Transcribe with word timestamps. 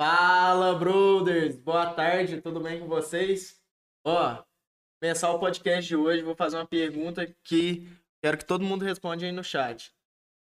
Fala, 0.00 0.78
brothers! 0.78 1.58
Boa 1.58 1.92
tarde, 1.92 2.40
tudo 2.40 2.58
bem 2.58 2.80
com 2.80 2.88
vocês? 2.88 3.62
Ó, 4.02 4.42
começar 4.98 5.30
o 5.30 5.38
podcast 5.38 5.86
de 5.86 5.94
hoje, 5.94 6.22
vou 6.22 6.34
fazer 6.34 6.56
uma 6.56 6.66
pergunta 6.66 7.26
que 7.44 7.86
quero 8.22 8.38
que 8.38 8.46
todo 8.46 8.64
mundo 8.64 8.82
responda 8.82 9.26
aí 9.26 9.30
no 9.30 9.44
chat. 9.44 9.94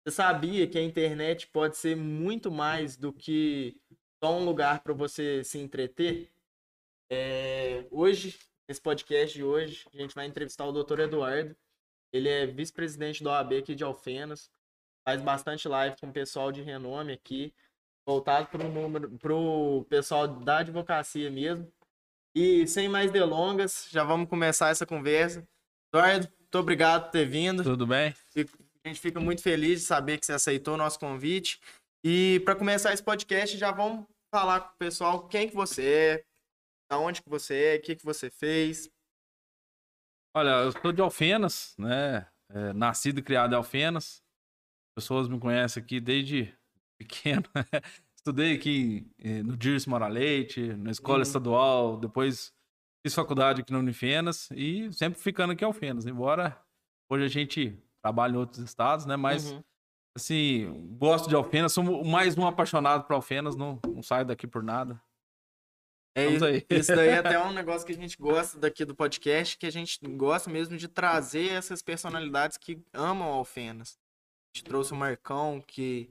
Você 0.06 0.14
sabia 0.14 0.68
que 0.68 0.78
a 0.78 0.84
internet 0.84 1.48
pode 1.48 1.78
ser 1.78 1.96
muito 1.96 2.52
mais 2.52 2.96
do 2.96 3.12
que 3.12 3.76
só 4.24 4.38
um 4.38 4.46
lugar 4.46 4.84
para 4.84 4.94
você 4.94 5.44
se 5.44 5.58
entreter? 5.58 6.30
É, 7.12 7.88
hoje, 7.90 8.38
nesse 8.68 8.80
podcast 8.80 9.36
de 9.36 9.44
hoje, 9.44 9.84
a 9.92 9.98
gente 9.98 10.14
vai 10.14 10.28
entrevistar 10.28 10.68
o 10.68 10.84
Dr. 10.84 11.00
Eduardo. 11.00 11.58
Ele 12.14 12.30
é 12.30 12.46
vice-presidente 12.46 13.24
da 13.24 13.32
OAB 13.32 13.54
aqui 13.54 13.74
de 13.74 13.84
Alfenas. 13.84 14.52
Faz 15.04 15.20
bastante 15.24 15.68
live 15.68 15.98
com 16.00 16.10
o 16.10 16.14
pessoal 16.14 16.52
de 16.52 16.62
renome 16.62 17.14
aqui, 17.14 17.52
voltado 18.10 18.48
para 18.48 18.66
o 18.66 18.72
número, 18.72 19.12
pro 19.20 19.86
pessoal 19.88 20.28
da 20.28 20.58
advocacia 20.58 21.30
mesmo. 21.30 21.72
E 22.36 22.66
sem 22.66 22.90
mais 22.90 23.12
delongas, 23.12 23.88
já 23.92 24.04
vamos 24.04 24.28
começar 24.28 24.70
essa 24.70 24.84
conversa. 24.84 25.48
Eduardo, 25.94 26.28
muito 26.40 26.58
obrigado 26.58 27.06
por 27.06 27.12
ter 27.12 27.26
vindo. 27.26 27.64
Tudo 27.64 27.86
bem? 27.86 28.14
A 28.84 28.88
gente 28.88 29.00
fica 29.00 29.20
muito 29.20 29.44
feliz 29.44 29.82
de 29.82 29.86
saber 29.86 30.18
que 30.18 30.26
você 30.26 30.34
aceitou 30.34 30.74
o 30.74 30.78
nosso 30.78 31.00
convite. 31.00 31.60
E 32.04 32.42
para 32.44 32.56
começar 32.56 32.94
esse 32.94 33.04
podcast, 33.04 33.56
já 33.56 33.72
vamos 33.72 34.08
falar 34.34 34.62
com 34.62 34.74
o 34.74 34.78
pessoal 34.78 35.28
quem 35.28 35.48
que 35.48 35.56
você 35.56 35.86
é, 35.88 36.26
da 36.90 36.98
onde 36.98 37.22
que 37.22 37.30
você 37.30 37.76
é, 37.76 37.76
o 37.76 37.82
que 37.82 37.96
que 37.96 38.06
você 38.06 38.32
fez. 38.32 38.90
Olha, 40.36 40.64
eu 40.64 40.72
sou 40.72 40.92
de 40.92 41.02
Alfenas, 41.02 41.76
né? 41.78 42.28
É, 42.52 42.74
nascido 42.74 43.20
e 43.20 43.24
criado 43.24 43.54
em 43.54 43.58
Alfenas. 43.58 44.24
Pessoas 44.98 45.28
me 45.28 45.40
conhecem 45.40 45.84
aqui 45.84 46.00
desde 46.00 46.58
pequeno. 47.00 47.44
Estudei 48.16 48.54
aqui 48.54 49.08
eh, 49.18 49.42
no 49.42 49.56
Dirce 49.58 49.88
Mora 49.90 50.08
Leite, 50.08 50.62
na 50.76 50.92
escola 50.92 51.18
Uhum. 51.20 51.24
estadual, 51.24 51.98
depois 51.98 52.54
fiz 53.02 53.16
faculdade 53.16 53.62
aqui 53.62 53.72
na 53.72 53.80
Unifenas 53.80 54.50
e 54.52 54.92
sempre 54.92 55.20
ficando 55.20 55.54
aqui 55.54 55.64
em 55.64 55.68
Alfenas. 55.68 56.06
Embora 56.06 56.62
hoje 57.10 57.24
a 57.24 57.30
gente 57.30 57.82
trabalhe 58.02 58.34
em 58.36 58.38
outros 58.38 58.60
estados, 58.60 59.06
né? 59.06 59.16
Mas, 59.16 59.52
Uhum. 59.52 59.64
assim, 60.18 60.96
gosto 60.98 61.30
de 61.30 61.36
Alfenas, 61.36 61.72
sou 61.74 62.04
mais 62.06 62.38
um 62.38 62.46
apaixonado 62.46 63.06
por 63.06 63.14
Alfenas, 63.14 63.56
não, 63.56 63.80
não 63.88 64.04
saio 64.04 64.26
daqui 64.26 64.46
por 64.46 64.62
nada. 64.62 65.02
É 66.16 66.26
Vamos 66.26 66.36
isso, 66.42 66.46
aí. 66.46 66.66
isso 66.70 66.96
daí 66.96 67.10
é 67.10 67.18
até 67.20 67.40
um 67.46 67.54
negócio 67.54 67.86
que 67.88 67.94
a 67.94 67.96
gente 67.96 68.18
gosta 68.18 68.60
daqui 68.60 68.84
do 68.84 68.96
podcast, 68.96 69.58
que 69.58 69.66
a 69.66 69.72
gente 69.72 69.98
gosta 70.18 70.50
mesmo 70.50 70.76
de 70.76 70.88
trazer 70.90 71.52
essas 71.54 71.82
personalidades 71.82 72.58
que 72.58 72.84
amam 72.94 73.30
Alfenas. 73.30 73.98
A 74.54 74.58
gente 74.58 74.66
trouxe 74.66 74.92
o 74.92 74.96
Marcão, 74.96 75.64
que 75.66 76.10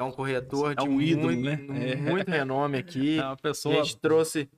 é 0.00 0.04
um 0.04 0.12
corretor 0.12 0.72
É 0.72 0.74
de 0.76 0.88
um 0.88 1.00
ídolo, 1.00 1.32
muito, 1.32 1.72
né? 1.72 1.90
É. 1.92 1.96
muito 1.96 2.28
renome 2.30 2.78
aqui. 2.78 3.18
É 3.20 3.22
uma 3.22 3.32
A 3.32 3.36
pessoa. 3.36 3.84
gente 3.84 3.98
trouxe 3.98 4.48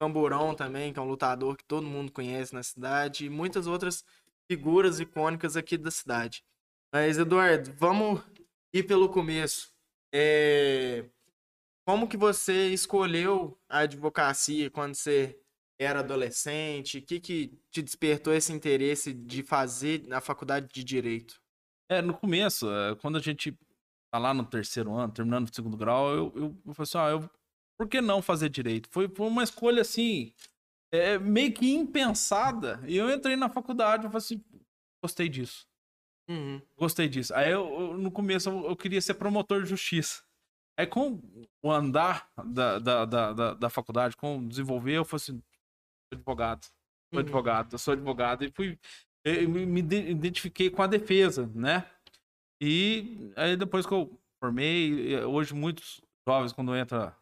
Camburão 0.00 0.54
também, 0.54 0.92
que 0.92 0.98
é 0.98 1.02
um 1.02 1.08
lutador 1.08 1.56
que 1.56 1.64
todo 1.64 1.86
mundo 1.86 2.10
conhece 2.12 2.54
na 2.54 2.62
cidade, 2.62 3.26
e 3.26 3.30
muitas 3.30 3.66
outras 3.66 4.04
figuras 4.50 4.98
icônicas 5.00 5.56
aqui 5.56 5.76
da 5.76 5.90
cidade. 5.90 6.42
Mas, 6.92 7.18
Eduardo, 7.18 7.72
vamos 7.76 8.20
ir 8.72 8.82
pelo 8.84 9.08
começo. 9.08 9.72
É, 10.12 11.04
Como 11.86 12.08
que 12.08 12.16
você 12.16 12.68
escolheu 12.68 13.58
a 13.68 13.80
advocacia 13.80 14.70
quando 14.70 14.94
você 14.94 15.38
era 15.78 16.00
adolescente? 16.00 16.98
O 16.98 17.02
que, 17.02 17.20
que 17.20 17.58
te 17.70 17.80
despertou 17.82 18.32
esse 18.34 18.52
interesse 18.52 19.12
de 19.12 19.42
fazer 19.42 20.06
na 20.06 20.20
faculdade 20.20 20.68
de 20.72 20.82
Direito? 20.84 21.40
É, 21.88 22.00
no 22.02 22.14
começo, 22.14 22.70
é, 22.70 22.94
quando 22.96 23.18
a 23.18 23.20
gente 23.20 23.56
tá 24.10 24.18
lá 24.18 24.34
no 24.34 24.44
terceiro 24.44 24.92
ano, 24.94 25.12
terminando 25.12 25.48
o 25.48 25.54
segundo 25.54 25.76
grau, 25.76 26.10
eu, 26.10 26.32
eu, 26.36 26.56
eu 26.66 26.74
falei 26.74 26.82
assim, 26.84 26.98
ah, 26.98 27.10
eu, 27.10 27.30
por 27.78 27.88
que 27.88 28.00
não 28.00 28.20
fazer 28.22 28.48
direito? 28.48 28.88
Foi, 28.90 29.08
foi 29.08 29.26
uma 29.26 29.42
escolha, 29.42 29.82
assim, 29.82 30.32
é, 30.92 31.18
meio 31.18 31.52
que 31.54 31.70
impensada. 31.72 32.82
E 32.86 32.96
eu 32.96 33.10
entrei 33.10 33.36
na 33.36 33.48
faculdade, 33.48 34.04
eu 34.04 34.10
falei 34.10 34.24
assim, 34.24 34.44
gostei 35.02 35.28
disso, 35.28 35.66
Uhum. 36.28 36.60
gostei 36.76 37.08
disso. 37.08 37.34
Aí, 37.34 37.50
eu, 37.50 37.66
eu- 37.80 37.98
no 37.98 38.10
começo, 38.10 38.48
eu, 38.50 38.76
queria 38.76 39.00
ser 39.00 39.14
promotor 39.14 39.62
de 39.62 39.68
justiça. 39.68 40.22
Aí, 40.78 40.86
com 40.86 41.20
o 41.62 41.70
andar 41.70 42.30
da, 42.46 42.78
da, 42.78 43.04
da, 43.04 43.32
da, 43.32 43.54
da 43.54 43.70
faculdade, 43.70 44.16
com 44.16 44.46
desenvolver, 44.46 44.94
eu 44.98 45.04
falei 45.04 45.22
assim, 45.22 45.42
sou 46.12 46.18
advogado, 46.18 46.64
sou 46.64 46.72
Uhum. 47.12 47.20
advogado, 47.20 47.74
eu 47.74 47.78
sou 47.78 47.92
advogado. 47.92 48.44
E 48.44 48.50
fui, 48.52 48.78
eu 49.24 49.48
me 49.48 49.66
me 49.66 49.80
ide- 49.80 50.10
identifiquei 50.10 50.70
com 50.70 50.82
a 50.82 50.86
defesa, 50.86 51.50
né? 51.54 51.86
E 52.60 53.32
aí 53.36 53.56
depois 53.56 53.86
que 53.86 53.92
eu 53.92 54.20
formei, 54.42 55.16
hoje 55.24 55.54
muitos 55.54 56.00
jovens 56.28 56.52
quando 56.52 56.74
entra 56.76 57.16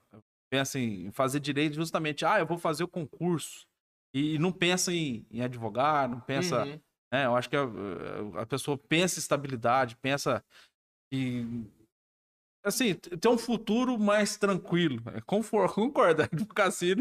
pensam 0.50 0.81
em 0.81 1.10
fazer 1.12 1.41
direito 1.41 1.75
justamente, 1.75 2.25
ah, 2.25 2.38
eu 2.38 2.47
vou 2.47 2.56
fazer 2.59 2.82
o 2.82 2.88
concurso. 2.88 3.66
E, 4.15 4.34
e 4.34 4.38
não 4.38 4.50
pensa 4.50 4.93
em, 4.93 5.26
em 5.31 5.43
advogar, 5.43 6.09
não 6.09 6.21
pensa, 6.21 6.65
Uhum. 6.65 6.81
né? 7.12 7.26
Eu 7.26 7.37
acho 7.37 7.49
que 7.50 7.56
a, 7.56 7.65
a 8.41 8.47
pessoa 8.47 8.78
pensa 8.78 9.19
em 9.19 9.21
estabilidade, 9.21 9.97
pensa 9.97 10.43
em 11.12 11.70
assim, 12.69 12.95
ter 12.95 13.29
um 13.29 13.39
futuro 13.39 13.99
mais 13.99 14.37
tranquilo. 14.37 15.03
É, 15.15 15.21
confor- 15.23 15.73
Concorda, 15.75 16.23
a 16.31 16.34
advocacia 16.34 16.95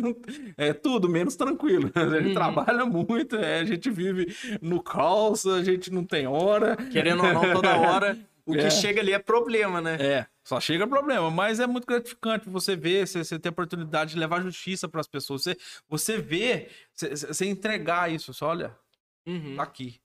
é 0.58 0.74
tudo 0.74 1.08
menos 1.10 1.36
tranquilo. 1.36 1.92
A 1.96 2.08
gente 2.10 2.28
Uhum. 2.28 2.34
trabalha 2.34 2.86
muito, 2.86 3.36
é, 3.36 3.60
a 3.60 3.66
gente 3.66 3.90
vive 3.90 4.36
no 4.62 4.82
caos, 4.82 5.46
a 5.46 5.64
gente 5.64 5.92
não 5.92 6.04
tem 6.04 6.28
hora. 6.28 6.76
Querendo 6.76 7.24
ou 7.26 7.34
não, 7.34 7.54
toda 7.54 7.78
hora, 7.78 8.18
o 8.46 8.54
que 8.54 8.60
É. 8.60 8.70
chega 8.70 9.02
ali 9.02 9.12
é 9.14 9.20
problema, 9.20 9.82
né? 9.82 9.98
É, 10.00 10.26
só 10.44 10.60
chega 10.60 10.88
problema, 10.88 11.30
mas 11.30 11.60
é 11.60 11.68
muito 11.68 11.86
gratificante 11.86 12.50
você 12.50 12.76
ver, 12.76 13.06
você, 13.08 13.24
você 13.24 13.38
ter 13.38 13.50
a 13.50 13.52
oportunidade 13.52 14.14
de 14.14 14.20
levar 14.20 14.42
justiça 14.42 14.88
para 14.88 15.02
as 15.02 15.08
pessoas, 15.08 15.44
você, 15.44 15.58
você 15.90 16.18
vê, 16.18 16.70
você, 16.94 17.10
você 17.10 17.46
entregar 17.46 18.12
isso, 18.12 18.34
só 18.34 18.48
olha, 18.48 18.74
Uhum. 19.28 19.56
tá 19.58 19.64
aqui. 19.64 20.00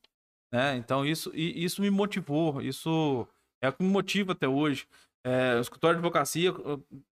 Né? 0.52 0.76
Então 0.76 1.06
isso, 1.06 1.30
isso 1.34 1.80
me 1.80 1.88
motivou, 1.90 2.60
isso 2.60 3.26
é 3.62 3.68
o 3.68 3.72
que 3.72 3.82
me 3.82 3.88
motiva 3.88 4.32
até 4.32 4.48
hoje. 4.48 4.86
É, 5.24 5.56
o 5.56 5.60
escritório 5.60 5.96
de 5.96 6.00
advocacia, 6.00 6.52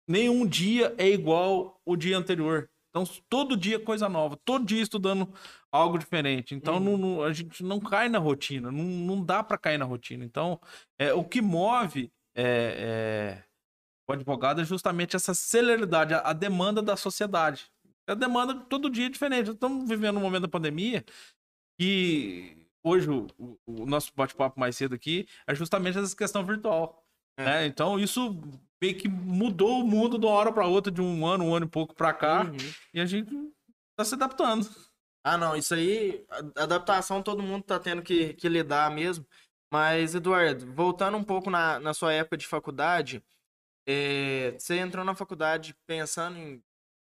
nenhum 0.09 0.47
dia 0.47 0.95
é 0.99 1.09
igual 1.09 1.81
o 1.85 1.97
dia 1.97 2.19
anterior. 2.19 2.69
Então, 2.91 3.05
todo 3.29 3.57
dia 3.57 3.77
é 3.77 3.79
coisa 3.79 4.09
nova, 4.09 4.37
todo 4.45 4.65
dia 4.65 4.83
estudando 4.83 5.33
algo 5.71 5.97
diferente. 5.97 6.55
Então, 6.57 6.75
Uhum. 6.75 6.81
não- 6.81 6.99
não- 6.99 7.23
a 7.23 7.33
gente 7.33 7.63
não 7.63 7.79
cai 7.79 8.09
na 8.09 8.19
rotina, 8.19 8.73
não, 8.73 8.83
não 8.83 9.25
dá 9.25 9.45
para 9.45 9.57
cair 9.57 9.79
na 9.79 9.85
rotina. 9.85 10.25
Então, 10.25 10.61
é, 10.99 11.13
o 11.15 11.23
que 11.23 11.41
move 11.41 12.11
é, 12.35 13.37
é, 13.39 13.45
o 14.09 14.13
advogado 14.13 14.61
é 14.61 14.65
justamente 14.65 15.15
essa 15.15 15.35
celeridade, 15.35 16.15
a, 16.15 16.19
a 16.21 16.33
demanda 16.33 16.83
da 16.83 16.97
sociedade. 16.97 17.71
A 18.09 18.15
demanda 18.15 18.55
todo 18.55 18.91
dia 18.91 19.07
é 19.07 19.09
diferente. 19.09 19.51
Estamos 19.51 19.89
vivendo 19.89 20.17
um 20.17 20.21
momento 20.21 20.43
da 20.43 20.49
pandemia 20.49 21.05
que 21.79 22.67
hoje 22.83 23.09
o, 23.09 23.27
o- 23.39 23.59
o 23.67 23.87
nosso 23.87 24.13
bate-papo 24.17 24.59
mais 24.59 24.77
cedo 24.77 24.95
aqui 24.95 25.27
é 25.47 25.55
justamente 25.55 25.99
essa 25.99 26.17
questão 26.17 26.45
virtual. 26.45 27.00
É. 27.41 27.45
né? 27.45 27.67
Então 27.67 27.99
isso 27.99 28.39
meio 28.81 28.97
que 28.97 29.09
mudou 29.09 29.81
o 29.83 29.87
mundo 29.87 30.19
de 30.19 30.25
uma 30.27 30.35
hora 30.35 30.53
para 30.53 30.67
outra, 30.67 30.91
de 30.91 31.01
um 31.03 31.27
ano, 31.27 31.45
um 31.45 31.55
ano 31.55 31.67
e 31.67 31.69
pouco 31.69 31.95
para 31.95 32.13
cá, 32.15 32.45
Uhum. 32.45 32.57
e 32.95 33.01
a 33.01 33.05
gente 33.07 33.31
tá 33.97 34.05
se 34.05 34.15
adaptando. 34.15 34.69
Ah, 35.23 35.37
não, 35.37 35.55
isso 35.55 35.75
aí, 35.75 36.25
adaptação 36.57 37.23
todo 37.23 37.43
mundo 37.43 37.63
tá 37.63 37.79
tendo 37.79 38.01
que, 38.03 38.33
que 38.35 38.49
lidar 38.49 38.91
mesmo. 38.91 39.27
Mas, 39.71 40.15
Eduardo, 40.15 40.73
voltando 40.73 41.17
um 41.19 41.23
pouco 41.23 41.51
na, 41.51 41.79
na 41.79 41.93
sua 41.93 42.13
época 42.13 42.37
de 42.39 42.47
faculdade, 42.47 43.23
é, 43.87 44.53
você 44.53 44.79
entrou 44.79 45.05
na 45.05 45.15
faculdade 45.15 45.77
pensando 45.87 46.39
em 46.39 46.63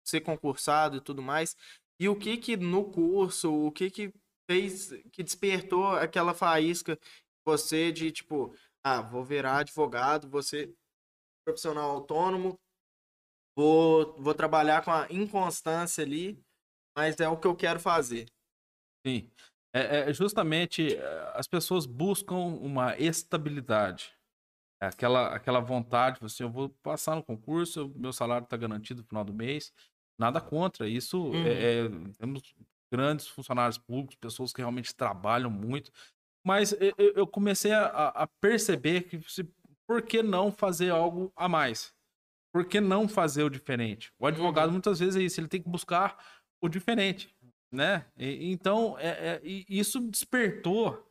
ser 0.06 0.20
concursado 0.22 0.98
e 0.98 1.02
tudo 1.02 1.22
mais, 1.22 1.56
e 2.00 2.10
o 2.10 2.16
que 2.16 2.36
que 2.38 2.58
no 2.58 2.92
curso, 2.92 3.68
o 3.68 3.72
que 3.72 3.90
que 3.90 4.14
fez, 4.50 4.90
que 5.12 5.24
despertou 5.24 5.92
aquela 5.92 6.34
faísca 6.34 7.00
você 7.46 7.92
de, 7.92 8.12
tipo, 8.12 8.54
ah, 8.84 9.02
vou 9.02 9.24
virar 9.24 9.60
advogado, 9.60 10.30
vou 10.30 10.44
ser 10.44 10.74
profissional 11.46 11.90
autônomo, 11.92 12.56
vou, 13.58 14.14
vou 14.22 14.34
trabalhar 14.34 14.84
com 14.84 14.92
a 14.92 15.08
inconstância 15.10 16.04
ali, 16.04 16.40
mas 16.96 17.20
é 17.20 17.28
o 17.28 17.38
que 17.38 17.48
eu 17.48 17.56
quero 17.56 17.80
fazer. 17.80 18.28
Sim. 19.06 19.30
É, 19.76 20.10
é 20.10 20.14
justamente 20.14 20.96
eh, 20.96 21.32
as 21.34 21.48
pessoas 21.48 21.86
buscam 21.86 22.36
uma 22.36 22.96
estabilidade. 22.98 24.14
É 24.82 24.88
Aquela, 24.88 25.36
aquela 25.36 25.60
vontade, 25.60 26.20
assim, 26.24 26.44
eu 26.44 26.50
vou 26.52 26.70
passar 26.70 27.16
no 27.16 27.24
concurso, 27.24 27.90
meu 27.96 28.14
salário 28.14 28.44
está 28.44 28.56
garantido 28.56 29.02
no 29.02 29.08
final 29.08 29.24
do 29.24 29.34
mês. 29.34 29.74
Nada 30.20 30.40
contra. 30.40 30.88
Isso 30.88 31.18
Uhum. 31.18 31.46
é, 31.48 31.86
é- 31.86 31.90
temos 32.20 32.54
grandes 32.94 33.28
funcionários 33.28 33.78
públicos, 33.80 34.16
pessoas 34.16 34.54
que 34.54 34.62
realmente 34.62 34.94
trabalham 34.96 35.50
muito. 35.50 35.92
Mas 36.46 36.74
eu, 36.74 36.94
eu- 36.98 37.28
comecei 37.28 37.72
a, 37.72 37.86
a 38.10 38.28
perceber 38.42 39.04
que 39.04 39.22
se, 39.30 39.48
por 39.88 40.02
que 40.02 40.22
não 40.22 40.52
fazer 40.52 40.90
algo 40.90 41.32
a 41.36 41.48
mais? 41.48 41.94
Por 42.54 42.66
que 42.66 42.80
não 42.82 43.08
fazer 43.08 43.44
o 43.44 43.50
diferente? 43.50 44.12
O 44.20 44.28
advogado 44.28 44.68
Uhum. 44.68 44.74
muitas 44.74 45.00
vezes 45.00 45.16
é 45.16 45.22
isso, 45.24 45.40
ele 45.40 45.48
tem 45.48 45.62
que 45.62 45.70
buscar 45.70 46.18
o 46.62 46.70
diferente 46.70 47.34
né? 47.74 48.06
E- 48.16 48.52
então, 48.52 48.96
é, 49.00 49.08
é- 49.38 49.42
isso 49.44 50.00
despertou 50.00 51.08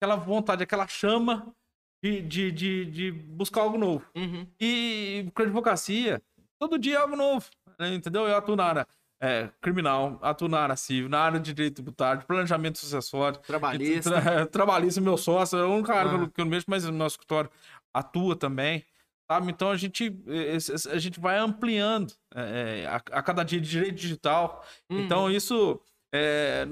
aquela 0.00 0.16
vontade, 0.16 0.62
aquela 0.62 0.88
chama 0.88 1.54
de, 2.02 2.22
de, 2.22 2.50
de, 2.50 2.84
de 2.86 3.12
buscar 3.12 3.60
algo 3.60 3.76
novo. 3.76 4.06
Uhum. 4.16 4.46
E 4.58 5.30
com 5.34 5.42
a 5.42 5.44
advocacia, 5.44 6.22
todo 6.58 6.78
dia 6.78 6.94
é 6.94 7.00
algo 7.02 7.16
novo, 7.16 7.50
né? 7.78 7.94
entendeu? 7.94 8.26
Eu 8.26 8.34
atuo 8.34 8.56
na 8.56 8.64
área 8.64 8.88
é, 9.20 9.48
criminal, 9.60 10.18
atuo 10.22 10.48
na 10.48 10.60
área 10.60 10.76
civil, 10.76 11.08
na 11.08 11.20
área 11.20 11.40
de 11.40 11.52
direito 11.52 11.76
tributário, 11.76 12.24
planejamento 12.26 12.78
sucessório. 12.78 13.38
Trabalhista. 13.40 14.20
Tra 14.20 14.46
trabalhista, 14.46 15.00
meu 15.00 15.16
sócio, 15.16 15.58
é 15.58 15.64
o 15.64 15.72
único 15.72 15.88
cara 15.88 16.10
Ah. 16.10 16.28
que 16.28 16.40
eu 16.40 16.44
não 16.44 16.50
mexo, 16.50 16.66
mas 16.68 16.84
o 16.84 16.92
nosso 16.92 17.14
escritório 17.14 17.50
atua 17.92 18.36
também. 18.36 18.84
Sabe? 19.30 19.50
Então 19.50 19.70
a 19.70 19.76
gente, 19.76 20.14
a 20.92 20.98
gente 20.98 21.18
vai 21.18 21.36
ampliando 21.36 22.12
eh, 22.34 22.82
eh, 22.84 22.86
a, 22.86 22.96
a 22.96 23.22
cada 23.22 23.42
dia 23.42 23.60
de 23.60 23.68
direito 23.68 23.96
digital. 23.96 24.64
Uhum. 24.88 25.00
Então, 25.00 25.28
isso 25.28 25.80
é, 26.14 26.64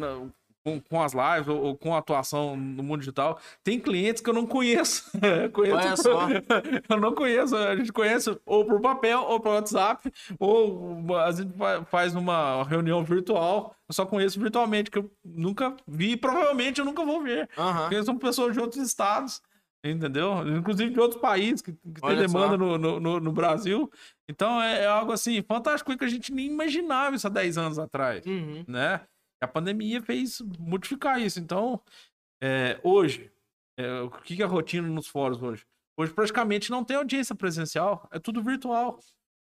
com, 0.65 0.81
com 0.81 1.03
as 1.03 1.13
lives 1.13 1.47
ou, 1.49 1.61
ou 1.63 1.77
com 1.77 1.95
a 1.95 1.99
atuação 1.99 2.57
no 2.57 2.83
mundo 2.83 3.01
digital, 3.01 3.39
tem 3.63 3.79
clientes 3.79 4.23
que 4.23 4.31
eu 4.31 4.35
não 4.35 4.47
conheço. 4.47 5.11
conheço 5.53 5.77
Olha 5.77 5.97
só. 5.97 6.29
eu 6.89 7.01
não 7.01 7.15
conheço. 7.15 7.55
A 7.55 7.77
gente 7.77 7.93
conhece 7.93 8.35
ou 8.47 8.65
por 8.65 8.81
papel, 8.81 9.21
ou 9.21 9.39
por 9.39 9.51
WhatsApp, 9.51 10.11
ou 10.41 11.05
a 11.19 11.31
gente 11.33 11.53
fa- 11.57 11.85
faz 11.85 12.15
uma 12.15 12.65
reunião 12.65 13.05
virtual. 13.05 13.77
Eu 13.89 13.95
só 13.95 14.07
conheço 14.07 14.41
virtualmente, 14.41 14.91
que 14.91 14.99
eu 14.99 15.11
nunca 15.23 15.77
vi 15.87 16.13
e 16.13 16.17
provavelmente 16.17 16.79
eu 16.81 16.85
nunca 16.87 17.05
vou 17.05 17.23
ver. 17.23 17.49
Aham. 17.59 17.83
Porque 17.83 18.03
são 18.03 18.17
pessoas 18.17 18.55
de 18.55 18.61
outros 18.61 18.81
estados, 18.83 19.43
entendeu? 19.85 20.49
Inclusive 20.57 20.91
de 20.91 20.99
outros 20.99 21.21
países 21.21 21.61
que, 21.61 21.73
que 21.73 22.01
tem 22.01 22.17
demanda 22.17 22.57
no, 22.57 22.79
no, 22.79 22.99
no- 22.99 23.21
no 23.21 23.33
Brasil. 23.33 23.91
Então 24.27 24.63
é, 24.63 24.85
é 24.85 24.87
algo 24.87 25.13
assim, 25.13 25.43
fantástico 25.43 25.95
que 25.97 26.05
a 26.05 26.09
gente 26.09 26.33
nem 26.33 26.47
imaginava 26.47 27.15
isso 27.15 27.27
há 27.27 27.31
10 27.31 27.59
anos 27.59 27.79
atrás, 27.79 28.25
Uhum. 28.25 28.65
né? 28.67 29.03
A 29.45 29.49
pandemia 29.49 30.03
fez 30.03 30.41
modificar 30.59 31.21
isso. 31.21 31.39
Então, 31.39 31.81
é, 32.43 32.81
hoje, 32.83 33.31
é, 33.79 34.01
o 34.01 34.11
que 34.11 34.41
é 34.43 34.45
a 34.45 34.49
rotina 34.49 34.89
nos 34.89 35.07
fóruns 35.07 35.43
hoje? 35.43 35.67
Hoje 35.97 36.13
praticamente 36.13 36.71
não 36.71 36.85
tem 36.85 36.97
audiência 36.97 37.35
presencial, 37.35 38.09
é 38.11 38.19
tudo 38.19 38.43
virtual. 38.43 38.99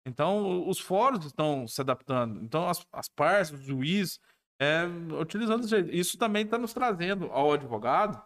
Então, 0.07 0.67
os 0.67 0.79
fóruns 0.79 1.25
estão 1.25 1.67
se 1.67 1.81
adaptando. 1.81 2.41
Então, 2.41 2.67
as, 2.67 2.85
as 2.91 3.09
partes, 3.09 3.51
os 3.51 3.61
juízes, 3.61 4.19
é, 4.59 4.85
utilizando. 5.19 5.65
Isso 5.91 6.17
também 6.17 6.43
está 6.43 6.57
nos 6.57 6.73
trazendo 6.73 7.25
ao 7.25 7.53
advogado 7.53 8.21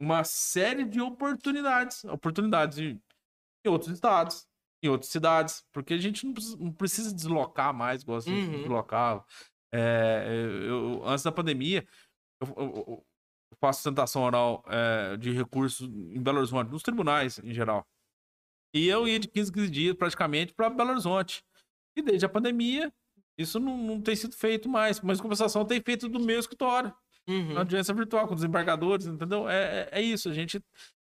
uma 0.00 0.24
série 0.24 0.84
de 0.84 1.00
oportunidades. 1.00 2.04
Oportunidades 2.04 2.78
em, 2.78 3.00
em 3.64 3.68
outros 3.68 3.92
estados, 3.92 4.46
em 4.82 4.88
outras 4.88 5.10
cidades, 5.10 5.64
porque 5.72 5.94
a 5.94 5.98
gente 5.98 6.24
não 6.26 6.32
precisa, 6.32 6.56
não 6.58 6.72
precisa 6.72 7.14
deslocar 7.14 7.74
mais, 7.74 8.02
igual 8.02 8.18
a 8.18 8.20
gente 8.20 8.48
Uhum. 8.48 8.62
É, 9.72 10.26
eu- 10.68 11.02
antes 11.04 11.24
da 11.24 11.32
pandemia, 11.32 11.86
eu, 12.40 12.48
eu- 12.56 12.84
eu 12.86 13.56
faço 13.60 13.78
sustentação 13.80 14.22
oral 14.22 14.62
é, 14.68 15.16
de 15.16 15.32
recursos 15.32 15.88
em 15.88 16.20
Belo 16.22 16.38
Horizonte, 16.38 16.70
nos 16.70 16.82
tribunais 16.82 17.38
em 17.38 17.52
geral. 17.52 17.86
E 18.74 18.88
eu 18.88 19.06
ia 19.08 19.18
de 19.18 19.28
15 19.28 19.50
em 19.50 19.54
15 19.54 19.70
dias 19.70 19.94
praticamente 19.96 20.52
para 20.54 20.68
Belo 20.70 20.90
Horizonte. 20.90 21.42
E 21.96 22.02
desde 22.02 22.26
a 22.26 22.28
pandemia, 22.28 22.92
isso 23.38 23.58
não, 23.58 23.76
não 23.76 24.00
tem 24.02 24.14
sido 24.14 24.34
feito 24.34 24.68
mais. 24.68 25.00
Mas, 25.00 25.20
compensação, 25.20 25.64
tem 25.64 25.80
feito 25.80 26.08
do 26.08 26.20
meu 26.20 26.38
escritório, 26.38 26.92
Uhum. 27.28 27.54
na 27.54 27.60
audiência 27.60 27.92
virtual, 27.94 28.28
com 28.28 28.34
desembargadores, 28.34 29.06
entendeu? 29.06 29.48
É, 29.48 29.88
é, 29.92 29.98
é 29.98 30.02
isso, 30.02 30.28
a 30.28 30.32
gente 30.34 30.62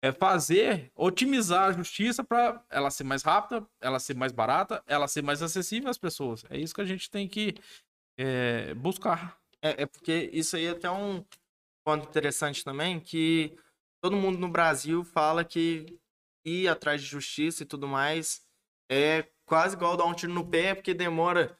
é 0.02 0.12
fazer, 0.12 0.92
otimizar 0.94 1.70
a 1.70 1.72
justiça 1.72 2.22
para 2.22 2.62
ela 2.68 2.90
ser 2.90 3.04
mais 3.04 3.22
rápida, 3.22 3.66
ela 3.80 3.98
ser 3.98 4.14
mais 4.14 4.30
barata, 4.32 4.82
ela 4.86 5.08
ser 5.08 5.22
mais 5.22 5.40
acessível 5.42 5.88
às 5.88 5.96
pessoas. 5.96 6.44
É 6.50 6.58
isso 6.58 6.74
que 6.74 6.82
a 6.82 6.84
gente 6.84 7.10
tem 7.10 7.26
que 7.26 7.54
é, 8.18 8.74
buscar. 8.74 9.38
É, 9.62 9.82
é 9.82 9.86
porque 9.86 10.30
isso 10.32 10.56
aí 10.56 10.66
é 10.66 10.70
até 10.70 10.90
um 10.90 11.24
ponto 11.86 12.08
interessante 12.08 12.64
também, 12.64 13.00
que 13.00 13.56
todo 14.02 14.16
mundo 14.16 14.38
no 14.38 14.48
Brasil 14.48 15.04
fala 15.04 15.44
que 15.44 15.98
ir 16.44 16.68
atrás 16.68 17.00
de 17.00 17.06
justiça 17.08 17.62
e 17.62 17.66
tudo 17.66 17.88
mais 17.88 18.46
é 18.90 19.26
quase 19.46 19.76
igual 19.76 19.96
dar 19.96 20.04
um 20.04 20.14
tiro 20.14 20.32
no 20.32 20.46
pé, 20.48 20.74
porque 20.74 20.92
demora 20.94 21.58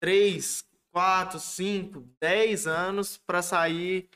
3, 0.00 0.64
4, 0.92 1.38
5, 1.38 2.00
10 2.20 2.66
anos 2.66 3.16
para 3.16 3.42
sair 3.42 4.08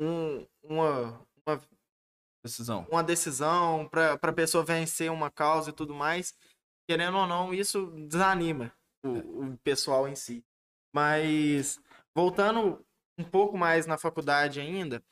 um- 0.00 0.46
uma, 0.62 1.26
uma, 1.46 1.60
Decisão. 2.44 2.86
uma 2.90 3.02
decisão, 3.04 3.88
para 3.88 4.14
a 4.14 4.32
pessoa 4.32 4.64
vencer 4.64 5.10
uma 5.10 5.30
causa 5.30 5.70
e 5.70 5.72
tudo 5.74 5.94
mais. 5.94 6.34
Querendo 6.88 7.18
ou 7.18 7.26
não, 7.26 7.54
isso 7.54 7.86
desanima 8.08 8.72
o, 9.04 9.52
o 9.52 9.58
pessoal 9.58 10.08
em 10.08 10.16
si. 10.16 10.44
Mas 10.92 11.78
voltando 12.14 12.84
um 13.18 13.24
pouco 13.24 13.56
mais 13.56 13.86
na 13.86 13.98
faculdade 13.98 14.60
ainda, 14.60 15.02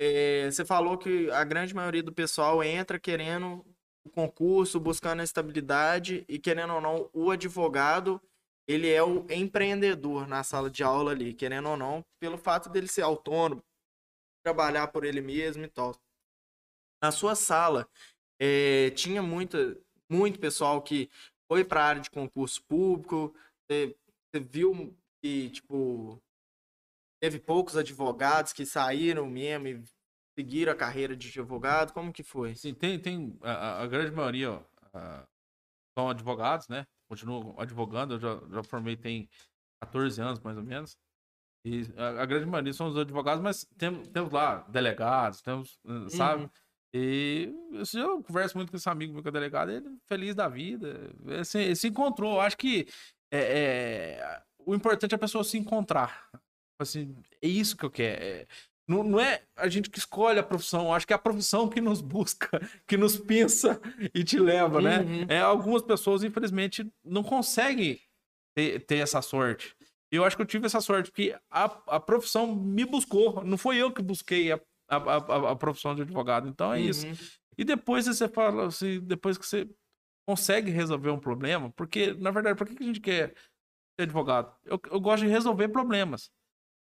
eh, 0.00 0.50
você 0.50 0.64
falou 0.64 0.98
que 0.98 1.30
a 1.30 1.44
grande 1.44 1.74
maioria 1.74 2.02
do 2.02 2.12
pessoal 2.12 2.62
entra 2.62 2.98
querendo 3.00 3.64
o 4.04 4.10
concurso, 4.10 4.80
buscando 4.80 5.20
a 5.20 5.24
estabilidade 5.24 6.24
e 6.28 6.38
querendo 6.38 6.74
ou 6.74 6.80
não, 6.80 7.10
o 7.12 7.30
advogado, 7.30 8.20
ele 8.66 8.88
é 8.90 9.02
o 9.02 9.26
empreendedor 9.30 10.26
na 10.26 10.42
sala 10.44 10.70
de 10.70 10.82
aula 10.82 11.12
ali, 11.12 11.34
querendo 11.34 11.68
ou 11.70 11.76
não, 11.76 12.04
pelo 12.20 12.38
fato 12.38 12.68
dele 12.68 12.88
ser 12.88 13.02
autônomo, 13.02 13.62
trabalhar 14.44 14.88
por 14.88 15.04
ele 15.04 15.20
mesmo 15.20 15.64
e 15.64 15.68
tal. 15.68 15.94
Na 17.02 17.10
sua 17.10 17.34
sala, 17.34 17.88
eh, 18.40 18.90
tinha 18.90 19.22
muita, 19.22 19.76
muito 20.10 20.38
pessoal 20.38 20.82
que 20.82 21.10
foi 21.48 21.64
para 21.64 21.82
a 21.82 21.86
área 21.86 22.02
de 22.02 22.10
concurso 22.10 22.62
público, 22.64 23.34
você 23.70 23.96
você 24.34 24.40
viu 24.40 24.96
que, 25.22 25.50
tipo, 25.50 26.20
teve 27.22 27.38
poucos 27.38 27.76
advogados 27.76 28.52
que 28.52 28.66
saíram 28.66 29.26
mesmo 29.26 29.68
e 29.68 29.82
seguiram 30.36 30.72
a 30.72 30.76
carreira 30.76 31.16
de 31.16 31.28
advogado? 31.28 31.92
Como 31.92 32.12
que 32.12 32.22
foi? 32.22 32.54
Sim, 32.56 32.74
tem, 32.74 32.98
tem 32.98 33.38
a, 33.42 33.82
a- 33.82 33.86
grande 33.86 34.10
maioria 34.10 34.50
ó, 34.52 34.62
a- 34.92 35.24
são 35.96 36.08
advogados, 36.08 36.66
né? 36.68 36.84
Continuam 37.08 37.54
advogando, 37.58 38.14
eu 38.14 38.18
já, 38.18 38.40
já 38.50 38.62
formei 38.64 38.96
tem 38.96 39.28
14 39.82 40.20
anos, 40.20 40.40
mais 40.40 40.56
ou 40.56 40.64
menos. 40.64 40.96
E 41.64 41.82
a, 41.96 42.22
a 42.22 42.26
grande 42.26 42.46
maioria 42.46 42.72
são 42.72 42.88
os 42.88 42.96
advogados, 42.96 43.42
mas 43.42 43.64
temos, 43.78 44.08
temos 44.08 44.32
lá 44.32 44.62
delegados, 44.68 45.42
temos, 45.42 45.78
sabe? 46.10 46.42
Uhum. 46.44 46.50
E 46.94 47.54
assim, 47.80 48.00
eu 48.00 48.22
converso 48.22 48.56
muito 48.56 48.70
com 48.70 48.76
esse 48.76 48.88
amigo 48.88 49.12
meu 49.14 49.22
que 49.22 49.28
é 49.28 49.32
delegado, 49.32 49.70
ele 49.70 49.86
é 49.88 49.90
feliz 50.08 50.34
da 50.34 50.48
vida, 50.48 51.10
ele 51.26 51.44
se, 51.44 51.58
ele 51.58 51.76
se 51.76 51.88
encontrou. 51.88 52.34
Eu 52.34 52.40
acho 52.40 52.56
que 52.56 52.86
é, 53.30 53.38
é, 54.18 54.42
o 54.66 54.74
importante 54.74 55.12
é 55.12 55.16
a 55.16 55.18
pessoa 55.18 55.44
se 55.44 55.58
encontrar. 55.58 56.28
Assim, 56.80 57.14
é 57.40 57.48
isso 57.48 57.76
que 57.76 57.84
eu 57.84 57.90
quero. 57.90 58.22
É, 58.22 58.46
não, 58.88 59.04
não 59.04 59.20
é 59.20 59.42
a 59.56 59.68
gente 59.68 59.88
que 59.88 59.98
escolhe 59.98 60.38
a 60.38 60.42
profissão, 60.42 60.92
acho 60.92 61.06
que 61.06 61.12
é 61.12 61.16
a 61.16 61.18
profissão 61.18 61.68
que 61.68 61.80
nos 61.80 62.00
busca, 62.00 62.48
que 62.86 62.96
nos 62.96 63.16
pensa 63.16 63.80
e 64.14 64.24
te 64.24 64.38
leva, 64.38 64.80
né? 64.80 65.00
Uhum. 65.00 65.26
É, 65.28 65.38
algumas 65.38 65.82
pessoas, 65.82 66.24
infelizmente, 66.24 66.90
não 67.04 67.22
conseguem 67.22 68.00
ter, 68.54 68.80
ter 68.80 68.96
essa 68.96 69.22
sorte. 69.22 69.74
Eu 70.10 70.24
acho 70.24 70.36
que 70.36 70.42
eu 70.42 70.46
tive 70.46 70.66
essa 70.66 70.80
sorte, 70.80 71.10
porque 71.10 71.34
a, 71.50 71.64
a 71.64 72.00
profissão 72.00 72.54
me 72.54 72.84
buscou, 72.84 73.42
não 73.44 73.56
foi 73.56 73.78
eu 73.78 73.90
que 73.90 74.02
busquei 74.02 74.52
a, 74.52 74.60
a, 74.88 74.96
a, 74.96 75.50
a 75.52 75.56
profissão 75.56 75.94
de 75.94 76.02
advogado. 76.02 76.48
Então 76.48 76.72
é 76.72 76.80
isso. 76.80 77.06
Uhum. 77.06 77.14
E 77.56 77.64
depois 77.64 78.06
você 78.06 78.28
fala 78.28 78.66
assim, 78.66 79.00
depois 79.00 79.38
que 79.38 79.46
você 79.46 79.68
consegue 80.26 80.70
resolver 80.70 81.10
um 81.10 81.18
problema, 81.18 81.70
porque, 81.70 82.14
na 82.14 82.30
verdade, 82.30 82.56
por 82.56 82.66
que 82.66 82.82
a 82.82 82.86
gente 82.86 83.00
quer 83.00 83.34
ser 83.98 84.04
advogado? 84.04 84.54
Eu, 84.64 84.80
eu 84.90 85.00
gosto 85.00 85.24
de 85.24 85.30
resolver 85.30 85.68
problemas. 85.68 86.30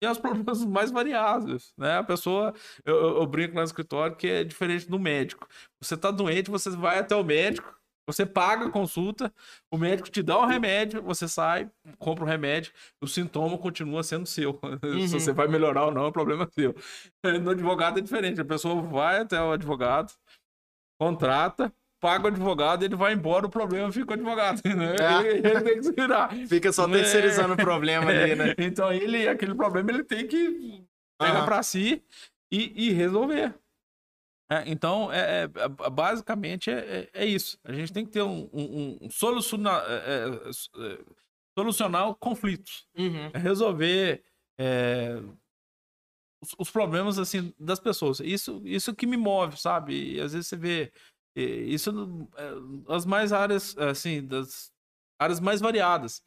E 0.02 0.06
é 0.06 0.10
os 0.10 0.18
problemas 0.18 0.64
mais 0.64 0.90
variados, 0.90 1.72
né? 1.76 1.98
A 1.98 2.04
pessoa, 2.04 2.54
eu, 2.84 2.94
eu, 2.94 3.16
eu 3.18 3.26
brinco 3.26 3.54
lá 3.54 3.62
no 3.62 3.66
escritório 3.66 4.16
que 4.16 4.26
é 4.26 4.44
diferente 4.44 4.88
do 4.88 4.98
médico. 4.98 5.48
Você 5.80 5.96
tá 5.96 6.10
doente, 6.10 6.50
você 6.50 6.70
vai 6.70 6.98
até 6.98 7.14
o 7.14 7.24
médico, 7.24 7.74
você 8.06 8.26
paga 8.26 8.66
a 8.66 8.70
consulta, 8.70 9.32
o 9.70 9.78
médico 9.78 10.10
te 10.10 10.22
dá 10.22 10.38
um 10.38 10.44
remédio, 10.46 11.02
você 11.02 11.26
sai, 11.26 11.70
compra 11.98 12.24
o 12.24 12.26
remédio, 12.26 12.72
o 13.00 13.06
sintoma 13.06 13.56
continua 13.56 14.02
sendo 14.02 14.26
seu. 14.26 14.60
Uhum. 14.62 15.06
Se 15.08 15.20
você 15.20 15.32
vai 15.32 15.48
melhorar 15.48 15.86
ou 15.86 15.90
não, 15.90 16.06
é 16.06 16.12
problema 16.12 16.48
seu. 16.52 16.74
No 17.42 17.50
advogado 17.50 17.98
é 17.98 18.02
diferente, 18.02 18.40
a 18.40 18.44
pessoa 18.44 18.82
vai 18.82 19.20
até 19.20 19.40
o 19.40 19.52
advogado, 19.52 20.12
contrata, 21.00 21.72
paga 22.04 22.24
o 22.24 22.26
advogado, 22.26 22.84
ele 22.84 22.94
vai 22.94 23.14
embora, 23.14 23.46
o 23.46 23.50
problema 23.50 23.90
fica 23.90 24.04
com 24.04 24.10
o 24.10 24.14
advogado. 24.14 24.60
Né? 24.76 24.94
É. 25.00 25.26
Ele, 25.38 25.48
ele 25.48 25.60
tem 25.62 25.76
que 25.78 25.82
se 25.84 25.92
virar. 25.92 26.28
Fica 26.46 26.70
só 26.70 26.86
É. 26.86 26.92
terceirizando 26.92 27.54
o 27.54 27.56
problema 27.56 28.10
ali, 28.10 28.34
né? 28.34 28.54
Então 28.58 28.92
ele, 28.92 29.26
aquele 29.26 29.54
problema 29.54 29.90
ele 29.90 30.04
tem 30.04 30.26
que 30.26 30.84
pegar 31.18 31.38
Aham. 31.38 31.44
pra 31.46 31.62
si 31.62 32.02
e, 32.52 32.88
e 32.88 32.90
resolver. 32.92 33.54
É, 34.52 34.64
então, 34.66 35.10
é, 35.10 35.44
é, 35.44 35.48
basicamente 35.90 36.70
é, 36.70 37.08
é- 37.14 37.22
é 37.22 37.26
isso. 37.26 37.58
A 37.64 37.72
gente 37.72 37.90
tem 37.90 38.04
que 38.04 38.12
ter 38.12 38.22
um, 38.22 38.50
um, 38.52 38.98
um 39.00 39.10
solucionar, 39.10 39.82
é, 39.88 39.94
é, 39.94 40.50
é, 40.92 40.98
solucionar 41.58 42.14
conflitos. 42.16 42.86
Uhum. 42.98 43.30
É 43.32 43.38
resolver 43.38 44.22
é, 44.60 45.18
os, 46.42 46.54
os 46.58 46.70
problemas 46.70 47.18
assim 47.18 47.54
das 47.58 47.80
pessoas. 47.80 48.20
Isso, 48.20 48.60
isso 48.66 48.94
que 48.94 49.06
me 49.06 49.16
move, 49.16 49.56
sabe? 49.58 50.16
E 50.16 50.20
às 50.20 50.34
vezes 50.34 50.48
você 50.48 50.56
vê 50.56 50.82
é, 50.84 50.90
isso 51.42 52.28
é, 52.36 52.92
as 52.94 53.04
mais 53.06 53.32
áreas 53.32 53.76
assim 53.78 54.24
das 54.24 54.72
áreas 55.18 55.40
mais 55.40 55.60
variadas. 55.60 56.22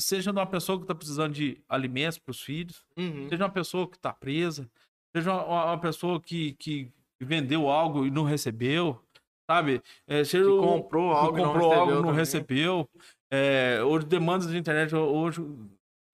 Seja 0.00 0.30
uma 0.30 0.46
pessoa 0.46 0.78
que 0.78 0.84
está 0.84 0.94
precisando 0.94 1.32
de 1.34 1.60
alimentos 1.68 2.18
para 2.18 2.30
os 2.30 2.40
filhos, 2.40 2.84
Uhum. 2.96 3.28
seja 3.28 3.44
uma 3.44 3.50
pessoa 3.50 3.88
que 3.88 3.96
está 3.96 4.12
presa, 4.12 4.70
seja 5.14 5.32
uma, 5.32 5.64
uma 5.66 5.78
pessoa 5.80 6.20
que, 6.20 6.54
que 6.54 6.90
vendeu 7.20 7.68
algo 7.68 8.06
e 8.06 8.10
não 8.10 8.22
recebeu, 8.24 9.02
sabe? 9.50 9.82
É, 10.06 10.24
se 10.24 10.38
Que 10.38 10.44
o- 10.44 10.60
comprou 10.60 11.10
que 11.12 11.16
algo 11.18 11.38
e 11.38 11.42
não 11.42 11.52
comprou 11.52 11.68
recebeu 11.70 11.94
algo 11.96 12.06
não 12.06 12.12
recebeu. 12.14 12.90
É, 13.30 13.82
hoje, 13.82 14.06
demandas 14.06 14.46
da 14.46 14.56
internet, 14.56 14.94
hoje, 14.94 15.42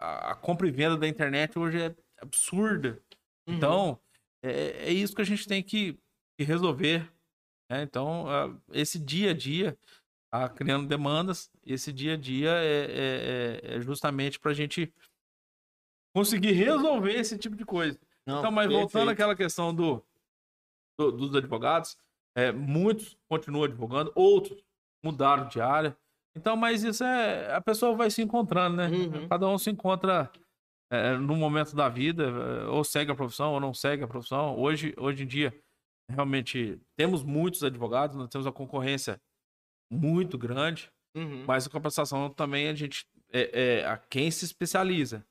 a, 0.01 0.33
a 0.33 0.35
compra 0.35 0.67
e 0.67 0.71
venda 0.71 0.97
da 0.97 1.07
internet 1.07 1.59
hoje 1.59 1.81
é 1.81 1.95
absurda. 2.21 3.01
Uhum. 3.47 3.55
Então, 3.55 4.01
é, 4.43 4.89
é 4.89 4.93
isso 4.93 5.15
que 5.15 5.23
a 5.23 5.27
gente 5.27 5.47
tem 5.47 5.63
que, 5.63 5.97
que 6.39 6.45
resolver. 6.45 7.09
Né? 7.71 7.83
Então, 7.83 8.29
ah, 8.29 8.55
esse 8.73 8.99
dia 8.99 9.31
a 9.31 9.35
dia, 9.35 9.79
tá 10.31 10.49
criando 10.49 10.87
demandas, 10.89 11.51
esse 11.65 11.93
dia 11.93 12.15
a 12.15 12.17
dia 12.17 12.51
é, 12.51 12.85
é- 12.85 13.61
é- 13.73 13.77
é 13.77 13.81
justamente 13.81 14.39
para 14.41 14.51
a 14.51 14.55
gente 14.55 14.93
conseguir 16.15 16.53
resolver 16.53 17.13
esse 17.15 17.39
tipo 17.39 17.57
de 17.57 17.65
coisa. 17.65 17.99
Não, 18.27 18.41
Então, 18.41 18.51
mas 18.51 18.67
voltando 18.69 18.91
perfeito. 18.91 19.11
àquela 19.11 19.37
questão 19.37 19.75
do, 19.75 20.05
do- 20.99 21.13
dos 21.13 21.35
advogados, 21.35 21.97
é, 22.37 22.53
muitos 22.53 23.17
continuam 23.29 23.65
advogando, 23.65 24.13
outros 24.15 24.63
mudaram 25.05 25.49
de 25.49 25.61
área. 25.61 25.97
Então, 26.37 26.57
mas 26.57 26.85
isso 26.85 27.03
é. 27.03 27.53
A 27.55 27.61
pessoa 27.61 27.97
vai 27.97 28.11
se 28.11 28.23
encontrando, 28.23 28.77
né? 28.77 28.87
Uhum. 28.89 29.29
Cada 29.29 29.49
um 29.49 29.59
se 29.59 29.71
encontra 29.71 30.31
é, 30.93 31.17
num 31.17 31.37
momento 31.37 31.75
da 31.75 31.89
vida, 31.89 32.25
é, 32.25 32.67
ou 32.67 32.85
segue 32.85 33.11
a 33.11 33.15
profissão, 33.15 33.53
ou 33.55 33.61
não 33.61 33.73
segue 33.75 34.05
a 34.05 34.09
profissão. 34.09 34.57
Hoje, 34.59 34.95
hoje 34.97 35.25
em 35.25 35.27
dia, 35.27 35.53
realmente, 36.11 36.81
temos 36.97 37.23
muitos 37.23 37.63
advogados, 37.63 38.17
nós 38.17 38.29
temos 38.29 38.47
uma 38.47 38.53
concorrência 38.53 39.21
muito 39.91 40.37
grande. 40.37 40.91
Uhum. 41.15 41.45
Mas 41.47 41.67
em 41.67 41.71
compensação 41.71 42.31
também 42.31 42.69
a 42.69 42.75
gente 42.75 43.07
é, 43.33 43.81
é, 43.81 43.87
a 43.87 43.97
quem 43.97 44.31
se 44.31 44.45
especializa, 44.45 45.27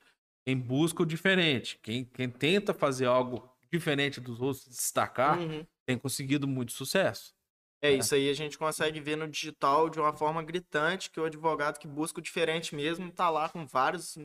quem 0.46 0.58
busca 0.58 1.04
o 1.04 1.06
diferente, 1.06 1.80
quem, 1.82 2.04
quem 2.06 2.30
tenta 2.30 2.74
fazer 2.74 3.06
algo 3.06 3.50
diferente 3.72 4.20
dos 4.20 4.42
outros, 4.42 4.66
destacar, 4.66 5.40
Uhum. 5.40 5.66
tem 5.86 5.98
conseguido 5.98 6.48
muito 6.48 6.72
sucesso. 6.72 7.34
É, 7.82 7.92
isso 7.94 8.14
aí 8.14 8.30
a 8.30 8.34
gente 8.34 8.58
consegue 8.58 9.00
ver 9.00 9.16
no 9.16 9.28
digital 9.28 9.90
de 9.90 10.00
uma 10.00 10.12
forma 10.12 10.44
gritante 10.44 11.10
que 11.10 11.20
o 11.20 11.24
advogado 11.24 11.80
que 11.80 11.88
busca 11.88 12.20
o 12.20 12.22
diferente 12.22 12.76
mesmo 12.76 13.10
tá 13.10 13.30
lá 13.30 13.48
com 13.48 13.66
vários, 13.66 14.18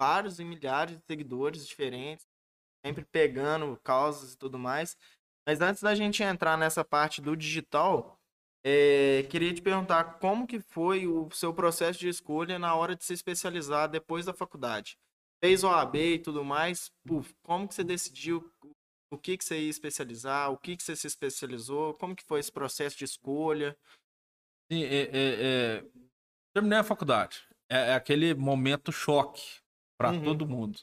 vários 0.00 0.38
e 0.40 0.44
milhares 0.44 0.96
de 0.96 1.04
seguidores 1.04 1.66
diferentes, 1.66 2.26
sempre 2.84 3.04
pegando 3.04 3.78
causas 3.82 4.32
e 4.32 4.38
tudo 4.38 4.58
mais. 4.58 4.96
Mas 5.46 5.60
antes 5.60 5.82
da 5.82 5.94
gente 5.94 6.22
entrar 6.22 6.56
nessa 6.56 6.84
parte 6.84 7.20
do 7.20 7.36
digital, 7.36 8.18
é, 8.64 9.24
queria 9.30 9.52
te 9.52 9.60
perguntar 9.60 10.18
como 10.18 10.46
que 10.46 10.58
foi 10.58 11.06
o 11.06 11.30
seu 11.30 11.52
processo 11.52 11.98
de 12.00 12.08
escolha 12.08 12.58
na 12.58 12.74
hora 12.74 12.96
de 12.96 13.04
se 13.04 13.12
especializar 13.12 13.88
depois 13.88 14.24
da 14.24 14.32
faculdade. 14.32 14.96
Fez 15.42 15.62
OAB 15.62 15.96
e 16.14 16.18
tudo 16.18 16.42
mais, 16.42 16.90
puf, 17.06 17.34
como 17.42 17.68
que 17.68 17.74
você 17.74 17.84
decidiu 17.84 18.50
o 19.12 19.18
que 19.18 19.36
que 19.36 19.44
você 19.44 19.60
ia 19.60 19.68
especializar, 19.70 20.50
o 20.50 20.56
que 20.56 20.76
que 20.76 20.82
você 20.82 20.96
se 20.96 21.06
especializou, 21.06 21.92
como 21.94 22.16
que 22.16 22.24
foi 22.24 22.40
esse 22.40 22.50
processo 22.50 22.96
de 22.96 23.04
escolha? 23.04 23.76
Sim, 24.72 24.82
é- 24.82 25.10
é- 25.12 25.78
é, 25.82 25.84
terminei 26.54 26.78
a 26.78 26.84
faculdade. 26.84 27.46
É, 27.70 27.90
é 27.90 27.94
aquele 27.94 28.34
momento 28.34 28.90
choque 28.90 29.60
para 29.98 30.12
Uhum. 30.12 30.24
todo 30.24 30.48
mundo. 30.48 30.78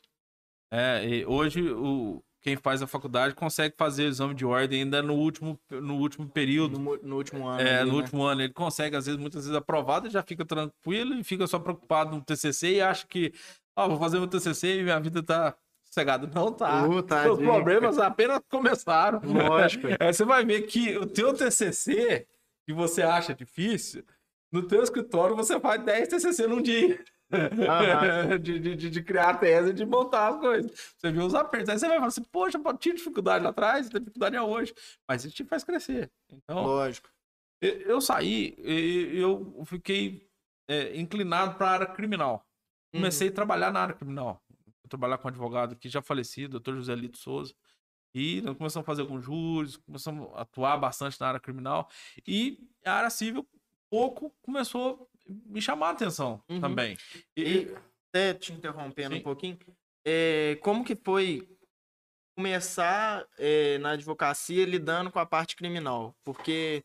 É, 0.71 1.25
hoje 1.27 1.61
o, 1.71 2.23
quem 2.41 2.57
faz 2.57 2.81
a 2.81 2.87
faculdade 2.87 3.35
consegue 3.35 3.75
fazer 3.77 4.05
o 4.05 4.07
exame 4.07 4.33
de 4.33 4.43
ordem 4.43 4.81
ainda 4.81 5.01
no 5.01 5.13
último, 5.13 5.59
no 5.69 5.95
último 5.97 6.27
período. 6.27 6.79
No, 6.79 6.97
no 6.97 7.15
último 7.17 7.47
ano. 7.47 7.61
É, 7.61 7.79
ali, 7.79 7.89
no 7.89 7.97
né? 7.97 8.03
último 8.03 8.23
ano 8.23 8.41
ele 8.41 8.53
consegue, 8.53 8.95
às 8.95 9.05
vezes, 9.05 9.19
muitas 9.19 9.43
vezes 9.43 9.55
aprovado, 9.55 10.09
já 10.09 10.23
fica 10.23 10.43
tranquilo 10.43 11.13
e 11.15 11.23
fica 11.23 11.45
só 11.45 11.59
preocupado 11.59 12.15
no 12.15 12.21
TCC 12.21 12.75
e 12.75 12.81
acha 12.81 13.05
que, 13.07 13.31
ó, 13.75 13.87
vou 13.87 13.99
fazer 13.99 14.17
meu 14.17 14.27
TCC 14.27 14.79
e 14.79 14.83
minha 14.83 14.99
vida 14.99 15.21
tá 15.21 15.55
sossegada. 15.83 16.29
Não 16.33 16.51
tá. 16.51 16.87
Uh, 16.87 17.33
Os 17.33 17.39
problemas 17.39 17.99
apenas 17.99 18.41
começaram. 18.49 19.21
Lógico. 19.23 19.87
Aí 19.99 20.11
você 20.13 20.25
vai 20.25 20.43
ver 20.43 20.63
que 20.63 20.97
o 20.97 21.05
teu 21.05 21.33
TCC, 21.33 22.25
que 22.65 22.73
você 22.73 23.03
acha 23.03 23.35
difícil, 23.35 24.03
no 24.51 24.67
teu 24.67 24.83
escritório 24.83 25.35
você 25.35 25.59
faz 25.59 25.83
10 25.83 26.07
TCC 26.09 26.47
num 26.47 26.61
dia. 26.61 27.03
Aham. 27.33 28.37
de, 28.39 28.59
de, 28.59 28.89
de- 28.89 29.03
criar 29.03 29.29
a 29.29 29.37
tese, 29.37 29.73
de 29.73 29.85
montar 29.85 30.29
as 30.33 30.39
coisas. 30.39 30.93
Você 30.97 31.11
vê 31.11 31.19
os 31.19 31.33
apertos. 31.33 31.69
Aí 31.69 31.79
você 31.79 31.87
vai 31.87 31.97
falar 31.97 32.07
assim, 32.07 32.23
poxa, 32.23 32.59
pô, 32.59 32.73
tinha 32.73 32.93
dificuldade 32.93 33.43
lá 33.43 33.51
atrás, 33.51 33.87
tem 33.89 34.01
dificuldade 34.01 34.35
é 34.35 34.41
hoje. 34.41 34.73
Mas 35.07 35.23
isso 35.23 35.35
te 35.35 35.45
faz 35.45 35.63
crescer. 35.63 36.11
Então, 36.29 36.63
Lógico. 36.63 37.09
eu 37.61 37.71
eu 37.81 38.01
saí, 38.01 38.55
e 38.59 39.17
eu 39.17 39.63
fiquei 39.65 40.27
é, 40.67 40.97
inclinado 40.99 41.55
para 41.55 41.67
a 41.67 41.71
área 41.71 41.85
criminal. 41.87 42.45
Comecei 42.93 43.29
a 43.29 43.31
trabalhar 43.31 43.71
na 43.71 43.81
área 43.81 43.95
criminal. 43.95 44.43
Fui 44.81 44.89
trabalhar 44.89 45.17
com 45.17 45.27
um 45.27 45.31
advogado 45.31 45.75
que 45.77 45.87
já 45.87 46.01
falecido, 46.01 46.59
doutor 46.59 46.75
José 46.75 46.93
Lito 46.95 47.17
Souza. 47.17 47.53
E 48.13 48.41
nós 48.41 48.57
começamos 48.57 48.83
a 48.85 48.85
fazer 48.85 49.01
alguns 49.03 49.23
júris, 49.23 49.77
começamos 49.77 50.29
a 50.35 50.41
atuar 50.41 50.75
bastante 50.77 51.17
na 51.21 51.29
área 51.29 51.39
criminal. 51.39 51.89
E 52.27 52.59
a 52.85 52.93
área 52.95 53.09
civil, 53.09 53.47
pouco, 53.91 54.33
começou 54.41 55.07
a 55.29 55.31
me 55.45 55.61
chamar 55.61 55.89
a 55.89 55.91
atenção 55.91 56.41
Uhum. 56.49 56.61
também. 56.61 56.97
E, 57.37 57.41
E 57.43 57.75
até 58.09 58.33
te 58.33 58.53
interrompendo 58.53 59.13
Sim. 59.15 59.19
um 59.19 59.23
pouquinho, 59.23 59.59
é, 60.05 60.57
como 60.63 60.83
que 60.83 60.95
foi 60.95 61.47
começar 62.35 63.25
é, 63.37 63.77
na 63.79 63.91
advocacia 63.91 64.65
lidando 64.65 65.11
com 65.11 65.19
a 65.19 65.25
parte 65.25 65.55
criminal? 65.55 66.15
Porque 66.23 66.83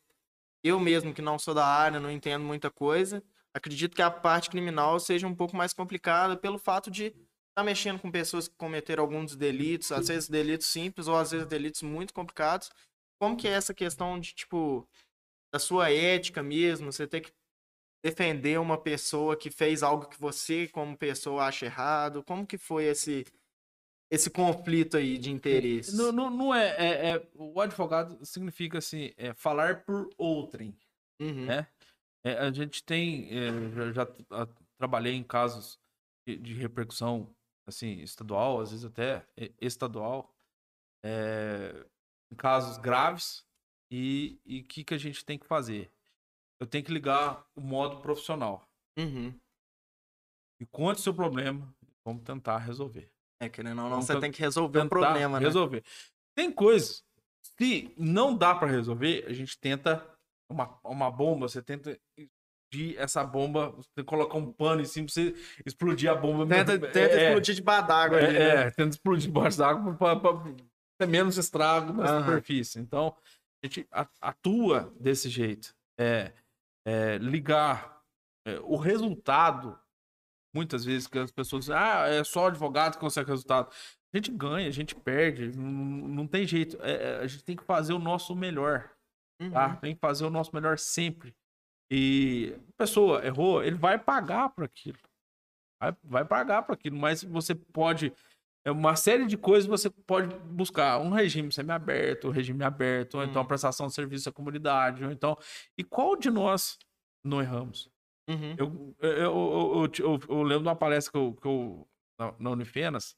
eu 0.63 0.79
mesmo, 0.81 1.15
que 1.15 1.23
não 1.23 1.39
sou 1.39 1.55
da 1.55 1.65
área, 1.65 2.01
não 2.01 2.11
entendo 2.11 2.45
muita 2.45 2.71
coisa, 2.71 3.23
acredito 3.55 3.95
que 3.95 4.03
a 4.03 4.11
parte 4.11 4.51
criminal 4.51 4.99
seja 4.99 5.27
um 5.27 5.35
pouco 5.35 5.57
mais 5.57 5.73
complicada 5.73 6.37
pelo 6.37 6.59
fato 6.59 6.91
de 6.91 7.07
estar 7.07 7.65
mexendo 7.65 7.99
com 8.01 8.11
pessoas 8.11 8.49
que 8.49 8.57
cometeram 8.57 9.03
alguns 9.05 9.35
delitos, 9.37 9.93
às 9.93 10.09
vezes 10.09 10.29
delitos 10.29 10.67
simples 10.67 11.07
ou 11.07 11.17
às 11.17 11.31
vezes 11.31 11.47
delitos 11.47 11.83
muito 11.83 12.13
complicados. 12.13 12.71
Como 13.19 13.37
que 13.37 13.49
é 13.49 13.53
essa 13.53 13.73
questão 13.73 14.21
de, 14.21 14.35
tipo, 14.35 14.87
da 15.57 15.59
sua 15.59 15.91
ética 15.91 16.43
mesmo, 16.43 16.93
você 16.93 17.07
ter 17.07 17.23
que 17.23 17.33
defender 18.05 18.61
uma 18.61 18.77
pessoa 18.79 19.37
que 19.37 19.51
fez 19.51 19.83
algo 19.83 20.07
que 20.07 20.21
você, 20.21 20.69
como 20.69 20.97
pessoa, 20.97 21.47
acha 21.47 21.65
errado? 21.65 22.23
Como 22.23 22.47
que 22.47 22.59
foi 22.59 22.85
esse 22.85 23.25
esse 24.09 24.31
conflito 24.31 24.97
aí 24.97 25.19
de 25.19 25.33
interesses? 25.33 25.95
não, 25.95 26.13
não, 26.13 26.31
não 26.31 26.55
é, 26.55 26.69
é- 26.77 27.11
é- 27.17 27.29
O 27.35 27.61
advogado 27.61 28.25
significa 28.25 28.79
assim, 28.79 29.13
é 29.17 29.35
falar 29.35 29.85
por 29.85 30.09
outrem. 30.17 30.77
Uhum. 31.21 31.47
né? 31.47 31.67
É, 32.25 32.33
a 32.35 32.53
gente 32.53 32.85
tem, 32.85 33.29
é, 33.31 33.71
já, 33.71 33.93
já 33.93 34.07
tra- 34.07 34.49
trabalhei 34.79 35.15
em 35.15 35.25
casos 35.25 35.81
de, 36.29 36.37
de 36.37 36.53
repercussão 36.55 37.35
assim 37.67 38.01
estadual, 38.01 38.61
às 38.61 38.71
vezes 38.71 38.85
até 38.85 39.27
estadual, 39.61 40.33
é, 41.05 41.85
em 42.31 42.37
casos 42.37 42.77
graves 42.79 43.46
e 43.91 44.61
o 44.61 44.65
que 44.65 44.85
que 44.85 44.95
a 44.95 44.99
gente 44.99 45.25
tem 45.25 45.39
que 45.39 45.47
fazer? 45.47 45.91
Eu 46.61 46.67
tenho 46.67 46.85
que 46.85 46.93
ligar 46.93 47.45
o 47.55 47.61
modo 47.61 48.01
profissional. 48.01 48.67
Uhum. 48.99 49.39
E 50.61 50.67
conte 50.67 50.99
o 50.99 51.03
seu 51.03 51.15
problema, 51.15 51.75
vamos 52.05 52.23
tentar 52.23 52.59
resolver. 52.59 53.11
É, 53.41 53.49
querendo 53.49 53.83
ou 53.83 53.91
não, 53.91 54.01
você 54.01 54.19
tem 54.19 54.33
que 54.33 54.41
resolver 54.41 54.81
o 54.81 54.89
problema, 54.89 55.39
né? 55.39 55.47
resolver. 55.47 55.85
Tem 56.35 56.51
coisas 56.51 57.05
se 57.59 57.93
não 57.97 58.37
dá 58.37 58.55
para 58.55 58.69
resolver, 58.69 59.25
a 59.27 59.33
gente 59.33 59.59
tenta 59.59 60.05
uma, 60.51 60.79
uma 60.85 61.11
bomba, 61.11 61.49
você 61.49 61.63
tenta 61.63 61.99
explodir 62.17 62.99
essa 62.99 63.25
bomba, 63.25 63.71
você 63.71 64.05
colocar 64.05 64.37
um 64.37 64.53
pano 64.53 64.83
em 64.83 64.85
cima 64.85 65.07
pra 65.07 65.15
você 65.15 65.35
explodir 65.65 66.11
a 66.11 66.15
bomba. 66.15 66.47
Tenta, 66.47 66.79
tenta 66.79 66.99
é, 66.99 67.25
explodir 67.25 67.55
de 67.55 67.63
badágua 67.63 68.21
é, 68.21 68.25
ali, 68.25 68.39
né? 68.39 68.63
é, 68.67 68.71
tenta 68.71 68.91
explodir 68.91 69.27
debaixo 69.27 69.59
d'água 69.59 69.95
para 69.95 70.21
ter 70.99 71.07
menos 71.07 71.39
estrago 71.39 71.93
na 71.93 72.05
Aham. 72.05 72.21
superfície. 72.21 72.79
Então, 72.79 73.15
a 73.63 73.67
gente 73.67 73.89
atua 74.21 74.95
desse 74.99 75.29
jeito. 75.29 75.75
É, 75.99 76.33
é, 76.87 77.19
ligar 77.19 78.03
é, 78.47 78.61
o 78.61 78.77
resultado, 78.77 79.79
muitas 80.55 80.85
vezes 80.85 81.07
que 81.07 81.19
as 81.19 81.31
pessoas 81.31 81.65
dizem, 81.65 81.77
ah, 81.77 82.07
é 82.07 82.23
só 82.23 82.45
o 82.45 82.47
advogado 82.47 82.95
que 82.95 83.01
consegue 83.01 83.31
resultado. 83.31 83.73
A 84.13 84.17
gente 84.17 84.31
ganha, 84.31 84.69
a 84.69 84.73
gente 84.73 84.95
perde, 84.95 85.57
não, 85.57 85.71
não 86.09 86.27
tem 86.27 86.47
jeito. 86.47 86.79
É, 86.83 86.93
é, 86.93 87.17
a 87.19 87.27
gente 87.27 87.45
tem 87.45 87.57
que 87.57 87.65
fazer 87.65 87.93
o 87.93 87.99
nosso 87.99 88.35
melhor 88.35 88.97
Uhum. 89.41 89.51
tá? 89.51 89.77
Tem 89.77 89.95
que 89.95 90.01
fazer 90.01 90.25
o 90.25 90.31
nosso 90.31 90.55
melhor 90.55 90.79
sempre. 90.79 91.35
E 91.91 92.55
a 92.71 92.73
pessoa 92.79 93.25
errou, 93.25 93.63
ele 93.63 93.77
vai 93.77 93.99
pagar 93.99 94.49
por 94.51 94.65
aquilo. 94.65 94.99
Vai, 95.81 95.97
vai 96.03 96.25
pagar 96.25 96.63
por 96.63 96.73
aquilo, 96.73 96.97
mas 96.97 97.23
você 97.23 97.55
pode. 97.55 98.13
É 98.67 98.71
uma 98.73 98.97
série 98.97 99.27
de 99.27 99.37
coisas 99.37 99.65
você 99.65 99.89
pode 99.89 100.35
buscar. 100.47 100.99
Um 100.99 101.11
regime 101.11 101.53
semiaberto, 101.53 102.27
um 102.27 102.33
regime 102.33 102.65
aberto, 102.65 103.15
ou 103.15 103.23
então 103.23 103.41
Hum. 103.43 103.47
prestação 103.47 103.87
de 103.87 103.95
serviço 103.95 104.29
à 104.29 104.33
comunidade, 104.33 105.05
ou 105.05 105.13
então. 105.13 105.39
E 105.79 105.85
qual 105.85 106.17
de 106.17 106.29
nós 106.33 106.77
não 107.25 107.41
erramos? 107.41 107.89
Uhum. 108.29 108.57
Eu, 108.59 108.97
eu, 109.01 109.91
eu, 110.01 110.21
eu, 110.29 110.43
lembro 110.43 110.65
de 110.65 110.69
uma 110.69 110.75
palestra 110.75 111.13
que 111.13 111.17
eu, 111.17 111.33
que 111.41 111.47
eu 111.47 111.89
na, 112.19 112.35
na 112.41 112.51
Unifenas, 112.51 113.17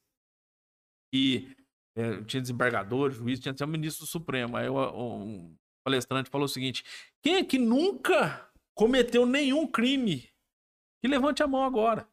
e 1.14 1.56
é, 1.96 2.22
tinha 2.24 2.42
desembargador, 2.42 3.10
juiz, 3.10 3.40
tinha 3.40 3.52
até 3.52 3.64
o 3.64 3.68
ministro 3.68 4.04
do 4.04 4.08
Supremo. 4.10 4.54
Aí 4.54 4.66
eu, 4.66 4.76
um 4.76 5.56
palestrante 5.82 6.28
falou 6.28 6.44
o 6.44 6.48
seguinte: 6.48 6.84
quem 7.22 7.36
é 7.36 7.44
que 7.44 7.58
nunca 7.58 8.50
cometeu 8.74 9.24
nenhum 9.24 9.66
crime? 9.66 10.28
Que 11.00 11.08
levante 11.08 11.42
a 11.42 11.46
mão 11.46 11.64
agora. 11.64 12.06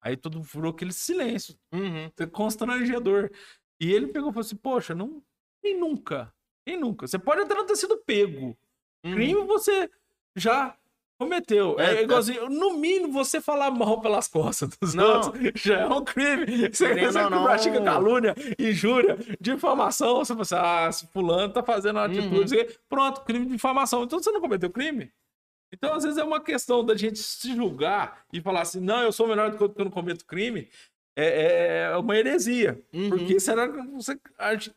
Aí 0.00 0.16
todo 0.16 0.42
furou 0.44 0.70
aquele 0.72 0.92
silêncio 0.92 1.54
Uhum. 1.72 2.10
constrangedor. 2.32 3.30
E 3.80 3.92
ele 3.92 4.08
pegou 4.08 4.30
e 4.30 4.32
falou 4.32 4.44
assim: 4.44 4.56
Poxa, 4.56 4.94
não, 4.94 5.22
quem 5.62 5.78
nunca? 5.78 6.32
Quem 6.66 6.78
nunca? 6.78 7.06
Você 7.06 7.18
pode 7.18 7.42
até 7.42 7.54
não 7.54 7.66
ter 7.66 7.76
sido 7.76 7.96
pego, 8.04 8.56
Uhum. 9.04 9.12
Crime 9.14 9.44
você 9.44 9.88
já 10.36 10.76
cometeu. 11.20 11.78
É, 11.80 11.96
É, 11.96 12.02
igualzinho, 12.02 12.48
no 12.48 12.74
mínimo, 12.74 13.12
você 13.12 13.40
falar 13.40 13.70
mal 13.70 14.00
pelas 14.00 14.28
costas 14.28 14.68
dos 14.80 14.94
Não. 14.94 15.16
outros 15.16 15.32
já 15.62 15.80
é 15.80 15.86
um 15.86 16.04
crime. 16.04 16.68
Você, 16.72 16.88
Querendo 16.88 17.12
você 17.12 17.30
não. 17.30 17.44
pratica 17.44 17.82
calúnia, 17.82 18.34
injúria, 18.58 19.16
difamação. 19.40 20.16
Você 20.24 20.32
fala 20.34 20.88
assim, 20.88 21.04
ah, 21.06 21.08
fulano 21.12 21.52
tá 21.52 21.62
fazendo 21.62 21.96
uma 21.96 22.04
atitude. 22.06 22.34
Uhum. 22.34 22.40
não 22.40 22.46
quê. 22.66 22.78
Pronto, 22.88 23.20
crime 23.22 23.46
de 23.46 23.52
difamação. 23.52 24.04
Então 24.04 24.18
você 24.20 24.30
não 24.30 24.40
cometeu 24.40 24.70
crime? 24.70 25.12
Então, 25.72 25.92
às 25.94 26.02
vezes, 26.04 26.18
é 26.18 26.24
uma 26.24 26.40
questão 26.40 26.84
da 26.84 26.96
gente 26.96 27.18
se 27.18 27.54
julgar 27.54 28.24
e 28.32 28.40
falar 28.40 28.62
assim, 28.62 28.80
não, 28.80 29.02
eu 29.02 29.12
sou 29.12 29.28
melhor 29.28 29.50
do 29.50 29.56
que 29.58 29.62
eu, 29.80 29.84
não 29.84 29.90
cometo 29.90 30.24
crime. 30.24 30.68
É, 31.16 31.90
é 31.92 31.96
uma 31.96 32.16
heresia. 32.16 32.80
Uhum. 32.92 33.10
Porque 33.10 33.38
será 33.40 33.68
que 33.68 33.76
você. 33.88 34.18
a 34.38 34.54
gente- 34.54 34.74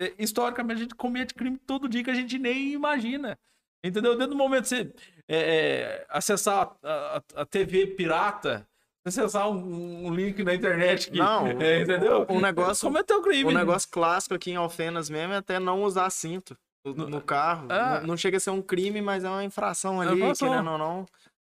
é, 0.00 0.12
historicamente, 0.18 0.78
a 0.78 0.82
gente 0.82 0.94
comete 0.94 1.34
crime 1.34 1.56
todo 1.58 1.88
dia 1.88 2.04
que 2.04 2.10
a 2.10 2.14
gente 2.14 2.38
nem 2.38 2.72
imagina. 2.72 3.38
Entendeu? 3.84 4.12
Dentro 4.14 4.30
do 4.30 4.36
momento 4.36 4.62
que 4.64 4.68
você 4.68 4.92
é, 5.28 5.36
é, 5.36 6.06
acessar 6.08 6.76
a, 6.82 7.16
a- 7.16 7.42
a 7.42 7.46
TV 7.46 7.86
pirata, 7.88 8.68
acessar 9.04 9.48
um, 9.50 10.06
um 10.06 10.14
link 10.14 10.42
na 10.44 10.54
internet 10.54 11.10
que. 11.10 11.18
Não, 11.18 11.46
é, 11.60 11.80
entendeu? 11.82 12.26
o 12.28 12.40
negócio- 12.40 12.86
Cometeu 12.86 13.20
crime. 13.22 13.50
O 13.50 13.54
negócio 13.54 13.88
clássico 13.90 14.34
aqui 14.34 14.50
em 14.52 14.56
Alfenas 14.56 15.10
mesmo 15.10 15.32
é 15.32 15.38
até 15.38 15.58
não 15.58 15.82
usar 15.82 16.08
cinto 16.10 16.56
no, 16.84 17.08
no 17.08 17.22
carro. 17.22 17.68
Ah. 17.70 18.00
Não, 18.00 18.08
não 18.08 18.16
chega 18.16 18.36
a 18.36 18.40
ser 18.40 18.50
um 18.50 18.62
crime, 18.62 19.00
mas 19.00 19.24
é 19.24 19.28
uma 19.30 19.44
infração 19.44 20.02
É 20.02 20.06
ali, 20.06 20.20
infração. 20.20 20.48
querendo 20.48 20.70
ou 20.70 20.78
não. 20.78 21.06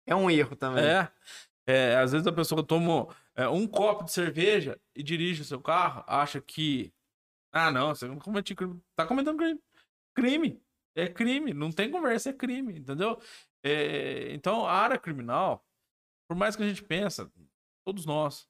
É 0.07 0.15
um 0.15 0.31
erro 0.31 0.57
também. 0.57 0.85
É. 0.85 1.11
É, 1.67 1.97
às 1.97 2.11
vezes 2.13 2.27
a 2.27 2.33
pessoa 2.33 2.63
toma 2.65 3.07
é, 3.37 3.49
um 3.49 3.67
copo 3.67 4.05
de 4.05 4.11
cerveja 4.13 4.81
e 4.97 5.03
dirige 5.03 5.43
o 5.43 5.45
seu 5.45 5.61
carro, 5.61 6.03
acha 6.07 6.41
que. 6.41 6.93
Ah, 7.53 7.71
não, 7.71 7.95
você 7.95 8.07
não 8.09 8.19
cometeu 8.19 8.57
crime. 8.57 8.81
Tá 8.97 9.07
cometendo 9.07 9.37
crime. 9.37 9.61
Crime. 10.15 10.63
É 10.97 11.09
crime. 11.09 11.55
Não 11.55 11.71
tem 11.71 11.91
conversa, 11.91 12.31
é 12.31 12.33
crime, 12.33 12.79
entendeu? 12.79 13.21
É, 13.65 14.33
então, 14.33 14.67
a 14.67 14.73
área 14.73 14.99
criminal, 14.99 15.65
por 16.29 16.37
mais 16.37 16.57
que 16.57 16.63
a 16.63 16.69
gente 16.69 16.83
pensa, 16.83 17.31
todos 17.87 18.05
nós 18.05 18.49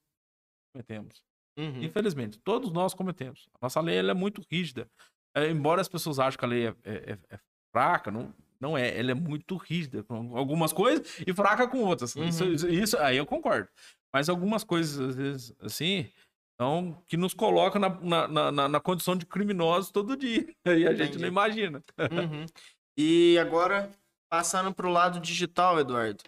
cometemos. 0.72 1.22
Uhum. 1.58 1.82
Infelizmente, 1.82 2.38
todos 2.38 2.72
nós 2.72 2.94
cometemos. 2.94 3.48
A 3.54 3.66
nossa 3.66 3.80
lei 3.80 3.98
é 3.98 4.14
muito 4.14 4.42
rígida. 4.50 4.90
É, 5.34 5.48
embora 5.50 5.80
as 5.80 5.88
pessoas 5.88 6.18
achem 6.18 6.38
que 6.38 6.44
a 6.44 6.48
lei 6.48 6.66
é, 6.68 6.74
é- 6.84 7.12
é- 7.12 7.18
é 7.34 7.38
fraca, 7.74 8.10
não, 8.10 8.34
não 8.60 8.76
é. 8.76 8.98
Ela 8.98 9.12
é 9.12 9.14
muito 9.14 9.56
rígida 9.56 10.02
com 10.02 10.36
algumas 10.36 10.72
coisas 10.72 11.20
e 11.26 11.32
fraca 11.32 11.66
com 11.66 11.78
outras. 11.82 12.14
Uhum. 12.14 12.24
Isso, 12.28 12.44
isso- 12.44 12.68
isso 12.68 12.98
aí 12.98 13.16
eu 13.16 13.26
concordo. 13.26 13.68
Mas 14.14 14.28
algumas 14.28 14.62
coisas, 14.62 14.98
às 15.00 15.16
vezes, 15.16 15.54
assim, 15.60 16.10
então, 16.54 17.02
que 17.08 17.16
nos 17.16 17.32
colocam 17.34 17.80
na, 17.80 17.88
na, 18.28 18.52
na- 18.52 18.68
na- 18.68 18.80
condição 18.80 19.16
de 19.16 19.24
criminosos 19.26 19.90
todo 19.90 20.16
dia. 20.16 20.46
E 20.66 20.86
a 20.86 20.92
gente 20.94 21.02
Entendi. 21.08 21.18
não 21.20 21.28
imagina. 21.28 21.82
Uhum. 21.98 22.46
E 22.98 23.38
agora, 23.38 23.90
passando 24.30 24.70
para 24.74 24.86
o 24.86 24.92
lado 24.92 25.18
digital, 25.18 25.80
Eduardo, 25.80 26.22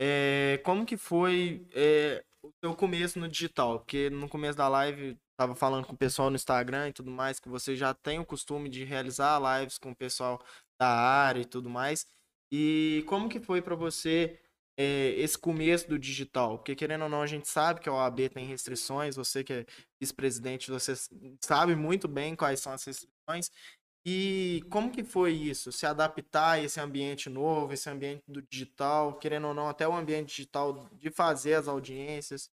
é, 0.00 0.60
como 0.64 0.84
que 0.84 0.96
foi 0.96 1.64
é, 1.72 2.24
o 2.42 2.50
seu 2.60 2.74
começo 2.74 3.20
no 3.20 3.28
digital? 3.28 3.78
Porque 3.78 4.10
no 4.10 4.28
começo 4.28 4.58
da 4.58 4.66
live, 4.68 5.16
tava 5.38 5.54
falando 5.54 5.86
com 5.86 5.92
o 5.92 5.96
pessoal 5.96 6.30
no 6.30 6.36
Instagram 6.36 6.88
e 6.88 6.92
tudo 6.92 7.10
mais, 7.12 7.38
que 7.38 7.48
você 7.48 7.76
já 7.76 7.94
tem 7.94 8.18
o 8.18 8.26
costume 8.26 8.68
de 8.68 8.84
realizar 8.84 9.40
lives 9.60 9.78
com 9.78 9.92
o 9.92 9.96
pessoal 9.96 10.42
da 10.80 10.88
área 10.88 11.40
e 11.40 11.44
tudo 11.44 11.70
mais. 11.70 12.06
E 12.52 13.04
como 13.06 13.28
que 13.28 13.38
foi 13.38 13.62
para 13.62 13.76
você 13.76 14.40
é, 14.76 15.10
esse 15.10 15.38
começo 15.38 15.88
do 15.88 15.98
digital? 15.98 16.58
Porque 16.58 16.74
querendo 16.74 17.02
ou 17.04 17.08
não, 17.08 17.22
a 17.22 17.26
gente 17.26 17.46
sabe 17.46 17.80
que 17.80 17.88
a 17.88 17.92
OAB 17.92 18.28
tem 18.30 18.46
restrições, 18.46 19.14
você 19.14 19.44
que 19.44 19.52
é 19.52 19.66
vice-presidente, 20.00 20.70
você 20.70 20.94
sabe 21.40 21.76
muito 21.76 22.08
bem 22.08 22.34
quais 22.34 22.58
são 22.60 22.72
as 22.72 22.82
restrições. 22.84 23.50
E 24.04 24.64
como 24.70 24.90
que 24.90 25.04
foi 25.04 25.32
isso? 25.32 25.70
Se 25.70 25.86
adaptar 25.86 26.52
a 26.52 26.60
esse 26.60 26.80
ambiente 26.80 27.28
novo, 27.28 27.72
esse 27.72 27.88
ambiente 27.90 28.24
do 28.26 28.42
digital, 28.42 29.18
querendo 29.18 29.48
ou 29.48 29.54
não, 29.54 29.68
até 29.68 29.86
o 29.86 29.94
ambiente 29.94 30.28
digital 30.30 30.88
de 30.94 31.10
fazer 31.10 31.54
as 31.54 31.68
audiências. 31.68 32.50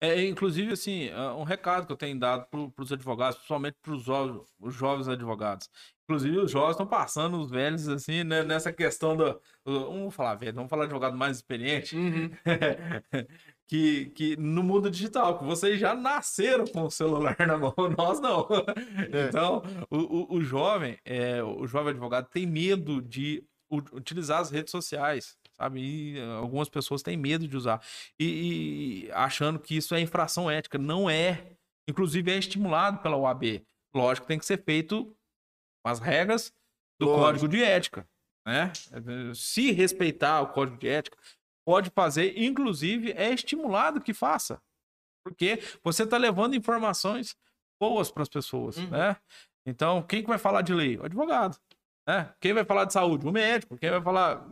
É, 0.00 0.22
inclusive, 0.26 0.72
assim, 0.72 1.04
é 1.08 1.30
um 1.32 1.42
recado 1.42 1.86
que 1.86 1.92
eu 1.92 1.96
tenho 1.96 2.18
dado 2.18 2.46
para 2.50 2.82
os 2.82 2.92
advogados, 2.92 3.36
principalmente 3.36 3.76
para 3.80 3.92
os 3.94 4.02
jovens, 4.02 4.42
os 4.60 4.74
jovens 4.74 5.08
advogados. 5.08 5.70
Inclusive, 6.04 6.38
os 6.38 6.50
jovens 6.50 6.72
estão 6.72 6.86
passando 6.86 7.40
os 7.40 7.50
velhos, 7.50 7.88
assim, 7.88 8.22
né, 8.22 8.42
nessa 8.44 8.72
questão 8.72 9.16
do. 9.16 9.32
do- 9.64 9.86
Vamos 9.90 10.14
falar 10.14 10.34
velho, 10.34 10.54
vamos 10.54 10.68
falar 10.70 10.84
advogado 10.84 11.16
mais 11.16 11.36
experiente. 11.38 11.96
que, 13.66 14.06
que 14.10 14.36
no 14.36 14.62
mundo 14.62 14.90
digital, 14.90 15.38
que 15.38 15.44
vocês 15.44 15.80
já 15.80 15.94
nasceram 15.94 16.64
com 16.66 16.82
o 16.84 16.90
celular 16.90 17.36
na 17.46 17.56
mão, 17.58 17.74
nós 17.96 18.20
não. 18.20 18.46
É. 19.12 19.28
Então, 19.28 19.62
o, 19.90 20.34
o, 20.34 20.36
o 20.36 20.42
jovem, 20.42 20.98
é, 21.04 21.42
o 21.42 21.66
jovem 21.66 21.90
advogado 21.90 22.28
tem 22.30 22.46
medo 22.46 23.00
de 23.02 23.42
utilizar 23.92 24.40
as 24.40 24.50
redes 24.50 24.70
sociais, 24.70 25.36
sabe? 25.58 25.80
E 25.80 26.18
eh, 26.18 26.24
algumas 26.36 26.68
pessoas 26.68 27.02
têm 27.02 27.16
medo 27.16 27.46
de 27.48 27.56
usar. 27.56 27.82
E, 28.18 29.06
e 29.06 29.12
achando 29.12 29.58
que 29.58 29.76
isso 29.76 29.94
é 29.94 30.00
infração 30.00 30.50
ética. 30.50 30.78
Não 30.78 31.08
é. 31.08 31.52
Inclusive, 31.88 32.30
é 32.32 32.36
estimulado 32.38 32.98
pela 32.98 33.16
OAB. 33.16 33.62
Lógico 33.94 34.26
que 34.26 34.28
tem 34.28 34.38
que 34.38 34.46
ser 34.46 34.62
feito 34.62 35.04
com 35.84 35.90
as 35.90 36.00
regras 36.00 36.52
do 37.00 37.06
Lógico. 37.06 37.24
código 37.24 37.48
de 37.48 37.62
ética. 37.62 38.08
Né? 38.46 38.72
Se 39.34 39.70
respeitar 39.72 40.40
o 40.42 40.48
código 40.48 40.78
de 40.78 40.88
ética, 40.88 41.16
pode 41.66 41.90
fazer, 41.90 42.38
inclusive 42.38 43.12
é 43.12 43.32
estimulado 43.32 44.00
que 44.00 44.12
faça. 44.14 44.60
Porque 45.24 45.60
você 45.82 46.04
está 46.04 46.16
levando 46.16 46.54
informações 46.54 47.36
boas 47.80 48.10
para 48.10 48.22
as 48.22 48.28
pessoas, 48.28 48.76
Uhum. 48.76 48.88
né? 48.90 49.16
Então, 49.66 50.00
quem 50.02 50.22
que 50.22 50.28
vai 50.28 50.38
falar 50.38 50.62
de 50.62 50.72
lei? 50.72 50.96
O 50.96 51.04
advogado. 51.04 51.58
Né? 52.08 52.32
Quem 52.40 52.52
vai 52.52 52.64
falar 52.64 52.84
de 52.84 52.92
saúde? 52.92 53.26
O 53.26 53.32
médico. 53.32 53.76
Quem 53.76 53.90
vai 53.90 54.00
falar? 54.00 54.46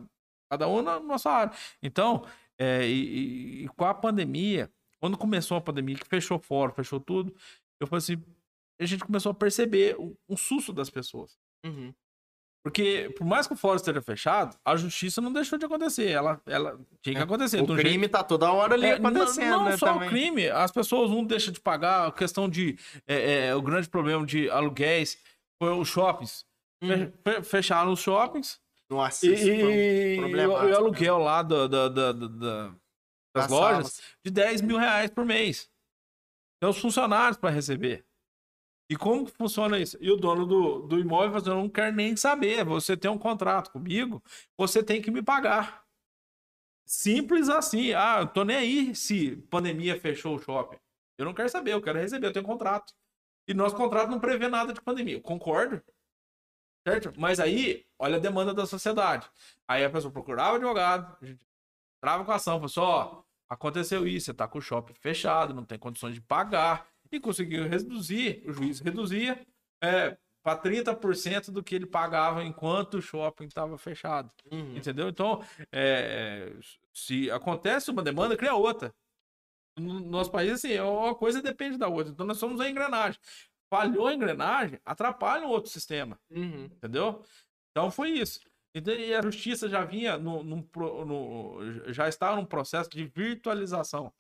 Cada 0.55 0.69
um 0.69 0.83
na 0.83 0.99
nossa 1.01 1.31
área. 1.31 1.53
Então, 1.83 2.25
é, 2.59 2.87
e, 2.87 3.64
e- 3.64 3.69
com 3.77 3.85
a 3.85 3.93
pandemia, 3.95 4.71
quando 5.01 5.19
começou 5.19 5.57
a 5.57 5.61
pandemia, 5.61 5.97
que 5.97 6.07
fechou 6.09 6.38
fora, 6.38 6.73
fechou 6.73 7.01
tudo, 7.01 7.35
eu 7.81 7.87
falei 7.87 7.99
assim, 7.99 8.23
a 8.81 8.85
gente 8.87 9.05
começou 9.05 9.31
a 9.31 9.35
perceber 9.35 9.97
um, 9.99 10.14
um 10.29 10.37
susto 10.37 10.73
das 10.73 10.88
pessoas. 10.90 11.37
Uhum. 11.64 11.93
Porque, 12.64 13.12
por 13.19 13.27
mais 13.27 13.47
que 13.47 13.53
o 13.53 13.57
fórum 13.57 13.77
esteja 13.77 14.01
fechado, 14.01 14.57
a 14.64 14.75
justiça 14.75 15.21
não 15.21 15.31
deixou 15.31 15.59
de 15.59 15.67
acontecer. 15.67 16.09
Ela, 16.09 16.40
ela 16.47 16.81
tinha 17.03 17.14
que 17.17 17.21
acontecer. 17.23 17.61
O 17.61 17.67
de 17.67 17.73
um 17.73 17.75
jeito- 17.77 17.88
crime 17.90 18.09
tá 18.09 18.25
toda 18.25 18.51
hora 18.51 18.73
ali 18.75 18.87
é, 18.87 18.99
não- 18.99 19.11
acontecendo, 19.11 19.51
não, 19.51 19.64
né? 19.67 19.77
só 19.77 19.93
também. 19.93 20.09
o 20.09 20.11
crime, 20.11 20.49
as 20.49 20.73
pessoas 20.73 21.11
não 21.11 21.23
deixam 21.23 21.53
de 21.53 21.61
pagar, 21.61 22.07
a 22.09 22.12
questão 22.12 22.49
de. 22.49 22.79
é, 23.07 23.49
é, 23.49 23.55
o 23.55 23.61
grande 23.61 23.87
problema 23.88 24.25
de 24.25 24.49
aluguéis 24.49 25.19
foi 25.62 25.73
os 25.79 25.88
shoppings. 25.88 26.47
Uhum. 26.83 27.12
Fe- 27.23 27.43
Fecharam 27.43 27.93
os 27.93 28.01
shoppings 28.01 28.59
Nossa, 28.90 29.27
e, 29.27 29.35
isso 29.35 29.44
foi 29.44 29.55
um 29.64 29.70
e, 29.70 30.16
e 30.16 30.20
o 30.20 30.38
e 30.38 30.47
o 30.73 30.77
aluguel 30.77 31.18
lá 31.18 31.42
da, 31.42 31.66
da- 31.66 31.88
da- 31.88 32.12
da- 32.12 32.27
da- 32.29 32.68
das 32.68 32.79
Das 33.33 33.51
lojas 33.51 33.92
salas. 33.92 34.03
de 34.25 34.31
10 34.31 34.61
mil 34.61 34.77
reais 34.77 35.11
por 35.11 35.25
mês. 35.25 35.70
Tem 36.61 36.68
os 36.70 36.79
funcionários 36.79 37.37
para 37.37 37.51
receber. 37.51 38.07
E 38.90 38.97
como 38.97 39.25
que 39.25 39.33
funciona 39.33 39.79
isso? 39.79 39.97
E 40.01 40.11
o 40.11 40.16
dono 40.16 40.47
do, 40.47 40.81
do 40.87 40.99
imóvel 40.99 41.29
fala 41.31 41.38
assim, 41.40 41.51
eu 41.51 41.57
não 41.57 41.68
quero 41.70 41.97
nem 41.97 42.14
saber. 42.16 42.64
Você 42.64 42.97
tem 42.97 43.11
um 43.11 43.18
contrato 43.18 43.70
comigo, 43.73 44.23
você 44.59 44.83
tem 44.83 45.01
que 45.01 45.11
me 45.11 45.23
pagar. 45.23 45.85
Simples 46.87 47.49
assim. 47.49 47.92
Ah, 47.94 48.18
eu 48.20 48.27
tô 48.29 48.44
nem 48.44 48.57
aí 48.57 48.94
se 48.94 49.37
pandemia 49.51 49.99
fechou 49.99 50.37
o 50.37 50.38
shopping. 50.38 50.79
Eu 51.18 51.25
não 51.25 51.33
quero 51.33 51.49
saber, 51.49 51.73
eu 51.73 51.81
quero 51.83 51.99
receber, 51.99 52.27
eu 52.27 52.33
tenho 52.33 52.44
contrato. 52.44 52.92
E 53.49 53.55
nosso 53.55 53.75
contrato 53.75 54.11
não 54.11 54.20
prevê 54.20 54.49
nada 54.49 54.73
de 54.73 54.81
pandemia. 54.83 55.14
Eu 55.14 55.23
concordo. 55.23 55.83
Certo? 56.87 57.12
Mas 57.16 57.40
aí, 57.40 57.87
olha 57.99 58.16
a 58.16 58.20
demanda 58.20 58.53
da 58.53 58.66
sociedade. 58.66 59.29
Aí 59.66 59.85
a 59.85 59.90
pessoa 59.90 60.12
procurava 60.12 60.57
advogado, 60.57 61.16
a 61.20 61.27
gente 61.27 61.47
entrava 61.99 62.25
com 62.25 62.33
a 62.33 62.35
ação, 62.35 62.55
falou 62.55 62.66
assim, 62.66 62.81
ó, 62.81 63.23
aconteceu 63.49 64.07
isso, 64.07 64.27
você 64.27 64.35
tá 64.35 64.47
com 64.47 64.59
o 64.59 64.62
shopping 64.62 64.94
fechado, 64.94 65.55
não 65.55 65.64
tem 65.64 65.79
condições 65.79 66.14
de 66.14 66.20
pagar, 66.20 66.87
e 67.11 67.18
conseguiu 67.18 67.66
reduzir, 67.66 68.42
o 68.47 68.53
juiz 68.53 68.81
reduzia 68.81 69.40
é, 69.83 70.16
para 70.42 70.61
30% 70.61 71.51
do 71.51 71.62
que 71.62 71.75
ele 71.75 71.87
pagava 71.87 72.44
enquanto 72.44 72.94
o 72.94 73.03
shopping 73.03 73.47
estava 73.47 73.79
fechado. 73.79 74.31
Uhum. 74.53 74.77
Entendeu? 74.77 75.09
Então, 75.09 75.42
é, 75.73 76.53
se 76.92 77.31
acontece 77.31 77.90
uma 77.90 78.03
demanda, 78.03 78.37
cria 78.37 78.55
outra. 78.55 78.94
No 79.79 80.01
nosso 80.01 80.31
país, 80.31 80.53
assim, 80.53 80.79
uma 80.79 81.14
coisa 81.14 81.40
depende 81.40 81.79
da 81.79 81.88
outra. 81.88 82.12
Então, 82.12 82.27
nós 82.27 82.37
somos 82.37 82.61
a 82.61 82.68
engrenagem. 82.68 83.18
Falhou 83.76 84.06
a 84.06 84.14
engrenagem, 84.14 84.78
atrapalha 84.84 85.46
um 85.46 85.50
outro 85.50 85.70
sistema. 85.70 86.18
Uhum. 86.30 86.64
Entendeu? 86.64 87.22
Então, 87.70 87.90
foi 87.90 88.10
isso. 88.10 88.40
Então, 88.76 88.94
E 88.94 89.14
a 89.14 89.22
justiça 89.22 89.68
já 89.68 89.84
vinha, 89.84 90.16
no, 90.18 90.62
pro- 90.64 91.04
no- 91.04 91.92
já 91.92 92.08
estava 92.08 92.37
num 92.37 92.44
processo 92.46 92.90
de 92.90 93.04
virtualização 93.04 94.12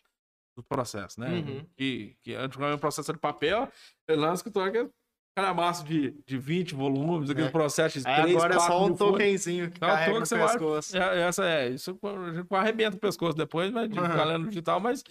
do 0.56 0.62
processo, 0.62 1.18
né? 1.20 1.30
Uhum. 1.30 1.66
Que, 1.76 2.16
que 2.22 2.34
antigamente 2.34 2.76
o 2.76 2.80
processo 2.80 3.10
era 3.10 3.16
de 3.16 3.20
papel, 3.20 3.68
lá 4.08 4.28
no 4.28 4.34
escritório 4.34 4.70
que 4.72 4.78
é 4.78 4.88
calhamaço 5.36 5.84
de, 5.84 6.12
de 6.24 6.38
20 6.38 6.74
volumes, 6.76 7.28
aquele 7.28 7.48
É. 7.48 7.50
processo 7.50 7.98
de 8.00 8.06
Aí 8.08 8.22
3, 8.22 8.36
agora 8.36 8.54
é 8.54 8.56
4 8.56 8.72
só 8.72 8.86
um 8.86 8.94
tokenzinho 8.96 9.68
que 9.72 9.80
Não, 9.80 9.88
carrega 9.88 10.20
no 10.20 10.26
você 10.26 10.38
vai- 10.38 10.46
pescoço. 10.46 10.96
É, 10.96 11.20
essa 11.22 11.44
é, 11.44 11.68
isso 11.70 11.98
a 12.04 12.32
gente 12.32 12.46
arrebenta 12.54 12.96
o 12.96 13.00
pescoço 13.00 13.36
depois, 13.36 13.72
mas 13.72 13.88
de 13.90 13.98
Uhum. 13.98 14.46
digital, 14.48 14.78
mas 14.78 15.02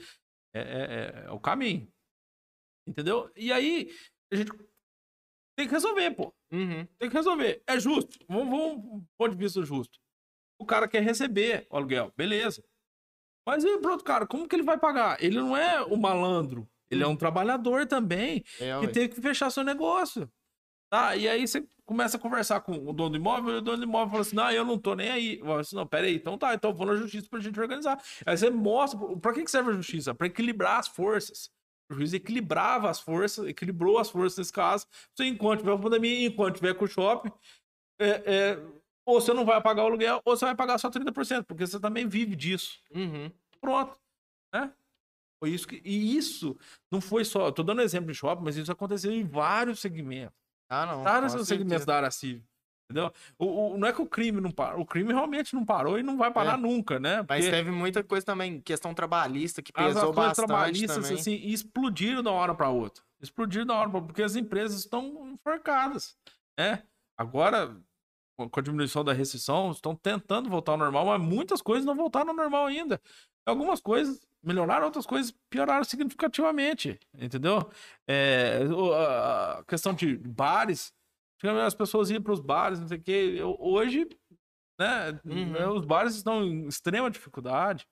é, 0.56 0.62
é- 0.62 0.64
é- 0.64 1.26
é 1.28 1.32
o 1.32 1.40
caminho. 1.42 1.90
Entendeu? 2.88 3.30
E 3.36 3.52
aí, 3.52 3.90
a 4.34 4.38
gente 4.38 4.52
Tem 5.56 5.68
que 5.68 5.74
resolver, 5.74 6.12
pô. 6.12 6.34
Uhum. 6.52 6.86
Tem 6.98 7.10
que 7.10 7.16
resolver. 7.16 7.64
É 7.68 7.80
justo. 7.80 8.18
Vamos, 8.28 8.50
vamos 8.50 8.86
um 8.86 9.06
ponto 9.18 9.32
de 9.32 9.38
vista 9.38 9.64
justo. 9.64 10.00
O 10.60 10.66
cara 10.66 10.88
quer 10.88 11.02
receber 11.04 11.68
o 11.70 11.78
aluguel, 11.78 12.12
beleza. 12.16 12.64
Mas 13.46 13.64
e 13.64 13.78
pronto, 13.80 14.04
cara, 14.04 14.26
como 14.26 14.48
que 14.48 14.56
ele 14.56 14.64
vai 14.64 14.78
pagar? 14.78 15.22
Ele 15.22 15.38
não 15.38 15.56
é 15.56 15.82
o 15.82 15.98
malandro. 15.98 16.68
Ele 16.90 17.04
é 17.04 17.08
um 17.08 17.16
trabalhador 17.16 17.88
também 17.88 18.44
É, 18.60 18.80
que 18.80 18.88
tem 18.88 19.10
que 19.10 19.20
fechar 19.20 19.50
seu 19.50 19.64
negócio. 19.64 20.32
Tá? 20.90 21.16
E 21.16 21.28
aí 21.28 21.48
você 21.48 21.68
começa 21.86 22.18
a 22.18 22.20
conversar 22.20 22.62
com 22.62 22.74
o 22.74 22.94
dono 22.94 23.10
do 23.10 23.18
imóvel, 23.18 23.56
e 23.56 23.58
o 23.58 23.62
dono 23.62 23.78
do 23.78 23.84
imóvel 23.84 24.12
fala 24.12 24.22
assim: 24.22 24.36
não, 24.36 24.52
eu 24.52 24.64
não 24.64 24.78
tô 24.78 24.94
nem 24.94 25.10
aí. 25.10 25.40
Eu 25.40 25.46
falo 25.46 25.60
assim, 25.60 25.76
não, 25.76 25.88
pera 25.88 26.06
aí, 26.06 26.16
então 26.16 26.38
tá, 26.38 26.54
então 26.54 26.72
vou 26.74 26.86
na 26.86 26.96
justiça 26.96 27.28
pra 27.28 27.40
gente 27.40 27.60
organizar. 27.60 28.00
Aí 28.26 28.38
você 28.38 28.50
mostra, 28.52 29.00
pra 29.18 29.34
que 29.34 29.44
que 29.44 29.50
serve 29.50 29.72
a 29.72 29.74
justiça? 29.74 30.14
Pra 30.14 30.28
equilibrar 30.28 30.80
as 30.80 30.88
forças. 30.88 31.50
O 31.94 31.96
juiz 31.96 32.14
equilibrava 32.14 32.90
as 32.90 33.00
forças, 33.00 33.48
equilibrou 33.48 34.00
as 34.00 34.10
forças 34.10 34.38
nesse 34.38 34.52
caso. 34.52 34.88
Você, 35.14 35.26
enquanto 35.26 35.60
tiver 35.60 35.78
pandemia, 35.78 36.28
enquanto 36.28 36.56
tiver 36.56 36.74
com 36.74 36.86
o 36.86 36.88
shopping, 36.88 37.32
é, 38.00 38.10
é, 38.26 38.60
ou 39.06 39.22
você 39.22 39.34
não 39.34 39.46
vai 39.46 39.62
pagar 39.62 39.84
o 39.84 39.88
aluguel, 39.88 40.22
ou 40.26 40.36
você 40.36 40.46
vai 40.46 40.56
pagar 40.56 40.78
só 40.80 40.90
30%, 40.90 41.46
porque 41.46 41.68
você 41.68 41.80
também 41.80 42.08
vive 42.08 42.36
disso. 42.36 42.80
Uhum. 42.94 43.32
Pronto. 43.62 43.98
Né? 44.54 44.72
Foi 45.40 45.50
isso 45.52 45.68
que. 45.68 45.82
E 45.86 46.18
isso 46.18 46.58
não 46.90 47.00
foi 47.00 47.24
só. 47.24 47.52
Tô 47.52 47.64
dando 47.64 47.82
exemplo 47.82 48.12
de 48.12 48.18
shopping, 48.18 48.44
mas 48.44 48.58
isso 48.58 48.72
aconteceu 48.72 49.12
em 49.12 49.24
vários 49.24 49.80
segmentos. 49.80 50.36
Ah, 50.70 50.86
não. 50.86 51.04
Vários 51.04 51.36
com 51.36 51.44
segmentos 51.44 51.86
da 51.86 51.98
área 51.98 52.12
civil. 52.12 52.44
Entendeu? 52.94 53.12
O, 53.38 53.74
o- 53.74 53.78
não 53.78 53.88
é 53.88 53.94
que 53.94 54.02
o 54.02 54.06
crime 54.06 54.40
não 54.40 54.52
parou. 54.52 54.82
O 54.82 54.86
crime 54.86 55.12
realmente 55.12 55.54
não 55.56 55.66
parou 55.66 55.98
e 56.00 56.04
não 56.04 56.18
vai 56.18 56.32
parar 56.32 56.54
É. 56.54 56.62
nunca, 56.62 57.00
né? 57.00 57.26
Mas 57.28 57.44
Porque 57.46 57.52
teve 57.58 57.72
muita 57.72 58.04
coisa 58.04 58.26
também, 58.26 58.62
questão 58.62 58.94
trabalhista, 58.94 59.62
que 59.62 59.72
as 59.76 59.86
pesou 59.88 60.02
ações 60.12 60.16
bastante 60.16 60.48
trabalhistas 60.48 60.96
também. 61.04 61.20
assim, 61.20 61.34
explodiram 61.48 62.22
uma 62.22 62.32
hora 62.32 62.54
para 62.56 62.70
outra. 62.70 63.04
Explodiram 63.22 63.66
uma 63.66 63.76
hora 63.76 63.88
outra, 63.90 64.02
porque 64.04 64.22
as 64.24 64.36
empresas 64.36 64.80
estão 64.80 65.30
enforcadas. 65.34 66.16
Né? 66.58 66.84
Agora, 67.18 67.76
com 68.38 68.60
a 68.60 68.64
diminuição 68.64 69.04
da 69.04 69.14
recessão, 69.14 69.72
estão 69.72 69.96
tentando 69.96 70.50
voltar 70.50 70.74
ao 70.74 70.78
normal, 70.78 71.06
mas 71.06 71.22
muitas 71.22 71.62
coisas 71.62 71.86
não 71.86 71.96
voltaram 71.96 72.30
ao 72.32 72.36
normal 72.36 72.66
ainda. 72.66 73.00
Algumas 73.46 73.80
coisas 73.80 74.20
melhoraram, 74.42 74.86
outras 74.86 75.06
coisas 75.06 75.34
pioraram 75.50 75.84
significativamente, 75.84 77.00
entendeu? 77.18 77.70
É, 78.08 78.60
a 78.96 79.64
questão 79.68 79.94
de 79.94 80.18
bares, 80.18 80.94
as 81.50 81.76
pessoas 81.76 82.10
iam 82.10 82.22
para 82.22 82.34
os 82.34 82.40
bares, 82.40 82.80
não 82.80 82.88
sei 82.88 82.98
o 82.98 83.02
quê. 83.04 83.36
Eu- 83.38 83.58
Hoje, 83.60 84.08
né, 84.80 85.20
Uhum. 85.26 85.76
os 85.78 85.86
bares 85.86 86.16
estão 86.16 86.44
em 86.44 86.68
extrema 86.68 87.10
dificuldade. 87.10 87.88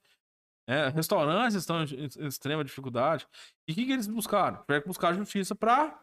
né, 0.69 0.87
restaurantes 0.89 1.55
estão 1.55 1.83
em 1.83 2.07
em 2.17 2.27
extrema 2.27 2.63
dificuldade. 2.63 3.27
E 3.67 3.71
o 3.71 3.75
que, 3.75 3.85
que 3.85 3.91
eles 3.91 4.07
buscaram? 4.07 4.61
Tiveram 4.61 4.81
que 4.83 4.87
buscar 4.87 5.13
justiça 5.13 5.53
para. 5.55 5.99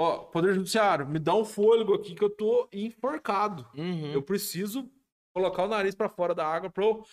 Ó, 0.00 0.18
Poder 0.26 0.54
Judiciário, 0.54 1.06
me 1.06 1.18
dá 1.18 1.34
um 1.34 1.44
fôlego 1.44 1.94
aqui 1.94 2.14
que 2.14 2.24
eu 2.24 2.30
tô 2.30 2.68
enforcado. 2.72 3.68
Uhum. 3.76 4.12
Eu 4.12 4.22
preciso 4.22 4.90
colocar 5.34 5.64
o 5.64 5.68
nariz 5.68 5.94
para 5.94 6.08
fora 6.08 6.34
da 6.34 6.46
água 6.46 6.70
para 6.70 6.84
eu 6.84 7.04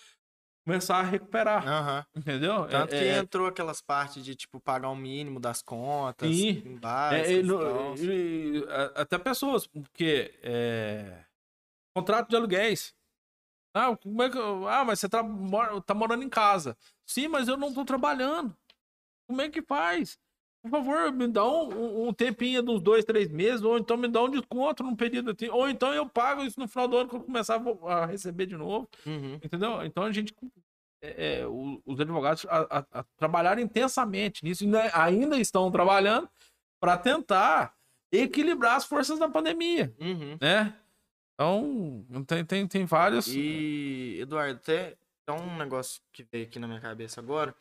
começar 0.65 0.97
a 0.97 1.03
recuperar. 1.03 1.67
Aham. 1.67 2.05
Entendeu? 2.15 2.67
Tanto 2.67 2.93
É- 2.95 2.99
que 2.99 3.05
é- 3.05 3.17
entrou 3.17 3.47
aquelas 3.47 3.81
partes 3.81 4.23
de, 4.23 4.35
tipo, 4.35 4.59
pagar 4.59 4.89
o 4.89 4.95
mínimo 4.95 5.39
das 5.39 5.61
contas, 5.61 6.27
Sim. 6.35 6.61
em 6.65 6.75
bares, 6.77 7.27
É, 7.29 7.33
e 7.33 7.43
no- 7.43 7.95
e- 7.97 8.63
até 8.95 9.17
pessoas, 9.17 9.65
porque 9.67 10.37
é, 10.43 11.23
contrato 11.95 12.29
de 12.29 12.35
aluguéis. 12.35 12.93
Ah, 13.73 13.95
como 13.95 14.21
é 14.21 14.29
que, 14.29 14.37
eu- 14.37 14.67
ah, 14.67 14.83
mas 14.83 14.99
você 14.99 15.07
tá, 15.07 15.23
tá 15.85 15.93
morando 15.93 16.23
em 16.23 16.29
casa. 16.29 16.77
Sim, 17.05 17.27
mas 17.29 17.47
eu 17.47 17.55
não 17.57 17.73
tô 17.73 17.85
trabalhando. 17.85 18.55
Como 19.27 19.41
é 19.41 19.49
que 19.49 19.61
faz? 19.61 20.19
Por 20.61 20.69
favor, 20.69 21.11
me 21.11 21.27
dá 21.27 21.43
um, 21.43 22.07
um- 22.09 22.13
tempinho 22.13 22.61
de 22.61 22.69
uns 22.69 22.81
dois, 22.81 23.03
três 23.03 23.29
meses, 23.29 23.63
ou 23.63 23.77
então 23.79 23.97
me 23.97 24.07
dá 24.07 24.21
um 24.21 24.29
desconto 24.29 24.83
num 24.83 24.95
período 24.95 25.31
assim, 25.31 25.49
ou 25.49 25.67
então 25.67 25.91
eu 25.93 26.07
pago 26.07 26.43
isso 26.43 26.59
no 26.59 26.67
final 26.67 26.87
do 26.87 26.97
ano 26.97 27.09
que 27.09 27.15
eu 27.15 27.21
começar 27.23 27.59
a 27.87 28.05
receber 28.05 28.45
de 28.45 28.55
novo. 28.55 28.87
Uhum. 29.05 29.35
Entendeu? 29.43 29.83
Então 29.83 30.03
a 30.03 30.11
gente. 30.11 30.35
é, 31.03 31.39
é, 31.41 31.47
os 31.47 31.99
advogados 31.99 32.45
a, 32.47 32.77
a- 32.79 32.85
a 32.99 33.03
trabalharam 33.17 33.59
intensamente 33.59 34.43
nisso, 34.43 34.63
ainda- 34.63 34.91
ainda 34.93 35.37
estão 35.39 35.71
trabalhando 35.71 36.29
para 36.79 36.95
tentar 36.95 37.73
equilibrar 38.11 38.75
as 38.75 38.85
forças 38.85 39.17
da 39.17 39.27
pandemia, 39.27 39.91
Uhum. 39.99 40.37
né? 40.39 40.75
Então, 41.33 42.05
tem, 42.27 42.45
tem, 42.45 42.67
tem 42.67 42.85
vários. 42.85 43.27
E, 43.27 44.17
Eduardo, 44.19 44.57
até 44.59 44.95
tem 45.25 45.35
um 45.35 45.57
negócio 45.57 45.99
que 46.13 46.23
veio 46.31 46.45
aqui 46.45 46.59
na 46.59 46.67
minha 46.67 46.79
cabeça 46.81 47.19
agora. 47.19 47.55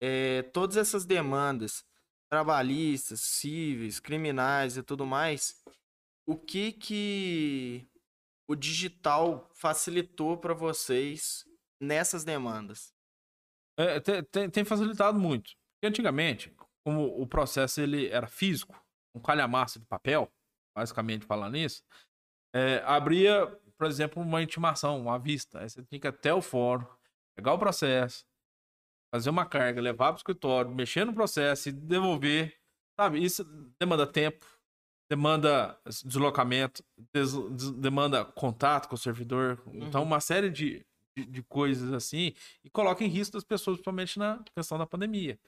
É, 0.00 0.42
todas 0.52 0.76
essas 0.76 1.04
demandas 1.04 1.84
trabalhistas, 2.30 3.20
cíveis, 3.20 4.00
criminais 4.00 4.76
e 4.76 4.82
tudo 4.82 5.06
mais, 5.06 5.62
o 6.26 6.36
que 6.36 6.72
que 6.72 7.88
o 8.48 8.54
digital 8.54 9.50
facilitou 9.54 10.36
para 10.36 10.54
vocês 10.54 11.44
nessas 11.80 12.24
demandas? 12.24 12.92
É, 13.78 14.00
tem, 14.00 14.50
tem- 14.50 14.64
facilitado 14.64 15.18
muito. 15.18 15.50
Porque 15.74 15.86
antigamente, 15.88 16.54
como 16.84 17.04
o 17.20 17.26
processo 17.26 17.80
ele 17.80 18.08
era 18.08 18.26
físico, 18.26 18.74
um 19.14 19.20
calhamaço 19.20 19.78
de 19.78 19.86
papel, 19.86 20.30
basicamente 20.74 21.26
falando 21.26 21.56
isso, 21.56 21.82
é, 22.54 22.82
abria, 22.84 23.46
por 23.76 23.86
exemplo, 23.86 24.22
uma 24.22 24.42
intimação, 24.42 25.00
uma 25.00 25.18
vista. 25.18 25.60
Aí 25.60 25.68
você 25.68 25.84
tinha 25.84 26.00
que 26.00 26.06
ir 26.06 26.08
até 26.08 26.32
o 26.32 26.40
fórum, 26.40 26.86
pegar 27.36 27.52
o 27.52 27.58
processo, 27.58 28.24
fazer 29.14 29.30
uma 29.30 29.46
carga, 29.46 29.80
levar 29.80 30.06
para 30.08 30.14
o 30.14 30.16
escritório, 30.18 30.70
mexer 30.74 31.04
no 31.04 31.14
processo 31.14 31.68
e 31.68 31.72
devolver. 31.72 32.54
Sabe, 32.98 33.22
isso 33.22 33.44
demanda 33.80 34.06
tempo, 34.06 34.46
demanda 35.10 35.78
deslocamento, 36.04 36.82
des- 37.14 37.32
des- 37.50 37.70
demanda 37.72 38.24
contato 38.24 38.88
com 38.88 38.94
o 38.94 38.98
servidor. 38.98 39.62
Então, 39.72 40.00
Uhum. 40.02 40.06
uma 40.06 40.20
série 40.20 40.50
de, 40.50 40.84
de, 41.16 41.24
de 41.26 41.42
coisas 41.42 41.92
assim, 41.92 42.32
e 42.64 42.70
coloca 42.70 43.04
em 43.04 43.08
risco 43.08 43.36
as 43.36 43.44
pessoas, 43.44 43.76
principalmente 43.76 44.18
na 44.18 44.42
questão 44.56 44.78
da 44.78 44.86
pandemia. 44.86 45.38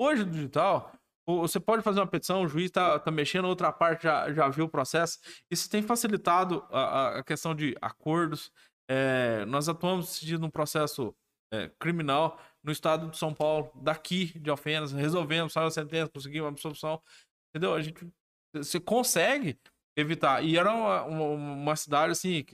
Hoje, 0.00 0.24
no 0.24 0.30
digital, 0.30 0.92
você 1.26 1.60
pode 1.60 1.82
fazer 1.82 2.00
uma 2.00 2.06
petição, 2.06 2.42
o 2.42 2.48
juiz 2.48 2.66
está 2.66 2.98
tá 2.98 3.10
mexendo, 3.10 3.44
outra 3.46 3.72
parte 3.72 4.04
já, 4.04 4.32
já 4.32 4.48
viu 4.48 4.64
o 4.64 4.68
processo. 4.68 5.18
Isso 5.50 5.68
tem 5.68 5.82
facilitado 5.82 6.64
a, 6.70 7.18
a- 7.18 7.24
questão 7.24 7.54
de 7.54 7.76
acordos. 7.80 8.50
É, 8.90 9.44
nós 9.46 9.68
atuamos 9.68 10.20
num 10.38 10.50
processo 10.50 11.14
é, 11.52 11.70
criminal 11.78 12.40
no 12.64 12.70
estado 12.72 13.08
de 13.10 13.18
São 13.18 13.34
Paulo, 13.34 13.70
daqui 13.74 14.38
de 14.38 14.48
Alfenas, 14.50 14.92
resolvemos, 14.92 15.52
saiu 15.52 15.66
a 15.66 15.70
sentença, 15.70 16.10
conseguimos 16.12 16.44
uma 16.46 16.50
absolução. 16.52 17.00
Entendeu? 17.50 17.74
A 17.74 17.80
gente 17.82 18.06
você 18.54 18.78
consegue 18.78 19.58
evitar. 19.96 20.42
E 20.44 20.56
era 20.56 20.72
uma, 20.72 21.02
uma, 21.04 21.24
uma 21.26 21.76
cidade 21.76 22.12
assim, 22.12 22.44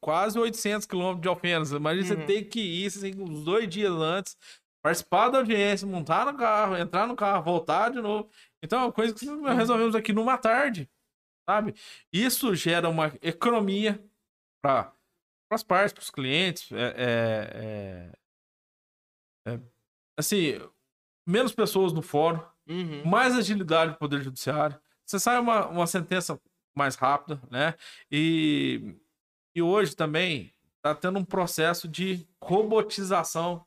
quase 0.00 0.38
800 0.38 0.86
quilômetros 0.86 1.22
de 1.22 1.28
Alfenas. 1.28 1.70
Imagina 1.72 2.06
você 2.06 2.14
Uhum. 2.14 2.26
ter 2.26 2.44
que 2.44 2.60
ir 2.60 2.86
assim, 2.86 3.12
uns 3.20 3.44
dois 3.44 3.68
dias 3.68 3.92
antes, 3.92 4.36
participar 4.82 5.28
da 5.28 5.38
audiência, 5.38 5.86
montar 5.86 6.24
no 6.30 6.36
carro, 6.38 6.76
entrar 6.76 7.06
no 7.06 7.16
carro, 7.16 7.42
voltar 7.44 7.90
de 7.90 8.00
novo. 8.00 8.28
Então 8.62 8.80
é 8.80 8.84
uma 8.84 8.92
coisa 8.92 9.14
que 9.14 9.24
nós 9.26 9.56
resolvemos 9.56 9.94
aqui 9.94 10.12
numa 10.12 10.36
tarde, 10.38 10.88
sabe? 11.48 11.74
Isso 12.12 12.54
gera 12.54 12.88
uma 12.88 13.12
economia 13.22 14.02
para 14.62 14.92
as 15.52 15.62
partes, 15.62 15.92
para 15.92 16.02
os 16.02 16.10
clientes. 16.10 16.70
É- 16.72 16.94
é- 16.96 17.50
é- 17.54 18.12
assim, 20.18 20.60
menos 21.26 21.52
pessoas 21.52 21.92
no 21.92 22.02
fórum, 22.02 22.42
Uhum. 22.68 23.02
mais 23.06 23.34
agilidade 23.34 23.92
do 23.92 23.98
Poder 23.98 24.20
Judiciário. 24.20 24.78
Você 25.06 25.18
sai 25.18 25.38
uma, 25.38 25.66
uma 25.68 25.86
sentença 25.86 26.38
mais 26.76 26.96
rápida, 26.96 27.40
né? 27.50 27.74
E, 28.12 28.94
e 29.54 29.62
hoje 29.62 29.96
também 29.96 30.52
está 30.76 30.94
tendo 30.94 31.18
um 31.18 31.24
processo 31.24 31.88
de 31.88 32.28
robotização. 32.42 33.64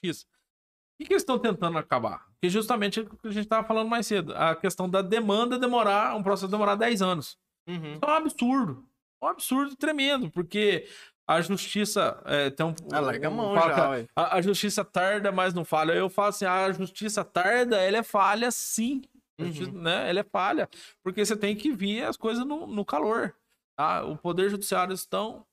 Isso. 0.00 0.24
O 0.24 1.04
que, 1.04 1.12
eles 1.12 1.22
estão 1.22 1.36
tentando 1.36 1.76
acabar? 1.76 2.28
Que 2.40 2.48
justamente 2.48 3.00
o 3.00 3.16
que 3.16 3.26
a 3.26 3.32
gente 3.32 3.44
estava 3.44 3.66
falando 3.66 3.88
mais 3.88 4.06
cedo. 4.06 4.32
A 4.36 4.54
questão 4.54 4.88
da 4.88 5.02
demanda 5.02 5.58
demorar, 5.58 6.14
um 6.14 6.22
processo 6.22 6.50
demorar 6.50 6.76
10 6.76 7.02
anos. 7.02 7.36
Uhum. 7.66 7.94
Isso 7.94 8.04
é 8.04 8.06
um 8.06 8.14
absurdo. 8.14 8.88
Um 9.20 9.26
absurdo 9.26 9.74
tremendo, 9.74 10.30
porque 10.30 10.86
a 11.26 11.40
justiça 11.40 12.20
é, 12.26 12.50
tem 12.50 12.66
um. 12.66 12.74
Ah, 12.92 13.00
larga 13.00 13.28
a 13.28 13.30
mão 13.30 13.54
que 13.54 13.60
já, 13.68 14.06
a- 14.14 14.36
a, 14.36 14.42
justiça 14.42 14.84
tarda, 14.84 15.32
mas 15.32 15.54
não 15.54 15.64
falha. 15.64 15.92
Eu 15.92 16.08
falo 16.10 16.28
assim, 16.28 16.44
a 16.44 16.70
justiça 16.72 17.24
tarda, 17.24 17.76
ela 17.80 17.98
é 17.98 18.02
falha 18.02 18.50
sim. 18.50 19.02
Justiça, 19.40 19.70
Uhum. 19.70 19.82
né, 19.82 20.08
ela 20.08 20.20
é 20.20 20.24
falha. 20.24 20.68
Porque 21.02 21.24
você 21.24 21.36
tem 21.36 21.56
que 21.56 21.72
vir 21.72 22.04
as 22.04 22.16
coisas 22.16 22.44
no, 22.46 22.66
no 22.66 22.84
calor. 22.84 23.34
Tá? 23.76 24.04
O 24.04 24.16
Poder 24.16 24.48
Judiciário 24.50 24.92
estão... 24.94 25.44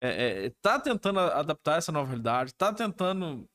É, 0.00 0.44
é, 0.46 0.50
tá 0.62 0.78
tentando 0.78 1.18
adaptar 1.18 1.78
essa 1.78 1.90
nova 1.90 2.06
realidade, 2.06 2.54
tá 2.54 2.72
tentando 2.72 3.48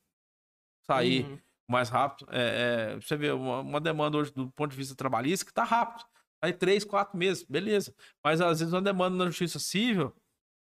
sair 0.86 1.24
Uhum. 1.26 1.40
mais 1.70 1.88
rápido. 1.90 2.28
É, 2.32 2.94
é, 2.94 2.96
você 3.00 3.16
vê 3.16 3.32
uma, 3.32 3.60
uma 3.60 3.80
demanda 3.80 4.18
hoje 4.18 4.34
do 4.34 4.52
ponto 4.52 4.72
de 4.72 4.78
vista 4.78 4.96
trabalhista 4.96 5.46
que 5.46 5.54
tá 5.54 5.64
rápido. 5.64 6.04
Aí 6.44 6.52
três, 6.52 6.84
quatro 6.84 7.16
meses, 7.18 7.44
beleza. 7.44 7.94
Mas 8.26 8.42
às 8.42 8.60
vezes 8.60 8.74
uma 8.74 8.82
demanda 8.82 9.16
na 9.16 9.26
justiça 9.28 9.60
civil 9.60 10.14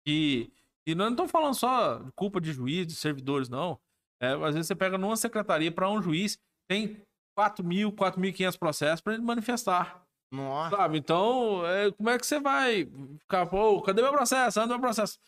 que. 0.06 0.50
E 0.86 0.94
nós 0.94 1.06
não 1.06 1.12
estamos 1.12 1.32
falando 1.32 1.54
só 1.54 1.98
de 1.98 2.12
culpa 2.12 2.40
de 2.40 2.52
juiz, 2.52 2.86
de 2.86 2.94
servidores, 2.94 3.48
não. 3.48 3.78
É, 4.22 4.28
às 4.32 4.54
vezes 4.54 4.68
você 4.68 4.74
pega 4.74 4.96
numa 4.96 5.16
secretaria 5.16 5.70
para 5.72 5.90
um 5.90 6.00
juiz, 6.00 6.38
tem 6.70 7.02
4 7.36 7.64
mil, 7.64 7.92
4.500 7.92 8.56
processos 8.58 9.00
para 9.00 9.14
ele 9.14 9.22
manifestar. 9.22 10.02
Nossa. 10.32 10.76
Sabe? 10.76 10.98
Então, 10.98 11.66
é, 11.66 11.90
como 11.92 12.08
é 12.10 12.18
que 12.18 12.26
você 12.26 12.40
vai 12.40 12.88
ficar, 13.20 13.46
pô, 13.46 13.80
cadê 13.82 14.00
meu 14.02 14.12
processo? 14.12 14.60
Anda 14.60 14.74
meu 14.74 14.80
processo. 14.80 15.18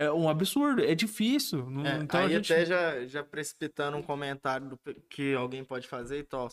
É 0.00 0.10
um 0.10 0.28
absurdo, 0.28 0.82
é 0.82 0.94
difícil. 0.94 1.68
não- 1.70 1.84
É, 1.86 1.96
então 1.98 2.20
a 2.20 2.24
aí 2.24 2.30
gente. 2.30 2.52
até 2.52 2.64
já, 2.64 3.06
já 3.06 3.22
precipitando 3.22 3.96
um 3.96 4.02
comentário 4.02 4.68
do 4.70 4.78
que 5.10 5.34
alguém 5.34 5.64
pode 5.64 5.86
fazer 5.86 6.18
e 6.18 6.24
tal. 6.24 6.48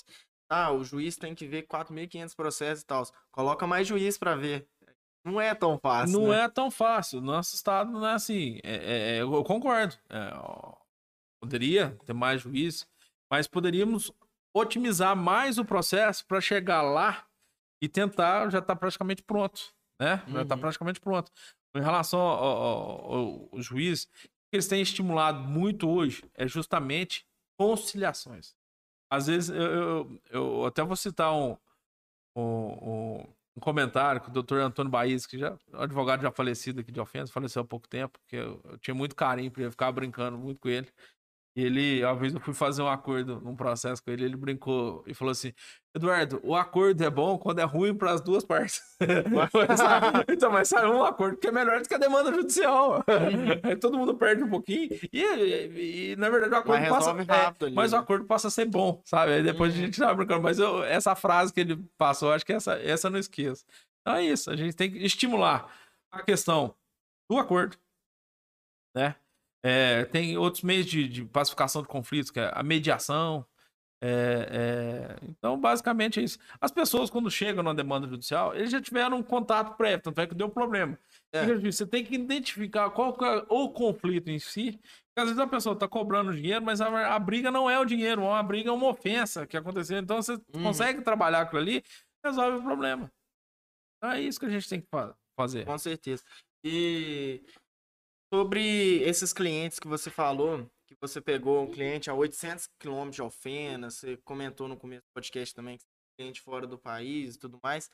Ah, 0.50 0.72
o 0.72 0.84
juiz 0.84 1.18
tem 1.18 1.34
que 1.36 1.46
ver 1.48 1.64
4.500 1.68 2.34
processos 2.36 2.84
e 2.84 2.86
tal. 2.86 3.04
Coloca 3.32 3.66
mais 3.68 3.88
juiz 3.88 4.18
pra 4.18 4.36
ver. 4.36 4.66
Não 5.28 5.40
é 5.42 5.54
tão 5.54 5.78
fácil, 5.80 6.20
Não 6.20 6.30
né? 6.30 6.42
é 6.42 6.50
tão 6.50 6.72
fácil. 6.72 7.22
Nosso 7.22 7.56
estado 7.56 7.92
não 7.92 8.06
é 8.08 8.14
assim. 8.14 8.60
É, 8.64 8.76
é- 8.76 9.18
é- 9.18 9.22
eu 9.22 9.44
concordo. 9.44 9.96
É, 10.10 10.32
poderia 11.42 11.98
ter 12.06 12.14
mais 12.14 12.42
juiz, 12.42 12.88
mas 13.32 13.48
poderíamos 13.48 14.12
otimizar 14.56 15.16
mais 15.16 15.58
o 15.58 15.66
processo 15.66 16.26
para 16.26 16.42
chegar 16.42 16.82
lá 16.82 17.26
e 17.82 17.88
tentar 17.88 18.50
já 18.50 18.62
tá 18.62 18.76
praticamente 18.76 19.22
pronto, 19.22 19.74
né? 20.02 20.24
Já 20.28 20.46
tá 20.46 20.56
Uhum. 20.56 20.62
praticamente 20.62 21.00
pronto. 21.00 21.32
Em 21.76 21.82
relação 21.82 22.20
ao, 22.20 22.44
ao- 22.44 23.14
ao- 23.14 23.50
ao 23.54 23.62
juiz, 23.62 24.06
o 24.06 24.08
que 24.50 24.56
eles 24.56 24.68
têm 24.68 24.82
estimulado 24.82 25.40
muito 25.42 25.88
hoje 25.90 26.24
é 26.34 26.48
justamente 26.48 27.26
conciliações. 27.60 28.56
Às 29.12 29.28
vezes, 29.28 29.50
eu, 29.50 29.62
eu, 29.62 30.22
eu 30.32 30.66
até 30.66 30.84
vou 30.84 30.96
citar 30.96 31.32
um, 31.34 31.56
um, 32.36 32.42
um- 33.22 33.34
um 33.58 33.60
comentário 33.60 34.22
que 34.22 34.30
o 34.30 34.32
doutor 34.32 34.62
Antônio 34.62 34.92
Baís, 34.92 35.26
que 35.26 35.40
já 35.40 35.58
advogado 35.74 36.22
já 36.22 36.32
falecido 36.32 36.80
aqui 36.82 36.92
de 36.92 37.00
ofensa, 37.00 37.34
faleceu 37.34 37.64
há 37.64 37.66
pouco 37.66 37.88
tempo, 37.88 38.20
que 38.28 38.36
eu, 38.36 38.62
eu 38.64 38.78
tinha 38.78 38.94
muito 38.94 39.16
carinho 39.16 39.50
por 39.52 39.62
ele, 39.62 39.72
ficava 39.72 39.92
brincando 39.92 40.38
muito 40.38 40.60
com 40.60 40.70
ele. 40.70 40.88
E 41.58 41.64
ele, 41.64 42.06
uma 42.06 42.16
vez 42.16 42.36
eu 42.36 42.40
fui 42.40 42.54
fazer 42.54 42.84
um 42.84 42.88
acordo 42.88 43.42
num 43.42 43.56
processo 43.56 44.04
com 44.04 44.12
ele, 44.12 44.24
ele 44.26 44.38
brincou 44.38 45.04
e 45.08 45.14
falou 45.16 45.32
assim: 45.32 45.52
Eduardo, 45.96 46.40
o 46.44 46.56
acordo 46.56 47.04
é 47.04 47.10
bom 47.10 47.36
quando 47.36 47.58
é 47.58 47.64
ruim 47.64 47.96
para 47.96 48.12
as 48.12 48.22
duas 48.22 48.46
partes. 48.46 48.80
Mas- 49.34 49.50
então, 50.30 50.52
mas 50.52 50.70
sai 50.70 50.88
um 50.88 51.04
acordo 51.04 51.38
que 51.38 51.48
é 51.48 51.52
melhor 51.52 51.82
do 51.82 51.88
que 51.88 51.96
a 51.96 51.98
demanda 51.98 52.32
judicial. 52.32 53.04
Aí 53.64 53.76
todo 53.76 53.98
mundo 53.98 54.16
perde 54.16 54.44
um 54.44 54.50
pouquinho. 54.50 54.90
E, 55.12 55.20
e- 55.24 56.12
e, 56.12 56.16
na 56.16 56.30
verdade, 56.30 56.54
o 56.54 56.58
acordo 56.58 56.80
Mas 56.80 56.90
passa. 56.90 57.10
é, 57.10 57.24
rápido 57.24 57.66
ali, 57.66 57.76
mas 57.76 57.92
o 57.92 57.96
né? 57.96 58.02
acordo 58.04 58.26
passa 58.26 58.48
a 58.50 58.52
ser 58.52 58.66
bom, 58.66 59.02
sabe? 59.04 59.32
Aí 59.34 59.42
depois 59.44 59.74
a 59.74 59.78
Uhum. 59.78 59.86
gente 59.86 60.00
tava 60.00 60.14
brincando. 60.14 60.44
Mas 60.44 60.60
eu- 60.60 60.84
essa 60.84 61.16
frase 61.16 61.52
que 61.52 61.62
ele 61.62 61.84
passou, 61.98 62.32
acho 62.34 62.46
que 62.46 62.54
essa, 62.54 62.74
essa 62.76 63.08
eu 63.08 63.12
não 63.12 63.20
esqueço. 63.20 63.66
Então 64.02 64.16
é 64.16 64.24
isso. 64.24 64.52
A 64.52 64.56
gente 64.56 64.76
tem 64.76 64.92
que 64.92 65.00
estimular 65.04 65.72
a 66.12 66.22
questão 66.22 66.76
do 67.30 67.38
acordo, 67.40 67.76
né? 68.96 69.16
É, 69.64 70.06
tem 70.06 70.38
outros 70.38 70.64
meios 70.64 70.86
de, 70.86 71.08
de 71.08 71.26
pacificação 71.26 71.82
de 71.82 71.88
conflitos, 71.88 72.32
que 72.32 72.40
é 72.40 72.52
a 72.54 72.64
mediação. 72.64 73.46
é, 74.02 75.18
é, 75.22 75.28
Então, 75.30 75.60
basicamente 75.60 76.20
é 76.20 76.24
isso. 76.24 76.38
As 76.62 76.72
pessoas, 76.72 77.10
quando 77.10 77.30
chegam 77.32 77.64
na 77.64 77.74
demanda 77.74 78.08
judicial, 78.08 78.56
eles 78.56 78.72
já 78.72 78.80
tiveram 78.80 79.18
um 79.18 79.24
contato 79.24 79.76
prévio, 79.76 80.02
tanto 80.04 80.22
é 80.22 80.28
que 80.28 80.36
deu 80.36 80.48
problema. 80.50 80.98
É. 81.34 81.46
Você 81.56 81.86
tem 81.86 82.06
que 82.06 82.16
identificar 82.16 82.90
qual 82.92 83.18
é 83.22 83.46
o 83.50 83.70
conflito 83.70 84.30
em 84.30 84.40
si. 84.40 84.74
Porque 84.74 85.22
às 85.22 85.26
vezes 85.26 85.40
a 85.40 85.48
pessoa 85.48 85.74
está 85.74 85.88
cobrando 85.88 86.32
dinheiro, 86.34 86.64
mas 86.64 86.80
a, 86.80 87.16
a 87.16 87.20
briga 87.20 87.50
não 87.50 87.68
é 87.70 87.80
o 87.80 87.86
dinheiro, 87.86 88.22
uma 88.22 88.44
briga 88.44 88.70
é 88.70 88.72
uma 88.72 88.88
ofensa 88.88 89.48
que 89.48 89.58
aconteceu. 89.58 89.98
Então 89.98 90.22
você 90.22 90.34
Uhum. 90.54 90.64
consegue 90.64 91.02
trabalhar 91.02 91.42
aquilo 91.42 91.60
ali, 91.62 91.84
resolve 92.24 92.60
o 92.60 92.64
problema. 92.64 93.12
Então 93.98 94.12
é 94.16 94.22
isso 94.22 94.40
que 94.40 94.46
a 94.46 94.50
gente 94.50 94.70
tem 94.70 94.80
que 94.80 94.88
fa- 94.92 95.16
fazer. 95.36 95.66
Com 95.66 95.78
certeza. 95.78 96.24
E 96.64 97.42
sobre 98.34 99.02
esses 99.04 99.34
clientes 99.34 99.80
que 99.80 99.88
você 99.88 100.10
falou, 100.10 100.70
que 100.86 100.96
você 101.00 101.22
pegou 101.22 101.64
um 101.64 101.72
cliente 101.72 102.10
a 102.10 102.14
800 102.14 102.68
quilômetros 102.80 103.16
de 103.16 103.22
Alfena, 103.22 103.90
você 103.90 104.18
comentou 104.18 104.68
no 104.68 104.78
começo 104.78 105.04
do 105.04 105.14
podcast 105.14 105.54
também 105.54 105.78
que 105.78 105.84
você 105.84 105.88
tem 105.88 106.26
cliente 106.26 106.42
fora 106.42 106.68
do 106.68 106.78
país 106.78 107.36
e 107.36 107.40
tudo 107.40 107.60
mais. 107.64 107.90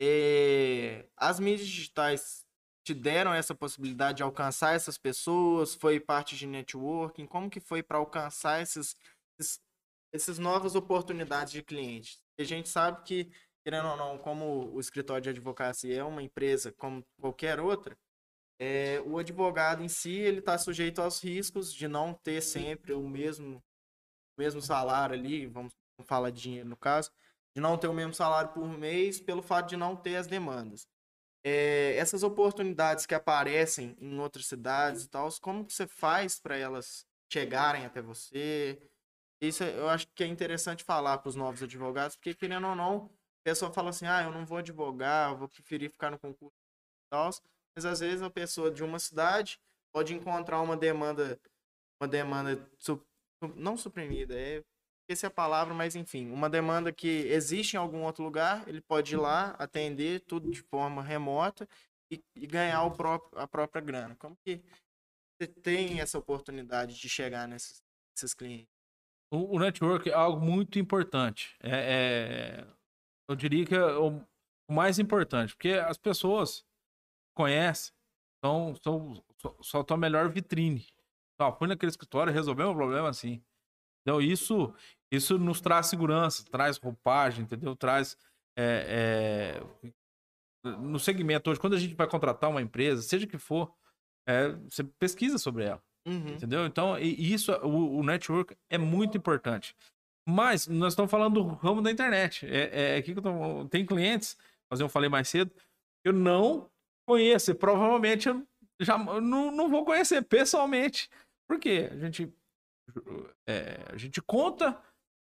É, 0.00 1.06
as 1.16 1.40
mídias 1.40 1.66
digitais 1.66 2.46
te 2.84 2.94
deram 2.94 3.34
essa 3.34 3.54
possibilidade 3.54 4.18
de 4.18 4.22
alcançar 4.22 4.74
essas 4.74 4.96
pessoas? 4.96 5.74
Foi 5.74 6.00
parte 6.00 6.36
de 6.36 6.46
networking? 6.46 7.26
Como 7.26 7.50
que 7.50 7.60
foi 7.60 7.82
para 7.82 7.98
alcançar 7.98 8.62
esses, 8.62 8.96
esses, 9.38 9.60
essas 10.12 10.38
novas 10.38 10.74
oportunidades 10.74 11.52
de 11.52 11.62
clientes? 11.62 12.22
A 12.38 12.44
gente 12.44 12.68
sabe 12.68 13.02
que, 13.04 13.30
querendo 13.62 13.88
ou 13.88 13.96
não, 13.96 14.16
como 14.16 14.72
o 14.72 14.80
escritório 14.80 15.22
de 15.22 15.28
advocacia 15.28 15.98
é 15.98 16.04
uma 16.04 16.22
empresa 16.22 16.72
como 16.72 17.04
qualquer 17.20 17.60
outra, 17.60 17.98
é, 18.58 19.00
o 19.06 19.18
advogado 19.18 19.82
em 19.82 19.88
si 19.88 20.12
ele 20.12 20.40
está 20.40 20.58
sujeito 20.58 21.00
aos 21.00 21.22
riscos 21.22 21.72
de 21.72 21.86
não 21.86 22.12
ter 22.12 22.40
sempre 22.40 22.92
o 22.92 23.08
mesmo, 23.08 23.62
mesmo 24.36 24.60
salário 24.60 25.14
ali, 25.14 25.46
vamos 25.46 25.72
falar 26.04 26.30
de 26.30 26.40
dinheiro 26.40 26.68
no 26.68 26.76
caso, 26.76 27.10
de 27.54 27.60
não 27.60 27.78
ter 27.78 27.88
o 27.88 27.94
mesmo 27.94 28.14
salário 28.14 28.52
por 28.52 28.66
mês 28.68 29.20
pelo 29.20 29.42
fato 29.42 29.68
de 29.68 29.76
não 29.76 29.96
ter 29.96 30.16
as 30.16 30.26
demandas. 30.26 30.86
É, 31.44 31.96
essas 31.96 32.22
oportunidades 32.22 33.06
que 33.06 33.14
aparecem 33.14 33.96
em 34.00 34.18
outras 34.18 34.46
cidades 34.46 35.04
e 35.04 35.08
tal, 35.08 35.28
como 35.40 35.64
que 35.64 35.72
você 35.72 35.86
faz 35.86 36.40
para 36.40 36.56
elas 36.56 37.06
chegarem 37.32 37.84
até 37.86 38.02
você? 38.02 38.80
Isso 39.40 39.62
eu 39.62 39.88
acho 39.88 40.08
que 40.14 40.24
é 40.24 40.26
interessante 40.26 40.82
falar 40.82 41.18
para 41.18 41.28
os 41.28 41.36
novos 41.36 41.62
advogados, 41.62 42.16
porque 42.16 42.34
querendo 42.34 42.66
ou 42.66 42.74
não, 42.74 43.06
a 43.06 43.44
pessoa 43.44 43.72
fala 43.72 43.90
assim, 43.90 44.06
ah, 44.06 44.22
eu 44.24 44.32
não 44.32 44.44
vou 44.44 44.58
advogar, 44.58 45.30
eu 45.30 45.38
vou 45.38 45.48
preferir 45.48 45.90
ficar 45.90 46.10
no 46.10 46.18
concurso 46.18 46.56
e 47.06 47.10
tal, 47.10 47.30
mas 47.78 47.84
às 47.84 48.00
vezes 48.00 48.22
a 48.22 48.28
pessoa 48.30 48.72
de 48.72 48.82
uma 48.82 48.98
cidade 48.98 49.60
pode 49.94 50.12
encontrar 50.12 50.60
uma 50.60 50.76
demanda, 50.76 51.40
uma 52.02 52.08
demanda 52.08 52.68
su- 52.76 53.00
não 53.54 53.76
suprimida, 53.76 54.34
é 54.36 54.64
essa 55.08 55.26
é 55.26 55.28
a 55.28 55.30
palavra, 55.30 55.72
mas 55.72 55.94
enfim, 55.94 56.28
uma 56.32 56.50
demanda 56.50 56.92
que 56.92 57.06
existe 57.06 57.74
em 57.74 57.76
algum 57.78 58.02
outro 58.02 58.24
lugar, 58.24 58.68
ele 58.68 58.80
pode 58.80 59.14
ir 59.14 59.16
lá, 59.16 59.50
atender 59.60 60.22
tudo 60.22 60.50
de 60.50 60.60
forma 60.60 61.00
remota 61.00 61.68
e, 62.12 62.20
e 62.34 62.46
ganhar 62.48 62.82
o 62.82 62.90
próprio, 62.90 63.38
a 63.40 63.46
própria 63.46 63.80
grana. 63.80 64.16
Como 64.16 64.36
que 64.44 64.60
você 65.40 65.46
tem 65.46 66.00
essa 66.00 66.18
oportunidade 66.18 67.00
de 67.00 67.08
chegar 67.08 67.46
nesses, 67.46 67.80
nesses 68.12 68.34
clientes? 68.34 68.66
O, 69.32 69.56
o 69.56 69.58
network 69.60 70.10
é 70.10 70.14
algo 70.14 70.44
muito 70.44 70.80
importante. 70.80 71.56
É, 71.62 72.64
é- 72.64 72.66
eu 73.30 73.36
diria 73.36 73.64
que 73.64 73.74
é 73.74 73.84
o, 73.96 74.20
o 74.68 74.72
mais 74.74 74.98
importante, 74.98 75.54
porque 75.54 75.70
as 75.70 75.96
pessoas 75.96 76.66
conhecem, 77.38 77.92
são, 78.44 78.74
são, 78.82 79.24
só- 79.40 79.56
só 79.62 79.82
tua 79.84 79.96
melhor 79.96 80.28
vitrine. 80.28 80.84
Ó, 81.40 81.52
fui 81.52 81.68
naquele 81.68 81.90
escritório, 81.90 82.32
resolveu 82.32 82.70
um 82.70 82.74
problema 82.74 83.08
assim. 83.08 83.40
Então, 84.02 84.20
isso, 84.20 84.74
isso 85.12 85.38
nos 85.38 85.60
traz 85.60 85.86
segurança, 85.86 86.44
traz 86.50 86.76
roupagem, 86.78 87.44
entendeu? 87.44 87.76
Traz. 87.76 88.16
é, 88.58 89.60
é, 89.62 89.88
no 90.64 90.98
segmento 90.98 91.48
hoje, 91.48 91.60
quando 91.60 91.74
a 91.74 91.78
gente 91.78 91.94
vai 91.94 92.08
contratar 92.08 92.50
uma 92.50 92.60
empresa, 92.60 93.00
seja 93.02 93.26
que 93.26 93.38
for, 93.38 93.72
é, 94.26 94.48
você 94.68 94.82
pesquisa 94.82 95.38
sobre 95.38 95.64
ela. 95.64 95.82
Uhum. 96.06 96.34
Entendeu? 96.34 96.66
Então, 96.66 96.98
isso, 96.98 97.52
o, 97.62 97.98
o 97.98 98.02
network 98.02 98.56
é 98.68 98.78
muito 98.78 99.16
importante. 99.16 99.76
Mas 100.28 100.66
nós 100.66 100.92
estamos 100.92 101.10
falando 101.10 101.42
do 101.42 101.48
ramo 101.54 101.80
da 101.80 101.90
internet. 101.90 102.46
É, 102.46 102.94
é 102.94 102.96
aqui 102.96 103.12
que 103.12 103.18
eu 103.18 103.22
tô, 103.22 103.68
tem 103.68 103.86
clientes, 103.86 104.36
mas 104.70 104.80
eu 104.80 104.88
falei 104.88 105.08
mais 105.08 105.28
cedo, 105.28 105.52
eu 106.04 106.12
não 106.12 106.68
conheço. 107.08 107.50
e 107.50 107.54
Provavelmente 107.54 108.28
eu 108.28 108.46
já 108.80 108.96
não, 108.98 109.50
não 109.50 109.68
vou 109.68 109.84
conhecer 109.84 110.22
pessoalmente. 110.22 111.08
Por 111.48 111.58
quê? 111.58 111.88
A 111.90 111.96
gente, 111.96 112.32
é, 113.46 113.80
a 113.92 113.96
gente 113.96 114.20
conta 114.22 114.78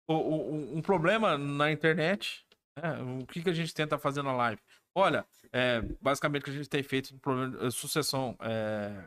o- 0.07 0.13
o- 0.13 0.77
um 0.77 0.81
problema 0.81 1.37
na 1.37 1.71
internet. 1.71 2.45
né? 2.81 2.97
O 3.21 3.25
que, 3.27 3.43
que 3.43 3.49
a 3.49 3.53
gente 3.53 3.73
tenta 3.73 3.97
fazer 3.97 4.21
na 4.23 4.31
live? 4.33 4.61
Olha, 4.95 5.25
é, 5.51 5.81
basicamente 6.01 6.41
o 6.41 6.45
que 6.45 6.51
a 6.51 6.53
gente 6.53 6.69
tem 6.69 6.81
feito 6.81 7.17
problema 7.19 7.57
de 7.57 7.71
sucessão 7.71 8.35
é, 8.39 9.03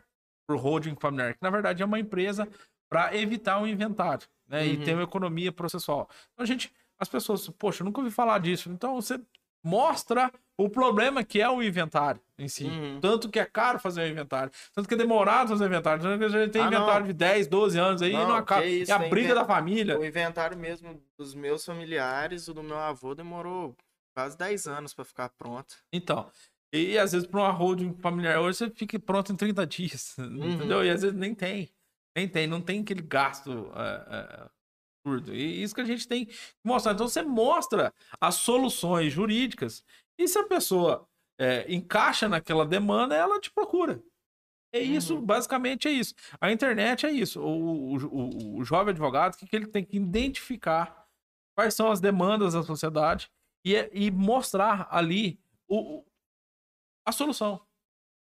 por 0.47 0.57
holding 0.59 0.95
familiar, 1.01 1.33
que 1.35 1.43
na 1.43 1.51
verdade 1.51 1.83
é 1.83 1.87
uma 1.87 1.99
empresa 1.99 2.47
para 2.91 3.17
evitar 3.17 3.61
o 3.63 3.67
inventário, 3.67 4.29
né? 4.47 4.67
E 4.67 4.77
Uhum. 4.77 4.85
ter 4.85 4.95
uma 4.95 5.03
economia 5.05 5.51
processual. 5.51 6.09
Então 6.33 6.45
a 6.45 6.47
gente, 6.47 6.71
as 7.01 7.09
pessoas, 7.09 7.49
poxa, 7.49 7.83
eu 7.83 7.87
nunca 7.87 8.01
ouvi 8.01 8.11
falar 8.13 8.39
disso. 8.39 8.71
Então 8.71 8.95
você 9.01 9.19
mostra 9.63 10.33
o 10.57 10.69
problema 10.69 11.25
que 11.25 11.41
é 11.41 11.49
o 11.49 11.63
inventário 11.63 12.21
em 12.39 12.49
si. 12.49 12.65
Uhum. 12.65 13.01
Tanto 13.01 13.29
que 13.29 13.39
é 13.39 13.45
caro 13.45 13.79
fazer 13.79 14.03
o 14.03 14.09
inventário, 14.09 14.53
tanto 14.75 14.89
que 14.89 14.95
é 14.95 14.97
demorado 14.97 15.49
fazer 15.49 15.65
o 15.65 15.67
inventário, 15.67 16.03
tanto 16.03 16.19
que 16.19 16.25
a 16.25 16.29
gente 16.29 16.51
tem 16.51 16.63
Ah, 16.63 16.71
não. 16.71 16.79
inventário 16.79 17.07
de 17.07 17.13
10, 17.13 17.47
12 17.47 17.79
anos 17.79 18.03
aí 18.03 18.11
e 18.11 18.13
Não, 18.15 18.29
não 18.29 18.37
acaba. 18.37 18.65
isso, 18.65 18.91
é 18.91 18.95
a 18.95 18.99
briga 18.99 19.35
da 19.35 19.45
família. 19.45 19.99
O 19.99 20.05
inventário 20.05 20.57
mesmo 20.57 21.03
dos 21.19 21.35
meus 21.35 21.65
familiares, 21.65 22.49
o 22.49 22.55
do 22.55 22.63
meu 22.63 22.79
avô, 22.79 23.15
demorou 23.15 23.77
quase 24.15 24.37
10 24.37 24.67
anos 24.67 24.93
para 24.95 25.05
ficar 25.05 25.29
pronto. 25.31 25.75
Então, 25.93 26.31
e, 26.73 26.99
às 26.99 27.13
vezes 27.13 27.27
para 27.27 27.41
uma 27.41 27.51
holding 27.51 27.95
familiar 28.01 28.41
hoje 28.41 28.59
você 28.59 28.71
fica 28.71 28.99
pronto 28.99 29.33
em 29.33 29.37
30 29.37 29.67
dias, 29.67 30.17
entendeu? 30.19 30.85
E 30.85 30.91
às 30.91 31.03
vezes 31.03 31.17
nem 31.17 31.35
tem, 31.35 31.71
nem 32.17 32.29
tem, 32.29 32.47
não 32.47 32.61
tem 32.61 32.81
aquele 32.81 33.03
gasto 33.03 33.71
é, 33.75 34.15
é, 34.17 34.51
absurdo. 35.05 35.35
E 35.35 35.63
isso 35.63 35.75
que 35.75 35.81
a 35.81 35.85
gente 35.85 36.07
tem 36.07 36.27
que 36.27 36.35
mostrar. 36.65 36.93
Então 36.93 37.09
você 37.09 37.23
mostra 37.23 37.93
as 38.21 38.37
soluções 38.37 39.13
jurídicas 39.13 39.85
e 40.19 40.27
se 40.29 40.39
a 40.39 40.45
pessoa 40.47 41.07
é, 41.39 41.73
encaixa 41.73 42.29
naquela 42.29 42.65
demanda, 42.65 43.15
ela 43.15 43.41
te 43.41 43.51
procura. 43.51 44.03
É 44.75 44.79
isso, 44.81 45.17
Uhum. 45.17 45.27
basicamente 45.27 45.87
é 45.87 45.91
isso. 45.91 46.15
A 46.41 46.51
internet 46.51 47.05
é 47.05 47.11
isso. 47.11 47.43
O, 47.43 47.95
o, 47.97 48.59
o, 48.59 48.65
jovem 48.65 48.91
advogado, 48.93 49.35
o 49.35 49.37
que, 49.39 49.47
que 49.47 49.55
ele 49.57 49.67
tem 49.67 49.85
que 49.85 49.97
identificar 49.97 51.07
quais 51.55 51.75
são 51.75 51.91
as 51.91 52.01
demandas 52.01 52.55
da 52.55 52.63
sociedade 52.63 53.31
e, 53.67 53.77
é- 53.77 53.91
e 53.93 54.11
mostrar 54.11 54.89
ali 54.91 55.39
o- 55.69 56.03
a 57.07 57.13
solução. 57.13 57.61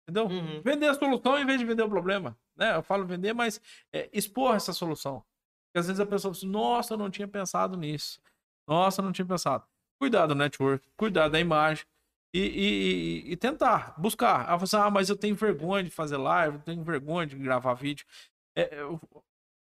Entendeu? 0.02 0.26
Uhum. 0.26 0.60
Vender 0.62 0.88
a 0.88 0.94
solução 0.94 1.38
em 1.38 1.46
vez 1.46 1.58
de 1.58 1.64
vender 1.64 1.82
o 1.82 1.88
problema. 1.88 2.38
Né? 2.54 2.76
Eu 2.76 2.82
falo 2.82 3.06
vender, 3.06 3.32
mas 3.32 3.60
é, 3.92 4.08
expor 4.12 4.54
essa 4.56 4.72
solução. 4.74 5.24
Porque 5.76 5.80
às 5.80 5.86
vezes 5.88 6.00
a 6.00 6.06
pessoa 6.06 6.32
fala 6.32 6.38
assim, 6.38 6.48
nossa, 6.48 6.94
eu 6.94 6.98
não 6.98 7.10
tinha 7.10 7.28
pensado 7.28 7.76
nisso. 7.76 8.18
Nossa, 8.66 9.02
eu 9.02 9.04
não 9.04 9.12
tinha 9.12 9.26
pensado. 9.26 9.62
Cuidar 10.00 10.26
do 10.26 10.34
network, 10.34 10.88
cuidar 10.96 11.28
da 11.28 11.38
imagem. 11.38 11.84
E, 12.34 12.40
e- 12.40 13.26
e- 13.28 13.32
e 13.32 13.36
tentar, 13.36 13.94
buscar. 14.00 14.48
Ah, 14.48 14.56
você, 14.56 14.74
ah, 14.76 14.90
mas 14.90 15.10
eu 15.10 15.16
tenho 15.16 15.34
vergonha 15.36 15.84
de 15.84 15.90
fazer 15.90 16.16
live, 16.16 16.56
eu 16.56 16.62
tenho 16.62 16.82
vergonha 16.82 17.26
de 17.26 17.36
gravar 17.36 17.74
vídeo. 17.74 18.06
É, 18.56 18.80
eu- 18.80 18.98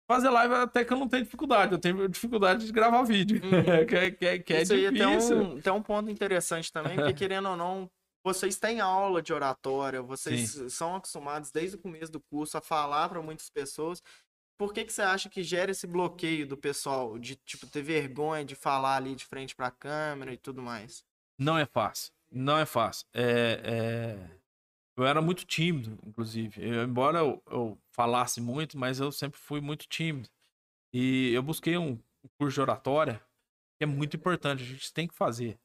fazer 0.09 0.29
live 0.29 0.53
até 0.55 0.83
que 0.83 0.91
eu 0.91 0.97
não 0.99 1.07
tenho 1.07 1.23
dificuldade, 1.23 1.71
eu 1.73 1.79
tenho 1.79 2.07
dificuldade 2.09 2.65
de 2.65 2.71
gravar 2.73 3.03
vídeo. 3.03 3.39
Uhum. 3.81 3.85
que 3.87 3.95
é, 3.95 4.11
que 4.11 4.25
é- 4.25 4.39
que 4.39 4.53
é 4.53 4.61
Isso 4.63 4.73
aí 4.73 4.85
é 4.87 4.91
difícil. 4.91 5.37
um, 5.41 5.61
tem 5.61 5.71
um 5.71 5.81
ponto 5.81 6.09
interessante 6.11 6.71
também, 6.73 6.95
porque 6.97 7.13
querendo 7.25 7.47
ou 7.49 7.55
não, 7.55 7.89
vocês 8.21 8.57
têm 8.59 8.81
aula 8.81 9.21
de 9.21 9.31
oratória, 9.31 10.01
vocês 10.01 10.61
são 10.73 10.97
acostumados 10.97 11.51
desde 11.51 11.77
o 11.77 11.79
começo 11.79 12.11
do 12.11 12.19
curso 12.19 12.57
a 12.57 12.61
falar 12.61 13.07
para 13.07 13.21
muitas 13.21 13.49
pessoas. 13.49 14.03
Por 14.57 14.73
que, 14.73 14.85
que 14.85 14.93
você 14.93 15.01
acha 15.01 15.29
que 15.29 15.41
gera 15.41 15.71
esse 15.71 15.87
bloqueio 15.87 16.47
do 16.47 16.55
pessoal 16.55 17.17
de 17.17 17.35
tipo 17.35 17.65
ter 17.67 17.81
vergonha 17.81 18.45
de 18.45 18.55
falar 18.55 18.97
ali 18.97 19.15
de 19.15 19.25
frente 19.25 19.55
para 19.55 19.67
a 19.67 19.71
câmera 19.71 20.33
e 20.33 20.37
tudo 20.37 20.61
mais? 20.61 21.03
Não 21.39 21.57
é 21.57 21.65
fácil. 21.65 22.13
Não 22.31 22.57
é 22.57 22.65
fácil. 22.65 23.07
É, 23.13 23.61
é, 23.63 24.41
Eu 24.95 25.05
era 25.05 25.21
muito 25.21 25.45
tímido, 25.45 25.97
inclusive. 26.05 26.61
Eu- 26.63 26.83
embora 26.83 27.19
eu, 27.19 27.41
eu 27.49 27.81
falasse 27.91 28.39
muito, 28.39 28.77
mas 28.77 28.99
eu 28.99 29.11
sempre 29.11 29.39
fui 29.39 29.59
muito 29.59 29.87
tímido. 29.87 30.29
E 30.93 31.31
eu 31.33 31.41
busquei 31.41 31.77
um 31.77 31.97
curso 32.39 32.55
de 32.55 32.61
oratória, 32.61 33.19
que 33.79 33.83
é 33.83 33.85
muito 33.87 34.15
importante. 34.15 34.61
A 34.63 34.65
gente 34.65 34.93
tem 34.93 35.07
que 35.07 35.15
fazer. 35.15 35.57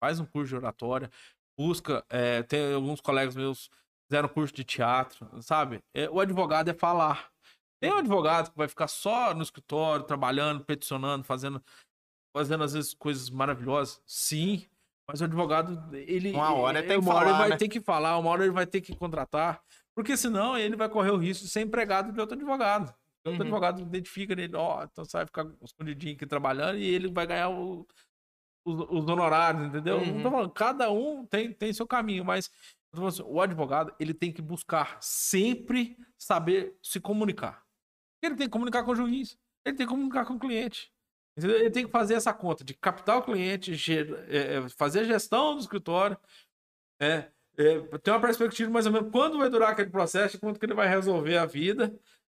Faz 0.00 0.20
um 0.20 0.26
curso 0.26 0.50
de 0.50 0.56
oratória. 0.56 1.10
Busca. 1.58 2.04
é, 2.08 2.42
tem 2.42 2.74
alguns 2.74 3.00
colegas 3.00 3.34
meus 3.34 3.68
fizeram 4.06 4.28
curso 4.28 4.54
de 4.54 4.64
teatro, 4.64 5.42
sabe? 5.42 5.80
É, 5.94 6.08
o 6.10 6.20
advogado 6.20 6.68
é 6.68 6.74
falar. 6.74 7.32
Tem 7.84 7.92
um 7.94 7.98
advogado 7.98 8.50
que 8.50 8.56
vai 8.56 8.68
ficar 8.68 8.88
só 8.88 9.34
no 9.34 9.42
escritório, 9.42 10.04
trabalhando, 10.04 10.64
peticionando, 10.64 11.24
fazendo, 11.24 11.62
fazendo 12.36 12.64
às 12.64 12.72
vezes 12.72 12.94
coisas 12.94 13.30
maravilhosas. 13.30 14.00
Sim, 14.06 14.66
mas 15.08 15.20
o 15.20 15.24
advogado, 15.24 15.94
ele. 15.96 16.32
Uma 16.32 16.54
hora 16.54 16.78
ele- 16.78 16.88
tem 16.88 16.98
que 17.00 17.04
uma 17.06 17.14
hora 17.14 17.24
falar, 17.26 17.30
ele 17.30 17.38
vai 17.42 17.50
né? 17.50 17.56
ter 17.56 17.68
que 17.68 17.80
falar, 17.80 18.18
uma 18.18 18.30
hora 18.30 18.44
ele 18.44 18.52
vai 18.52 18.66
ter 18.66 18.80
que 18.80 18.96
contratar. 18.96 19.62
Porque 19.94 20.16
senão 20.16 20.58
ele 20.58 20.74
vai 20.76 20.88
correr 20.88 21.10
o 21.10 21.16
risco 21.16 21.44
de 21.44 21.50
ser 21.50 21.60
empregado 21.60 22.12
de 22.12 22.20
outro 22.20 22.36
advogado. 22.36 22.92
Outro 23.26 23.40
Uhum. 23.40 23.46
advogado 23.48 23.80
identifica 23.80 24.34
nele, 24.34 24.54
ó, 24.56 24.82
então 24.84 25.04
você 25.04 25.16
vai 25.16 25.24
ficar 25.26 25.46
escondidinho 25.62 26.14
aqui 26.14 26.26
trabalhando 26.26 26.78
e 26.78 26.84
ele 26.84 27.10
vai 27.10 27.26
ganhar 27.26 27.48
o- 27.48 27.86
os, 28.66 28.80
os 28.90 29.08
honorários, 29.08 29.66
entendeu? 29.66 30.04
Não 30.04 30.14
Uhum. 30.16 30.22
tô 30.22 30.30
falando, 30.30 30.50
cada 30.50 30.90
um 30.90 31.24
tem, 31.24 31.52
tem 31.52 31.72
seu 31.72 31.86
caminho, 31.86 32.24
mas 32.24 32.50
assim, 32.92 33.22
o 33.24 33.40
advogado 33.40 33.94
ele 33.98 34.12
tem 34.12 34.30
que 34.32 34.42
buscar 34.42 34.98
sempre 35.00 35.96
saber 36.18 36.76
se 36.82 37.00
comunicar. 37.00 37.63
Ele 38.24 38.34
tem 38.36 38.46
que 38.46 38.52
comunicar 38.52 38.82
com 38.84 38.92
o 38.92 38.96
juiz, 38.96 39.36
ele 39.64 39.76
tem 39.76 39.86
que 39.86 39.92
comunicar 39.92 40.24
com 40.24 40.34
o 40.34 40.38
cliente. 40.38 40.90
entendeu? 41.36 41.58
Ele 41.58 41.70
tem 41.70 41.84
que 41.84 41.90
fazer 41.90 42.14
essa 42.14 42.32
conta 42.32 42.62
de 42.64 42.74
captar 42.74 43.18
o 43.18 43.22
cliente, 43.22 43.74
ger- 43.74 44.24
é, 44.28 44.56
é, 44.56 44.68
fazer 44.68 45.00
a 45.00 45.04
gestão 45.04 45.54
do 45.54 45.60
escritório, 45.60 46.16
é, 47.00 47.28
é, 47.58 47.80
ter 48.02 48.10
uma 48.10 48.20
perspectiva 48.20 48.70
mais 48.70 48.86
ou 48.86 48.92
menos 48.92 49.10
quando 49.10 49.38
vai 49.38 49.48
durar 49.50 49.70
aquele 49.72 49.90
processo, 49.90 50.38
quanto 50.38 50.58
que 50.58 50.66
ele 50.66 50.74
vai 50.74 50.88
resolver 50.88 51.36
a 51.36 51.46
vida 51.46 51.94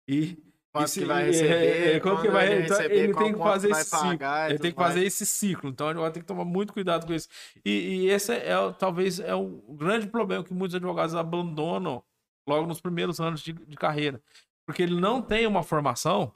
e 0.08 0.38
Quanto 0.72 0.88
e 0.88 0.90
se- 0.90 1.00
que 1.00 1.06
vai 1.06 1.24
é, 1.24 1.26
receber, 1.28 1.96
é, 1.96 2.00
quanto 2.02 2.22
que 2.22 2.28
vai 2.30 2.46
ele 2.52 2.66
então, 2.66 2.78
receber, 2.78 2.96
ele 3.00 3.14
tem 3.14 3.32
que 3.34 3.40
fazer 3.40 3.70
esse 3.72 3.90
ciclo. 3.90 4.26
Ele 4.50 4.60
tem 4.60 4.72
que 4.72 4.78
fazer 4.78 4.96
mais. 5.00 5.08
esse 5.08 5.26
ciclo. 5.26 5.70
Então 5.70 5.90
ele 5.90 6.00
vai 6.00 6.12
ter 6.12 6.20
que 6.20 6.26
tomar 6.26 6.44
muito 6.44 6.74
cuidado 6.74 7.08
com 7.08 7.14
isso. 7.14 7.30
E, 7.64 7.70
e 7.70 8.10
esse 8.10 8.34
é, 8.34 8.58
o- 8.60 8.74
talvez 8.74 9.20
é 9.22 9.34
o 9.34 9.46
grande 9.74 10.08
problema 10.08 10.44
que 10.44 10.54
muitos 10.54 10.76
advogados 10.76 11.16
abandonam 11.16 12.04
logo 12.48 12.68
nos 12.68 12.82
primeiros 12.82 13.22
anos 13.22 13.40
de, 13.42 13.54
de 13.54 13.76
carreira. 13.78 14.22
Porque 14.66 14.82
ele 14.84 15.00
não 15.00 15.22
tem 15.22 15.46
uma 15.46 15.64
formação 15.64 16.32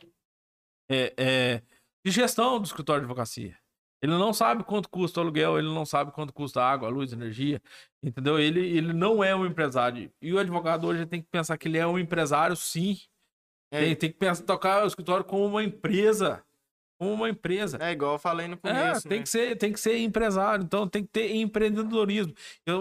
é, 0.90 1.14
é, 1.18 1.62
de 2.06 2.12
gestão 2.12 2.60
do 2.60 2.66
escritório 2.66 3.02
de 3.02 3.06
advocacia. 3.06 3.58
Ele 4.02 4.14
não 4.14 4.32
sabe 4.34 4.64
quanto 4.64 4.90
custa 4.90 5.20
o 5.20 5.24
aluguel, 5.24 5.58
ele 5.60 5.68
não 5.68 5.86
sabe 5.86 6.12
quanto 6.12 6.32
custa 6.34 6.62
a 6.62 6.72
água, 6.72 6.88
a 6.88 6.92
luz, 6.92 7.12
a 7.12 7.16
energia, 7.16 7.62
entendeu? 8.02 8.40
Ele, 8.40 8.62
ele 8.62 8.94
não 8.94 9.22
é 9.22 9.36
um 9.36 9.46
empresário. 9.46 10.10
E 10.22 10.34
o 10.34 10.40
advogado 10.40 10.88
hoje 10.88 11.06
tem 11.06 11.22
que 11.22 11.28
pensar 11.30 11.58
que 11.58 11.68
ele 11.68 11.78
é 11.78 11.86
um 11.86 12.00
empresário, 12.00 12.56
sim. 12.56 12.98
É, 13.72 13.82
Tem, 13.82 13.96
tem 13.96 14.12
que 14.12 14.18
pensar, 14.18 14.44
tocar 14.46 14.84
o 14.84 14.88
escritório 14.88 15.26
como 15.26 15.46
uma 15.46 15.64
empresa. 15.64 16.44
Como 16.98 17.14
uma 17.14 17.30
empresa. 17.30 17.78
é 17.82 17.92
igual 17.92 18.14
eu 18.14 18.20
falei 18.20 18.48
no 18.48 18.56
É, 18.56 18.58
começo, 18.58 19.08
tem, 19.08 19.18
né? 19.20 19.24
que 19.24 19.30
ser, 19.30 19.58
tem 19.58 19.74
que 19.74 19.80
ser 19.80 19.98
empresário, 19.98 20.64
então 20.64 20.88
tem 20.88 21.04
que 21.04 21.10
ter 21.10 21.36
empreendedorismo. 21.36 22.34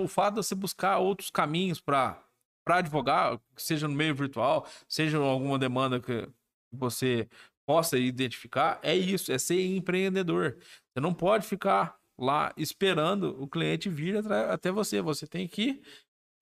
O 0.03 0.09
fato 0.09 0.35
de 0.35 0.47
você 0.47 0.55
buscar 0.55 0.99
outros 0.99 1.31
caminhos 1.31 1.81
para 1.81 2.23
advogar, 2.77 3.41
seja 3.57 3.89
no 3.89 3.95
meio 3.95 4.15
virtual, 4.15 4.67
seja 4.89 5.19
alguma 5.19 5.59
demanda 5.59 6.01
que 6.01 6.29
você 6.71 7.29
possa 7.67 7.99
identificar, 7.99 8.79
é 8.83 8.95
isso, 8.95 9.33
é 9.33 9.39
ser 9.39 9.65
empreendedor. 9.65 10.57
Você 10.59 11.01
não 11.01 11.13
pode 11.13 11.47
ficar 11.47 11.99
lá 12.19 12.53
esperando 12.57 13.41
o 13.41 13.47
cliente 13.47 13.89
vir 13.89 14.17
até 14.51 14.71
você, 14.71 15.01
você 15.01 15.27
tem 15.27 15.47
que 15.47 15.81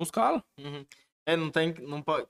buscá-lo. 0.01 0.43
Uhum. 0.59 0.87
É, 1.27 1.37
não 1.37 1.51
tem, 1.51 1.75
não 1.81 2.01
pode. 2.01 2.27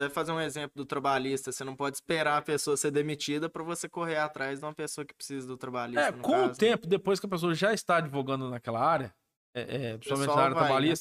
Deve 0.00 0.14
fazer 0.14 0.32
um 0.32 0.40
exemplo 0.40 0.72
do 0.74 0.86
trabalhista. 0.86 1.52
Você 1.52 1.62
não 1.62 1.76
pode 1.76 1.96
esperar 1.96 2.38
a 2.38 2.42
pessoa 2.42 2.74
ser 2.74 2.90
demitida 2.90 3.50
para 3.50 3.62
você 3.62 3.86
correr 3.86 4.16
atrás 4.16 4.58
de 4.58 4.64
uma 4.64 4.74
pessoa 4.74 5.04
que 5.04 5.12
precisa 5.12 5.46
do 5.46 5.58
trabalhista. 5.58 6.00
É, 6.00 6.12
com 6.12 6.30
caso, 6.30 6.44
o 6.44 6.48
né? 6.48 6.54
tempo, 6.54 6.86
depois 6.86 7.20
que 7.20 7.26
a 7.26 7.28
pessoa 7.28 7.54
já 7.54 7.74
está 7.74 7.98
advogando 7.98 8.48
naquela 8.48 8.80
área, 8.80 9.14
é, 9.54 9.60
é, 9.60 9.98
principalmente 9.98 10.34
na 10.34 10.42
área 10.42 10.54
vai, 10.54 10.88
né? 10.88 10.94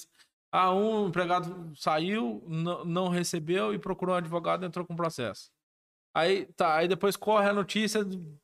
Ah, 0.51 0.73
um 0.73 1.07
empregado 1.07 1.71
saiu, 1.75 2.43
não, 2.47 3.07
recebeu 3.09 3.73
e 3.73 3.79
procurou 3.79 4.15
um 4.15 4.17
advogado 4.17 4.63
e 4.63 4.67
entrou 4.67 4.85
com 4.85 4.95
processo. 4.95 5.51
Aí 6.15 6.45
tá, 6.55 6.75
aí 6.75 6.87
depois 6.87 7.15
corre 7.15 7.47
a 7.49 7.53
notícia 7.53 8.01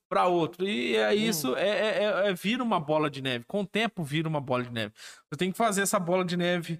para 0.07 0.27
outro. 0.27 0.67
E 0.67 0.95
é 0.95 1.15
isso, 1.15 1.55
é, 1.55 1.67
é, 1.69 2.03
é- 2.03 2.29
é- 2.29 2.33
vira 2.33 2.63
uma 2.63 2.79
bola 2.79 3.09
de 3.09 3.21
neve. 3.21 3.43
Com 3.45 3.61
o 3.61 3.65
tempo 3.67 4.03
vira 4.03 4.29
uma 4.29 4.39
bola 4.39 4.63
de 4.63 4.71
neve. 4.71 4.93
Você 5.29 5.37
tem 5.37 5.51
que 5.51 5.57
fazer 5.57 5.81
essa 5.81 5.99
bola 5.99 6.23
de 6.23 6.37
neve 6.37 6.79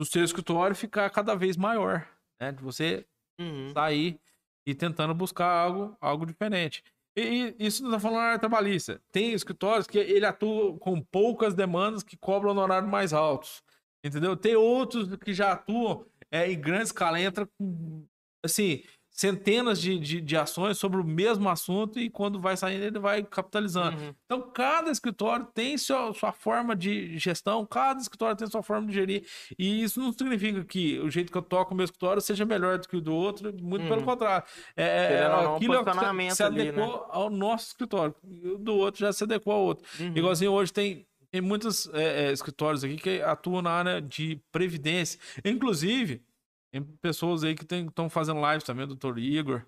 do 0.00 0.06
seu 0.06 0.24
escritório 0.24 0.74
ficar 0.74 1.08
cada 1.10 1.34
vez 1.34 1.56
maior. 1.56 2.08
Né? 2.40 2.50
De 2.52 2.62
você 2.62 3.06
Uhum. 3.38 3.72
sair 3.74 4.18
e 4.66 4.74
tentando 4.74 5.14
buscar 5.14 5.46
algo, 5.48 5.96
algo 6.00 6.24
diferente. 6.26 6.82
E, 7.16 7.54
e 7.58 7.66
isso 7.66 7.82
não 7.82 7.90
está 7.90 8.00
falando 8.00 8.18
na 8.20 8.24
área 8.28 8.38
trabalhista. 8.38 9.00
Tem 9.12 9.32
escritórios 9.32 9.86
que 9.86 9.98
ele 9.98 10.24
atua 10.24 10.78
com 10.78 11.00
poucas 11.00 11.52
demandas 11.54 12.02
que 12.02 12.16
cobram 12.16 12.52
honorários 12.52 12.90
mais 12.90 13.12
altos. 13.12 13.62
Entendeu? 14.04 14.36
Tem 14.36 14.56
outros 14.56 15.14
que 15.16 15.32
já 15.32 15.52
atuam 15.52 16.04
é, 16.30 16.50
em 16.50 16.60
grande 16.60 16.84
escala, 16.84 17.20
entra 17.20 17.46
com 17.58 18.04
assim, 18.44 18.82
centenas 19.14 19.78
de, 19.80 19.98
de, 19.98 20.20
de 20.22 20.36
ações 20.36 20.78
sobre 20.78 20.98
o 20.98 21.04
mesmo 21.04 21.48
assunto 21.48 22.00
e 22.00 22.08
quando 22.08 22.40
vai 22.40 22.56
saindo 22.56 22.82
ele 22.82 22.98
vai 22.98 23.22
capitalizando. 23.22 23.96
Uhum. 24.00 24.14
Então, 24.24 24.50
cada 24.50 24.90
escritório 24.90 25.46
tem 25.54 25.76
sua, 25.76 26.12
sua 26.14 26.32
forma 26.32 26.74
de 26.74 27.16
gestão, 27.18 27.64
cada 27.66 28.00
escritório 28.00 28.34
tem 28.34 28.48
sua 28.48 28.62
forma 28.62 28.86
de 28.88 28.94
gerir. 28.94 29.24
E 29.58 29.82
isso 29.84 30.00
não 30.00 30.12
significa 30.12 30.64
que 30.64 30.98
o 30.98 31.10
jeito 31.10 31.30
que 31.30 31.36
eu 31.38 31.42
toco 31.42 31.74
o 31.74 31.76
meu 31.76 31.84
escritório 31.84 32.22
seja 32.22 32.44
melhor 32.46 32.78
do 32.78 32.88
que 32.88 32.96
o 32.96 33.00
do 33.02 33.14
outro, 33.14 33.52
muito 33.62 33.84
pelo 33.86 34.00
Uhum. 34.00 34.06
contrário. 34.06 34.46
É, 34.74 35.28
não, 35.28 35.52
um 35.52 35.56
aquilo 35.56 35.74
é 35.74 35.80
o 35.80 35.84
que 35.84 35.92
se- 36.30 36.36
se 36.36 36.42
ali, 36.42 36.68
adequou 36.70 37.06
ao 37.10 37.28
nosso 37.30 37.66
escritório. 37.68 38.14
O 38.24 38.56
do 38.58 38.74
outro 38.76 39.00
já 39.02 39.12
se 39.12 39.22
adequou 39.24 39.52
ao 39.52 39.60
outro. 39.60 39.84
Uhum. 40.00 40.16
Igualzinho 40.16 40.52
hoje 40.52 40.72
tem, 40.72 41.06
tem 41.32 41.40
muitos 41.40 41.88
é, 41.94 42.26
é, 42.26 42.32
escritórios 42.32 42.84
aqui 42.84 42.96
que 42.96 43.22
atuam 43.22 43.62
na 43.62 43.70
área 43.70 44.02
de 44.02 44.36
previdência. 44.52 45.18
Inclusive, 45.42 46.22
tem 46.70 46.82
pessoas 47.00 47.42
aí 47.42 47.54
que 47.54 47.64
estão 47.74 48.10
fazendo 48.10 48.46
lives 48.46 48.64
também, 48.64 48.84
o 48.84 48.88
doutor 48.88 49.18
Igor, 49.18 49.64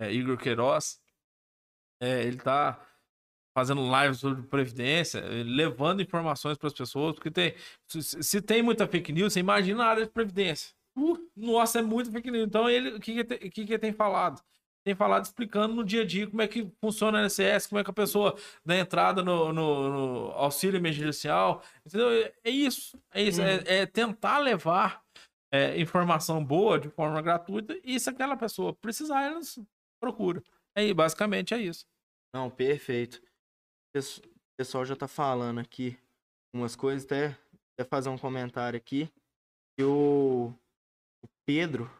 é, 0.00 0.10
Igor 0.10 0.38
Queiroz. 0.38 0.98
É, 2.00 2.24
ele 2.24 2.38
tá 2.38 2.80
fazendo 3.54 3.82
lives 3.82 4.18
sobre 4.18 4.42
previdência, 4.42 5.18
eh, 5.18 5.42
levando 5.42 6.02
informações 6.02 6.58
para 6.58 6.66
as 6.66 6.74
pessoas, 6.74 7.14
porque 7.14 7.30
tem, 7.30 7.54
se, 7.88 8.02
se 8.02 8.42
tem 8.42 8.62
muita 8.62 8.86
fake 8.86 9.12
news, 9.12 9.32
você 9.32 9.40
imagina 9.40 9.82
a 9.82 9.88
área 9.88 10.04
de 10.04 10.10
previdência. 10.12 10.74
Uh, 10.94 11.16
nossa, 11.34 11.78
é 11.78 11.82
muito 11.82 12.12
fake 12.12 12.30
news. 12.30 12.46
Então, 12.46 12.68
ele, 12.68 12.96
o 12.96 13.00
que, 13.00 13.14
que, 13.14 13.24
tem- 13.24 13.48
o 13.48 13.50
que, 13.50 13.64
que 13.64 13.72
ele 13.72 13.78
tem 13.78 13.92
falado? 13.94 14.42
Tem 14.86 14.94
falado 14.94 15.24
explicando 15.24 15.74
no 15.74 15.82
dia 15.84 16.02
a 16.02 16.06
dia 16.06 16.28
como 16.28 16.40
é 16.40 16.46
que 16.46 16.70
funciona 16.80 17.18
o 17.18 17.24
INSS, 17.26 17.66
como 17.66 17.80
é 17.80 17.82
que 17.82 17.90
a 17.90 17.92
pessoa 17.92 18.36
dá 18.64 18.76
entrada 18.76 19.20
no, 19.20 19.52
no- 19.52 19.88
no 19.90 20.30
auxílio 20.30 20.78
emergencial. 20.78 21.60
Entendeu? 21.84 22.08
É- 22.12 22.32
É 22.44 22.50
isso. 22.50 22.96
É 23.12 23.20
isso. 23.20 23.40
Uhum. 23.40 23.46
É, 23.48 23.78
é 23.78 23.86
tentar 23.86 24.38
levar 24.38 25.02
é, 25.52 25.76
informação 25.80 26.44
boa 26.44 26.78
de 26.78 26.88
forma 26.88 27.20
gratuita 27.20 27.76
e 27.82 27.98
se 27.98 28.08
aquela 28.08 28.36
pessoa 28.36 28.72
precisar, 28.74 29.22
ela 29.24 29.40
procura. 30.00 30.40
Aí, 30.76 30.94
basicamente, 30.94 31.52
é 31.52 31.58
isso. 31.58 31.84
Não, 32.32 32.48
perfeito. 32.48 33.20
O 33.96 34.00
pessoal 34.56 34.84
já 34.84 34.94
tá 34.94 35.08
falando 35.08 35.58
aqui 35.58 35.98
umas 36.54 36.76
coisas, 36.76 37.04
até, 37.04 37.36
até 37.76 37.88
fazer 37.88 38.08
um 38.08 38.18
comentário 38.18 38.76
aqui. 38.76 39.10
E 39.80 39.82
o, 39.82 40.52
o 41.24 41.28
Pedro, 41.44 41.90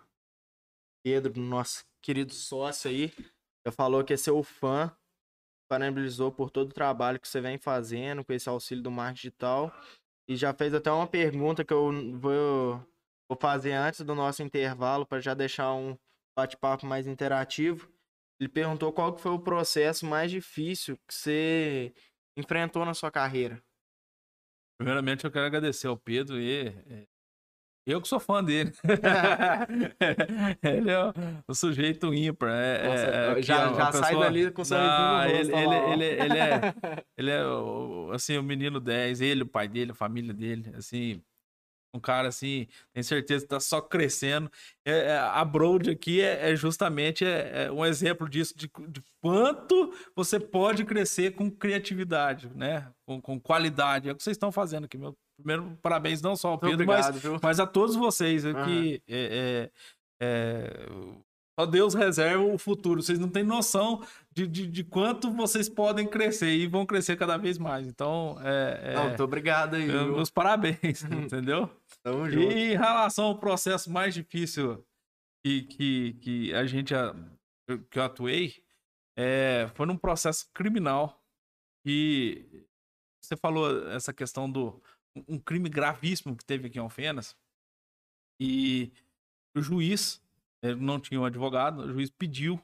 Pedro, 1.04 1.40
nosso 1.40 1.84
querido 2.06 2.32
sócio 2.32 2.88
aí, 2.88 3.12
já 3.66 3.72
falou 3.72 4.04
que 4.04 4.12
é 4.12 4.16
seu 4.16 4.40
fã. 4.44 4.96
parabenizou 5.68 6.30
por 6.30 6.52
todo 6.52 6.70
o 6.70 6.74
trabalho 6.74 7.18
que 7.18 7.26
você 7.26 7.40
vem 7.40 7.58
fazendo 7.58 8.24
com 8.24 8.32
esse 8.32 8.48
auxílio 8.48 8.84
do 8.84 8.92
marketing 8.92 9.16
digital. 9.16 9.74
E 10.28 10.36
já 10.36 10.54
fez 10.54 10.72
até 10.72 10.90
uma 10.92 11.08
pergunta 11.08 11.64
que 11.64 11.72
eu 11.72 11.90
vou, 12.16 12.78
vou 13.28 13.38
fazer 13.40 13.72
antes 13.72 14.02
do 14.02 14.14
nosso 14.14 14.40
intervalo 14.40 15.04
para 15.04 15.20
já 15.20 15.34
deixar 15.34 15.74
um 15.74 15.98
bate-papo 16.38 16.86
mais 16.86 17.08
interativo. 17.08 17.92
Ele 18.40 18.48
perguntou 18.48 18.92
qual 18.92 19.12
que 19.12 19.20
foi 19.20 19.32
o 19.32 19.40
processo 19.40 20.06
mais 20.06 20.30
difícil 20.30 20.96
que 21.08 21.12
você 21.12 21.92
enfrentou 22.36 22.84
na 22.84 22.94
sua 22.94 23.10
carreira. 23.10 23.60
Primeiramente, 24.78 25.24
eu 25.24 25.32
quero 25.32 25.46
agradecer 25.46 25.88
ao 25.88 25.96
Pedro 25.96 26.38
e 26.38 27.08
eu 27.86 28.00
que 28.00 28.08
sou 28.08 28.18
fã 28.18 28.42
dele. 28.42 28.72
ele 30.60 30.90
é 30.90 31.12
o, 31.46 31.54
sujeito 31.54 32.12
ímpar. 32.12 32.50
É, 32.50 32.88
Nossa, 32.88 33.06
é, 33.06 33.42
já 33.42 33.72
já 33.72 33.86
pessoa... 33.86 34.04
sai 34.04 34.18
dali 34.18 34.50
com 34.50 34.62
o 34.62 34.64
sorrisinho 34.64 35.22
ele, 35.28 35.54
ele, 35.54 35.92
ele, 35.92 36.04
ele, 36.24 36.38
é, 36.38 36.74
ele 37.16 37.30
é 37.30 37.42
assim, 38.12 38.36
o 38.36 38.42
menino 38.42 38.80
10, 38.80 39.20
ele, 39.20 39.44
o 39.44 39.46
pai 39.46 39.68
dele, 39.68 39.92
a 39.92 39.94
família 39.94 40.34
dele, 40.34 40.72
assim, 40.76 41.22
um 41.94 42.00
cara 42.00 42.28
assim, 42.28 42.66
tem 42.92 43.02
certeza 43.02 43.44
que 43.44 43.50
tá 43.50 43.60
só 43.60 43.80
crescendo. 43.80 44.50
É, 44.84 44.92
é, 44.92 45.18
a 45.18 45.44
Broad 45.44 45.90
aqui 45.90 46.20
é, 46.20 46.50
é 46.50 46.56
justamente 46.56 47.24
é, 47.24 47.66
é, 47.66 47.72
um 47.72 47.84
exemplo 47.84 48.28
disso, 48.28 48.52
de, 48.56 48.70
de, 48.88 49.02
quanto 49.20 49.94
você 50.14 50.38
pode 50.38 50.84
crescer 50.84 51.34
com 51.34 51.50
criatividade, 51.50 52.50
né? 52.54 52.90
Com, 53.06 53.20
com 53.20 53.40
qualidade. 53.40 54.08
É 54.08 54.12
o 54.12 54.16
que 54.16 54.22
vocês 54.22 54.34
estão 54.34 54.52
fazendo 54.52 54.84
aqui, 54.84 54.98
meu 54.98 55.16
primeiro, 55.36 55.78
parabéns 55.82 56.20
não 56.22 56.36
só 56.36 56.50
ao 56.50 56.58
Pedro, 56.58 56.74
obrigado, 56.74 57.20
mas, 57.22 57.40
mas, 57.42 57.60
a 57.60 57.66
todos 57.66 57.94
vocês. 57.94 58.44
Uhum. 58.44 58.98
É, 59.08 59.70
é, 60.20 60.86
só 61.58 61.64
Deus 61.64 61.94
reserva 61.94 62.42
o 62.44 62.58
futuro. 62.58 63.02
Vocês 63.02 63.18
não 63.18 63.28
têm 63.28 63.42
noção 63.42 64.04
de, 64.30 64.46
de, 64.46 64.66
de, 64.66 64.84
quanto 64.84 65.30
vocês 65.30 65.68
podem 65.68 66.06
crescer 66.06 66.54
e 66.54 66.66
vão 66.66 66.84
crescer 66.84 67.16
cada 67.16 67.36
vez 67.36 67.56
mais. 67.56 67.86
Então, 67.86 68.36
é. 68.42 68.94
Não, 68.94 69.08
muito 69.08 69.24
obrigado 69.24 69.74
aí. 69.74 69.86
Meus 69.86 70.30
parabéns, 70.30 71.04
entendeu? 71.10 71.70
Tamo 72.02 72.28
junto. 72.28 72.52
E 72.52 72.72
em 72.72 72.76
relação 72.76 73.26
ao 73.26 73.38
processo 73.38 73.90
mais 73.90 74.12
difícil 74.12 74.84
que, 75.44 75.62
que, 75.62 76.12
que 76.14 76.54
a 76.54 76.66
gente 76.66 76.94
que 77.90 77.98
eu 77.98 78.02
atuei, 78.02 78.62
é, 79.18 79.68
foi 79.74 79.86
num 79.86 79.96
processo 79.96 80.48
criminal 80.52 81.20
que 81.84 82.66
você 83.22 83.36
falou 83.36 83.88
essa 83.88 84.12
questão 84.12 84.50
do 84.50 84.80
um 85.28 85.38
crime 85.38 85.68
gravíssimo 85.68 86.36
que 86.36 86.44
teve 86.44 86.66
aqui 86.66 86.78
em 86.78 86.82
Alfenas. 86.82 87.36
E 88.40 88.92
o 89.54 89.60
juiz, 89.60 90.22
não 90.78 91.00
tinha 91.00 91.20
um 91.20 91.24
advogado, 91.24 91.80
o 91.80 91.92
juiz 91.92 92.10
pediu 92.10 92.60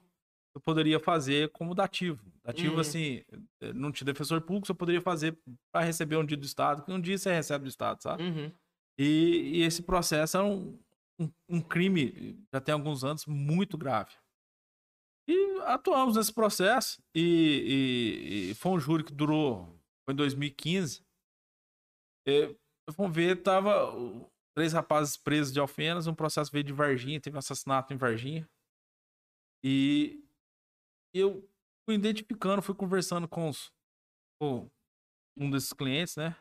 eu 0.55 0.61
poderia 0.61 1.01
fazer 1.01 1.51
como 1.51 1.75
dativo. 1.75 2.23
Dativo, 2.45 2.75
uhum. 2.75 2.81
assim, 2.81 3.23
eh, 3.61 3.73
não 3.73 3.91
tinha 3.91 4.05
defensor 4.05 4.41
público, 4.43 4.67
você 4.67 4.75
poderia 4.75 5.01
fazer 5.01 5.39
para 5.73 5.85
receber 5.85 6.17
um 6.17 6.25
dia 6.25 6.37
do 6.37 6.45
Estado, 6.45 6.83
que 6.83 6.93
um 6.93 7.01
dia 7.01 7.17
você 7.17 7.33
recebe 7.33 7.65
do 7.65 7.69
Estado, 7.69 8.03
sabe? 8.03 8.23
Uhum. 8.23 8.53
E, 8.99 9.53
e, 9.55 9.63
esse 9.63 9.83
processo 9.83 10.37
é 10.37 10.43
um, 10.43 10.79
um, 11.19 11.31
um, 11.49 11.61
crime, 11.61 12.39
já 12.53 12.61
tem 12.61 12.73
alguns 12.75 13.03
anos, 13.03 13.25
muito 13.25 13.79
grave. 13.79 14.13
E 15.27 15.61
atuamos 15.65 16.17
nesse 16.17 16.33
processo, 16.33 17.03
e, 17.15 18.51
e, 18.51 18.51
e 18.51 18.55
foi 18.55 18.73
um 18.73 18.81
júri 18.81 19.05
que 19.05 19.13
durou, 19.13 19.81
foi 20.05 20.13
em 20.13 20.17
2015, 20.17 21.03
é, 22.27 22.55
vamos 22.97 23.15
ver, 23.15 23.43
tava 23.43 23.93
três 24.55 24.73
rapazes 24.73 25.17
presos 25.17 25.53
de 25.53 25.61
Alfenas, 25.61 26.07
um 26.07 26.15
processo 26.15 26.51
veio 26.51 26.65
de 26.65 26.73
Varginha, 26.73 27.21
teve 27.21 27.37
um 27.37 27.39
assassinato 27.39 27.93
em 27.93 27.97
Varginha. 27.97 28.49
E 29.65 30.23
eu 31.15 31.49
fui 31.85 31.95
identificando, 31.95 32.63
fui 32.63 32.75
conversando 32.75 33.29
com, 33.29 33.49
os, 33.49 33.73
com 34.41 34.71
um 35.37 35.51
desses 35.51 35.73
clientes, 35.73 36.17
né? 36.17 36.37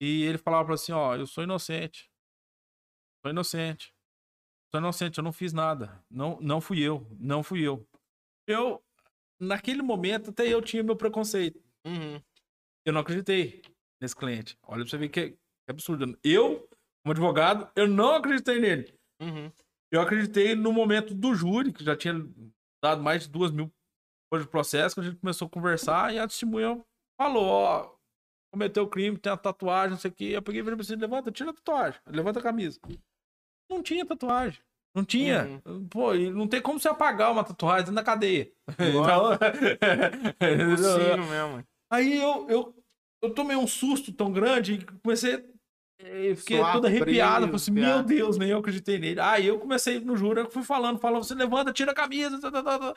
E 0.00 0.22
ele 0.24 0.38
falava 0.38 0.74
assim, 0.74 0.92
ó, 0.92 1.16
eu 1.16 1.26
sou 1.26 1.44
inocente. 1.44 2.10
Sou 3.24 3.30
inocente. 3.30 3.94
Sou 4.70 4.80
inocente, 4.80 5.18
eu 5.18 5.24
não 5.24 5.32
fiz 5.32 5.52
nada. 5.52 6.04
Não, 6.10 6.40
não 6.40 6.60
fui 6.60 6.80
eu, 6.80 7.06
não 7.18 7.42
fui 7.42 7.60
eu. 7.62 7.86
Eu, 8.46 8.84
naquele 9.40 9.82
momento, 9.82 10.30
até 10.30 10.46
eu 10.46 10.60
tinha 10.60 10.82
meu 10.82 10.96
preconceito. 10.96 11.62
Uhum. 11.86 12.20
Eu 12.84 12.92
não 12.92 13.00
acreditei 13.00 13.62
nesse 14.00 14.16
cliente. 14.16 14.56
Olha 14.62 14.82
pra 14.82 14.90
você 14.90 14.98
ver 14.98 15.08
que 15.08 15.20
é, 15.20 15.30
que 15.30 15.38
absurdo. 15.68 16.18
Eu, 16.22 16.68
como 17.02 17.12
advogado, 17.12 17.70
eu 17.76 17.88
não 17.88 18.14
acreditei 18.14 18.58
nele. 18.58 18.94
Uhum. 19.20 19.50
Eu 19.92 20.00
acreditei 20.00 20.54
no 20.54 20.72
momento 20.72 21.14
do 21.14 21.34
júri, 21.34 21.72
que 21.72 21.84
já 21.84 21.96
tinha 21.96 22.14
dado 22.82 23.02
mais 23.02 23.22
de 23.22 23.30
duas 23.30 23.50
mil 23.50 23.72
de 24.36 24.48
processo, 24.48 24.96
que 24.96 25.00
a 25.00 25.04
gente 25.04 25.20
começou 25.20 25.46
a 25.46 25.50
conversar 25.50 26.12
e 26.12 26.18
a 26.18 26.26
testemunha 26.26 26.82
falou, 27.16 27.44
ó, 27.44 27.94
cometeu 28.52 28.88
crime, 28.88 29.16
tem 29.16 29.32
a 29.32 29.36
tatuagem, 29.36 29.90
não 29.92 29.98
sei 29.98 30.10
o 30.10 30.14
que. 30.14 30.32
Eu 30.32 30.42
peguei 30.42 30.60
e 30.60 30.64
falei 30.64 30.80
assim, 30.80 30.96
levanta, 30.96 31.30
tira 31.30 31.50
a 31.50 31.54
tatuagem, 31.54 32.00
levanta 32.06 32.40
a 32.40 32.42
camisa. 32.42 32.80
Não 33.70 33.82
tinha 33.82 34.04
tatuagem. 34.04 34.60
Não 34.94 35.04
tinha. 35.04 35.60
Uhum. 35.64 35.88
Pô, 35.88 36.14
não 36.14 36.46
tem 36.46 36.62
como 36.62 36.78
você 36.78 36.88
apagar 36.88 37.32
uma 37.32 37.44
tatuagem 37.44 37.92
na 37.92 38.02
cadeia. 38.02 38.52
então... 38.78 39.32
é 40.40 40.56
mesmo. 41.16 41.64
Aí 41.90 42.20
eu, 42.20 42.48
eu 42.48 42.83
eu 43.24 43.34
tomei 43.34 43.56
um 43.56 43.66
susto 43.66 44.12
tão 44.12 44.32
grande 44.32 44.78
que 44.78 44.92
comecei. 44.98 45.44
Eu 45.98 46.36
fiquei 46.36 46.58
Suar 46.58 46.72
todo 46.74 46.86
arrepiado. 46.86 47.46
Falei 47.46 47.56
assim, 47.56 47.70
meu 47.70 48.02
Deus, 48.02 48.36
nem 48.36 48.50
eu 48.50 48.58
acreditei 48.58 48.98
nele. 48.98 49.20
Aí 49.20 49.46
eu 49.46 49.58
comecei 49.58 50.00
no 50.00 50.16
juro, 50.16 50.40
eu 50.40 50.50
fui 50.50 50.62
falando, 50.62 50.98
falando, 50.98 51.24
você 51.24 51.34
levanta, 51.34 51.72
tira 51.72 51.92
a 51.92 51.94
camisa. 51.94 52.40
Tá, 52.40 52.50
tá, 52.50 52.62
tá, 52.62 52.78
tá. 52.78 52.94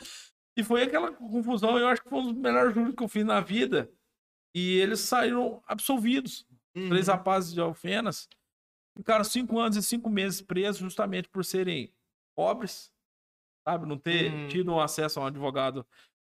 E 0.58 0.64
foi 0.64 0.84
aquela 0.84 1.12
confusão. 1.12 1.78
Eu 1.78 1.88
acho 1.88 2.02
que 2.02 2.10
foi 2.10 2.20
um 2.20 2.34
dos 2.34 2.42
melhores 2.42 2.74
juros 2.74 2.96
que 2.96 3.04
eu 3.04 3.08
fiz 3.08 3.24
na 3.24 3.40
vida. 3.40 3.90
E 4.56 4.78
eles 4.78 5.00
saíram 5.02 5.62
absolvidos. 5.68 6.46
Uhum. 6.76 6.90
Três 6.90 7.08
rapazes 7.08 7.54
de 7.54 7.62
Alfenas 7.62 8.28
ficaram 8.98 9.24
cinco 9.24 9.60
anos 9.60 9.78
e 9.78 9.84
cinco 9.84 10.10
meses 10.10 10.42
presos 10.42 10.82
justamente 10.82 11.30
por 11.30 11.46
serem 11.46 11.94
pobres, 12.36 12.92
sabe? 13.64 13.86
Não 13.86 13.98
ter 13.98 14.32
uhum. 14.32 14.48
tido 14.48 14.74
um 14.74 14.80
acesso 14.80 15.20
a 15.20 15.24
um 15.24 15.26
advogado 15.28 15.86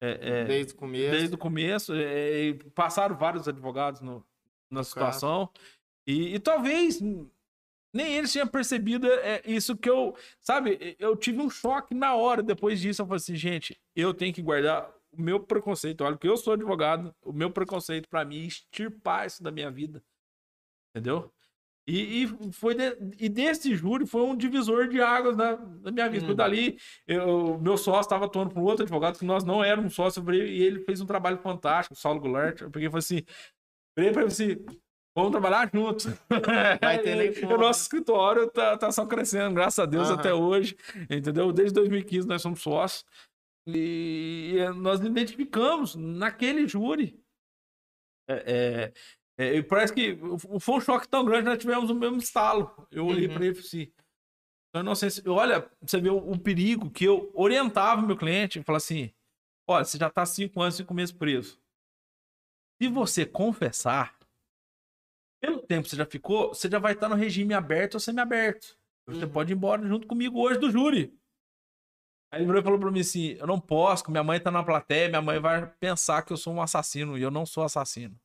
é, 0.01 0.40
é, 0.40 0.44
desde 0.44 0.72
o 0.72 0.76
começo. 0.76 1.11
Desde 1.11 1.34
o 1.34 1.38
começo. 1.38 1.92
É, 1.94 2.55
passaram 2.74 3.16
vários 3.16 3.46
advogados 3.46 4.01
no, 4.01 4.24
na 4.70 4.82
situação. 4.82 5.48
E, 6.07 6.34
e, 6.34 6.38
talvez 6.38 7.01
nem 7.92 8.14
eles 8.14 8.32
tinham 8.32 8.46
percebido 8.46 9.07
é, 9.07 9.42
isso 9.44 9.76
que 9.76 9.90
eu. 9.90 10.16
Sabe, 10.40 10.96
eu 10.98 11.16
tive 11.16 11.40
um 11.40 11.51
choque 11.51 11.94
na 11.94 12.14
hora 12.14 12.42
depois 12.42 12.80
disso. 12.80 13.03
Eu 13.03 13.07
falei 13.07 13.18
assim, 13.18 13.36
gente, 13.36 13.78
eu 13.94 14.14
tenho 14.14 14.32
que 14.32 14.42
guardar 14.42 14.90
o 15.12 15.20
meu 15.20 15.40
preconceito. 15.40 16.03
Olha, 16.03 16.16
que 16.16 16.28
eu 16.28 16.36
sou 16.36 16.55
advogado, 16.55 17.14
o 17.22 17.32
meu 17.32 17.51
preconceito 17.51 18.09
para 18.09 18.24
mim 18.24 18.46
extirpar 18.46 19.26
isso 19.26 19.42
da 19.42 19.51
minha 19.51 19.70
vida. 19.70 20.03
Entendeu? 20.90 21.32
E, 21.91 22.22
e, 22.22 22.53
foi 22.53 22.72
de, 22.72 22.97
e 23.18 23.28
desse 23.28 23.74
júri 23.74 24.07
foi 24.07 24.22
um 24.22 24.36
divisor 24.36 24.86
de 24.86 25.01
águas 25.01 25.36
na, 25.36 25.57
na 25.57 25.91
minha 25.91 26.09
vida. 26.09 26.30
Hum. 26.30 26.36
dali, 26.36 26.78
eu, 27.05 27.59
meu 27.59 27.76
sócio 27.76 28.03
estava 28.03 28.26
atuando 28.26 28.55
com 28.55 28.62
outro 28.62 28.84
advogado, 28.84 29.18
que 29.18 29.24
nós 29.24 29.43
não 29.43 29.62
éramos 29.62 29.93
sócios, 29.93 30.24
e 30.28 30.62
ele 30.62 30.84
fez 30.84 31.01
um 31.01 31.07
trabalho 31.07 31.38
fantástico, 31.38 31.97
Saulo 31.97 32.20
Goulart. 32.20 32.61
Eu 32.61 32.70
peguei 32.70 32.86
e 32.86 32.91
falei 32.91 33.01
assim: 33.01 33.22
falei 33.97 34.12
para 34.12 34.22
ele 34.22 34.30
assim, 34.30 34.57
vamos 35.16 35.32
trabalhar 35.32 35.68
juntos. 35.74 36.07
Vai 36.80 37.01
ter 37.01 37.16
nem 37.43 37.53
O 37.53 37.59
nosso 37.59 37.82
escritório 37.82 38.49
tá, 38.49 38.76
tá 38.76 38.93
só 38.93 39.05
crescendo, 39.05 39.57
graças 39.57 39.80
a 39.80 39.86
Deus, 39.86 40.11
uhum. 40.11 40.14
até 40.14 40.32
hoje. 40.32 40.76
Entendeu? 41.11 41.53
Desde 41.53 41.74
2015 41.74 42.28
nós 42.28 42.41
somos 42.41 42.62
sócios. 42.62 43.05
E 43.66 44.59
nós 44.76 45.01
identificamos 45.01 45.97
naquele 45.97 46.68
júri. 46.68 47.20
É, 48.28 48.45
é, 48.47 48.93
é, 49.43 49.62
parece 49.62 49.95
que 49.95 50.18
foi 50.61 50.74
um 50.74 50.80
choque 50.80 51.09
tão 51.09 51.24
grande, 51.24 51.47
nós 51.47 51.59
tivemos 51.59 51.88
o 51.88 51.95
mesmo 51.95 52.18
estalo. 52.18 52.86
Eu 52.91 53.07
olhei 53.07 53.26
uhum. 53.26 53.32
para 53.32 53.47
ele 53.47 53.59
e 53.59 53.62
falei 53.62 53.84
assim. 53.84 53.93
Eu 54.74 54.82
não 54.82 54.95
sei 54.95 55.09
se. 55.09 55.26
Olha, 55.26 55.66
você 55.80 55.99
vê 55.99 56.11
o, 56.11 56.18
o 56.18 56.38
perigo 56.38 56.91
que 56.91 57.07
eu 57.07 57.30
orientava 57.32 58.03
meu 58.03 58.18
cliente 58.18 58.59
e 58.59 58.62
falar 58.62 58.76
assim: 58.76 59.11
olha, 59.66 59.82
você 59.82 59.97
já 59.97 60.09
está 60.09 60.26
cinco 60.26 60.61
anos, 60.61 60.74
cinco 60.74 60.93
meses 60.93 61.11
preso. 61.11 61.59
Se 62.80 62.88
você 62.88 63.24
confessar, 63.24 64.14
pelo 65.43 65.62
tempo 65.62 65.84
que 65.84 65.91
você 65.91 65.97
já 65.97 66.05
ficou, 66.05 66.49
você 66.49 66.68
já 66.68 66.78
vai 66.78 66.93
estar 66.93 67.09
no 67.09 67.14
regime 67.14 67.55
aberto 67.55 67.95
ou 67.95 68.01
semi-aberto. 68.01 68.78
Você 69.07 69.24
uhum. 69.24 69.32
pode 69.32 69.55
ir 69.55 69.57
embora 69.57 69.86
junto 69.88 70.07
comigo 70.07 70.38
hoje 70.38 70.61
do 70.61 70.70
júri. 70.70 71.18
Aí 72.30 72.43
ele 72.43 72.62
falou 72.62 72.78
pra 72.78 72.91
mim 72.91 73.01
assim: 73.01 73.36
eu 73.38 73.47
não 73.47 73.59
posso, 73.59 74.11
minha 74.11 74.22
mãe 74.22 74.38
tá 74.38 74.51
na 74.51 74.62
plateia, 74.62 75.09
minha 75.09 75.22
mãe 75.22 75.41
vai 75.41 75.66
pensar 75.80 76.22
que 76.26 76.32
eu 76.32 76.36
sou 76.36 76.53
um 76.53 76.61
assassino 76.61 77.16
e 77.16 77.22
eu 77.22 77.30
não 77.30 77.47
sou 77.47 77.64
assassino. 77.64 78.20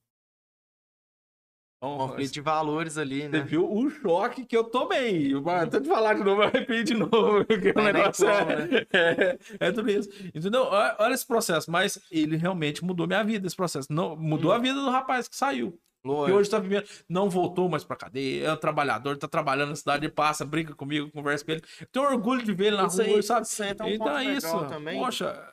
Um 1.81 1.97
conflito 1.97 2.33
de 2.33 2.41
valores 2.41 2.97
ali, 2.97 3.27
né? 3.27 3.39
Você 3.39 3.43
viu 3.43 3.71
o 3.71 3.89
choque 3.89 4.45
que 4.45 4.57
eu 4.57 4.63
tomei. 4.63 5.33
Até 5.61 5.79
de 5.79 5.87
falar 5.87 6.15
de 6.15 6.23
novo, 6.23 6.41
eu 6.41 6.47
arrepio 6.47 6.83
de 6.83 6.93
novo. 6.93 7.45
Porque 7.45 7.73
o 7.75 7.81
negócio 7.83 8.27
é, 8.27 8.39
como, 8.39 8.49
né? 8.49 8.67
é, 8.91 9.39
é, 9.59 9.71
tudo 9.71 9.89
isso. 9.89 10.09
Entendeu? 10.33 10.63
Olha 10.63 11.13
esse 11.13 11.27
processo. 11.27 11.69
Mas 11.69 11.99
ele 12.09 12.37
realmente 12.37 12.83
mudou 12.83 13.05
minha 13.05 13.23
vida, 13.23 13.45
esse 13.45 13.55
processo. 13.55 13.91
Não, 13.91 14.15
mudou 14.15 14.51
hum. 14.51 14.55
a 14.55 14.57
vida 14.57 14.81
do 14.81 14.89
rapaz 14.89 15.27
que 15.27 15.35
saiu. 15.35 15.79
Que 16.05 16.31
hoje 16.31 16.49
tá 16.49 16.59
vivendo, 16.59 16.87
não 17.09 17.31
voltou 17.31 17.67
mais 17.67 17.83
pra 17.83 17.95
cadeia, 17.95 18.45
é 18.45 18.53
um 18.53 18.57
trabalhador, 18.57 19.17
tá 19.17 19.27
trabalhando 19.27 19.69
na 19.69 19.75
cidade, 19.75 20.07
passa, 20.07 20.45
brinca 20.45 20.75
comigo, 20.75 21.09
conversa 21.11 21.43
com 21.43 21.51
ele. 21.51 21.63
Eu 21.81 21.87
tenho 21.87 22.05
orgulho 22.05 22.43
de 22.43 22.53
ver 22.53 22.67
ele 22.67 22.77
na 22.77 22.85
isso 22.85 23.01
rua, 23.01 23.15
aí, 23.15 23.23
sabe? 23.23 23.47
Isso 23.47 23.63
aí 23.63 23.69
é 23.69 23.71
então 23.71 24.17
é 24.17 24.25
isso. 24.25 24.67
Também. 24.67 24.99
Poxa, 24.99 25.51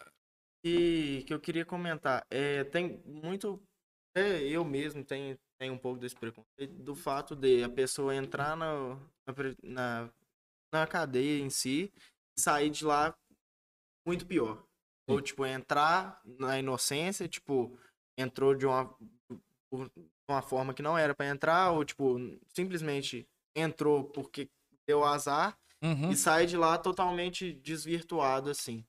E 0.63 1.25
que 1.27 1.33
eu 1.33 1.41
queria 1.41 1.65
comentar, 1.65 2.27
é, 2.31 2.65
tem 2.65 3.03
muito, 3.07 3.63
é, 4.15 4.43
eu 4.43 4.65
mesmo 4.65 5.05
tenho, 5.05 5.39
tenho 5.59 5.75
um 5.75 5.79
pouco 5.79 5.99
desse 5.99 6.15
preconceito 6.15 6.75
do 6.75 6.95
fato 6.95 7.35
de 7.35 7.63
a 7.63 7.69
pessoa 7.69 8.15
entrar 8.15 8.57
na, 8.57 8.99
na, 9.63 10.11
na, 10.73 10.87
cadeia 10.87 11.43
em 11.43 11.51
si 11.51 11.93
e 12.37 12.41
sair 12.41 12.71
de 12.71 12.85
lá 12.85 13.17
muito 14.07 14.27
pior. 14.27 14.65
Ou, 15.09 15.21
tipo, 15.21 15.45
entrar 15.45 16.21
na 16.25 16.59
inocência, 16.59 17.29
tipo, 17.29 17.77
entrou 18.17 18.55
de 18.55 18.65
uma, 18.65 18.87
por 19.69 19.91
uma 20.29 20.41
forma 20.41 20.73
que 20.73 20.83
não 20.83 20.97
era 20.97 21.15
pra 21.15 21.29
entrar, 21.29 21.73
ou, 21.73 21.85
tipo, 21.85 22.17
simplesmente 22.49 23.29
entrou 23.55 24.05
porque 24.05 24.49
deu 24.87 25.05
azar 25.05 25.59
Uhum. 25.83 26.13
e 26.13 26.17
sai 26.17 26.47
de 26.47 26.57
lá 26.57 26.79
totalmente 26.79 27.53
desvirtuado, 27.53 28.49
assim. 28.49 28.87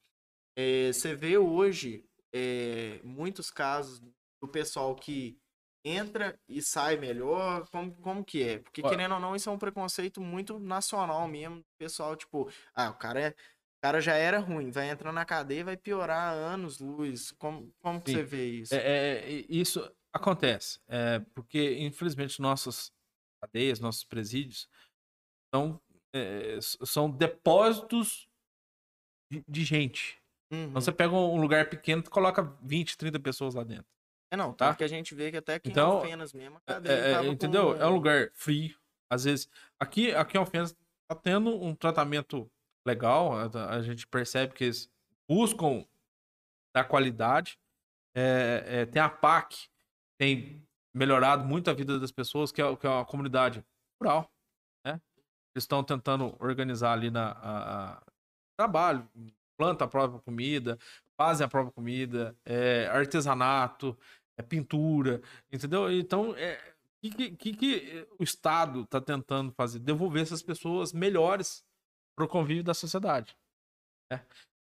É, 0.55 0.93
você 0.93 1.15
vê 1.15 1.39
hoje 1.39 2.05
é, 2.31 2.99
muitos 3.03 3.49
casos 3.49 3.99
do 4.43 4.47
pessoal 4.49 4.93
que 4.93 5.39
entra 5.85 6.37
e 6.49 6.61
sai 6.61 6.97
melhor, 6.97 7.65
como, 7.69 7.95
como 7.95 8.25
que 8.25 8.43
é? 8.43 8.59
Porque, 8.59 8.81
querendo 8.81 9.13
ou 9.13 9.19
não, 9.19 9.35
isso 9.35 9.49
é 9.49 9.53
um 9.53 9.57
preconceito 9.57 10.19
muito 10.19 10.59
nacional 10.59 11.25
mesmo, 11.29 11.63
pessoal, 11.77 12.15
tipo, 12.15 12.51
ah, 12.75 12.89
o 12.89 12.95
cara 12.95 13.21
é... 13.21 13.29
O 13.29 13.83
cara 13.83 13.99
já 13.99 14.15
era 14.15 14.39
ruim, 14.39 14.71
vai 14.71 14.89
entrar 14.89 15.11
na 15.11 15.25
cadeia 15.25 15.59
e 15.59 15.63
vai 15.63 15.75
piorar 15.75 16.33
anos, 16.33 16.79
luz. 16.79 17.33
Como, 17.33 17.69
como 17.81 18.01
que 18.01 18.13
você 18.13 18.23
vê 18.23 18.45
isso? 18.45 18.73
É, 18.73 18.77
é, 18.77 19.29
é, 19.29 19.45
isso 19.49 19.93
acontece, 20.13 20.79
é, 20.87 21.19
porque 21.35 21.79
infelizmente 21.79 22.41
nossas 22.41 22.93
cadeias, 23.41 23.81
nossos 23.81 24.05
presídios 24.05 24.69
são, 25.53 25.81
é, 26.15 26.59
são 26.61 27.11
depósitos 27.11 28.29
de, 29.29 29.43
de 29.45 29.65
gente. 29.65 30.17
Uhum. 30.49 30.69
Então 30.69 30.81
você 30.81 30.91
pega 30.93 31.13
um 31.13 31.41
lugar 31.41 31.69
pequeno 31.69 32.01
e 32.05 32.09
coloca 32.09 32.57
20, 32.61 32.97
30 32.97 33.19
pessoas 33.19 33.53
lá 33.53 33.65
dentro. 33.65 33.93
É, 34.33 34.35
não, 34.35 34.51
tá? 34.51 34.69
tá? 34.69 34.75
que 34.75 34.83
a 34.83 34.87
gente 34.87 35.13
vê 35.13 35.29
que 35.29 35.37
até 35.37 35.53
aqui 35.55 35.69
Então, 35.69 35.91
em 35.91 35.95
Alfenas 35.97 36.33
mesmo, 36.33 36.57
a 36.57 36.71
É, 36.71 36.73
cadeia 36.73 36.93
é, 36.93 37.11
tava 37.11 37.25
com 37.25 37.31
entendeu? 37.33 37.75
É 37.79 37.85
um 37.85 37.91
lugar 37.93 38.31
frio. 38.33 38.75
Às 39.07 39.25
vezes, 39.25 39.47
aqui, 39.79 40.11
aqui 40.15 40.35
em 40.35 40.39
Alfenas 40.39 40.75
tá 41.07 41.15
tendo 41.15 41.51
um 41.63 41.75
tratamento 41.75 42.49
legal. 42.83 43.33
A, 43.37 43.75
a 43.75 43.81
gente 43.83 44.07
percebe 44.07 44.55
que 44.55 44.63
eles 44.63 44.89
buscam 45.29 45.85
dar 46.75 46.85
qualidade. 46.85 47.59
É, 48.15 48.63
é, 48.65 48.85
tem 48.87 48.99
a 48.99 49.07
PAC, 49.09 49.69
tem 50.19 50.67
melhorado 50.95 51.45
muito 51.45 51.69
a 51.69 51.73
vida 51.73 51.99
das 51.99 52.11
pessoas, 52.11 52.51
que 52.51 52.59
é, 52.59 52.75
que 52.75 52.87
é 52.87 52.89
uma 52.89 53.05
comunidade 53.05 53.63
rural. 54.01 54.31
Né? 54.83 54.93
Eles 55.55 55.63
estão 55.63 55.83
tentando 55.83 56.35
organizar 56.39 56.93
ali 56.93 57.11
na 57.11 57.33
a- 57.33 57.93
a- 57.97 58.03
trabalho, 58.57 59.07
planta 59.57 59.85
a 59.85 59.87
própria 59.87 60.19
comida, 60.21 60.77
fazem 61.15 61.45
a 61.45 61.47
própria 61.47 61.71
comida, 61.71 62.35
é, 62.45 62.87
artesanato, 62.87 63.97
é 64.37 64.43
pintura, 64.43 65.21
entendeu? 65.51 65.91
Então, 65.91 66.35
é, 66.35 66.75
o 67.03 67.09
que, 67.09 67.31
que, 67.31 67.53
que 67.55 68.07
o 68.19 68.23
Estado 68.23 68.81
está 68.83 68.99
tentando 69.01 69.51
fazer? 69.51 69.79
Devolver 69.79 70.21
essas 70.23 70.41
pessoas 70.41 70.93
melhores 70.93 71.65
para 72.15 72.25
o 72.25 72.29
convívio 72.29 72.63
da 72.63 72.73
sociedade. 72.73 73.35
né? 74.11 74.25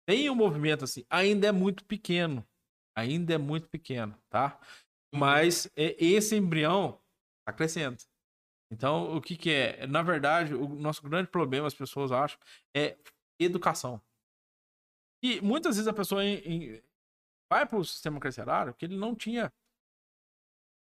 Tem 0.06 0.28
um 0.28 0.34
movimento 0.34 0.84
assim, 0.84 1.04
ainda 1.08 1.46
é 1.46 1.52
muito 1.52 1.84
pequeno, 1.84 2.46
ainda 2.96 3.34
é 3.34 3.38
muito 3.38 3.68
pequeno, 3.68 4.16
tá? 4.28 4.60
Mas 5.14 5.66
é, 5.76 5.96
esse 6.04 6.36
embrião 6.36 7.00
está 7.40 7.52
crescendo. 7.56 7.96
Então, 8.72 9.16
o 9.16 9.20
que, 9.20 9.36
que 9.36 9.50
é? 9.50 9.86
Na 9.86 10.02
verdade, 10.02 10.54
o 10.54 10.68
nosso 10.68 11.02
grande 11.02 11.30
problema, 11.30 11.66
as 11.66 11.74
pessoas 11.74 12.10
acham, 12.10 12.38
é 12.76 12.96
educação. 13.38 14.00
E 15.22 15.40
muitas 15.40 15.76
vezes 15.76 15.88
a 15.88 15.92
pessoa 15.92 16.24
em- 16.24 16.38
em- 16.44 16.82
vai 17.50 17.66
para 17.66 17.78
o 17.78 17.84
sistema 17.84 18.18
carcerário 18.20 18.72
porque 18.72 18.84
ele 18.86 18.96
não 18.96 19.14
tinha 19.14 19.52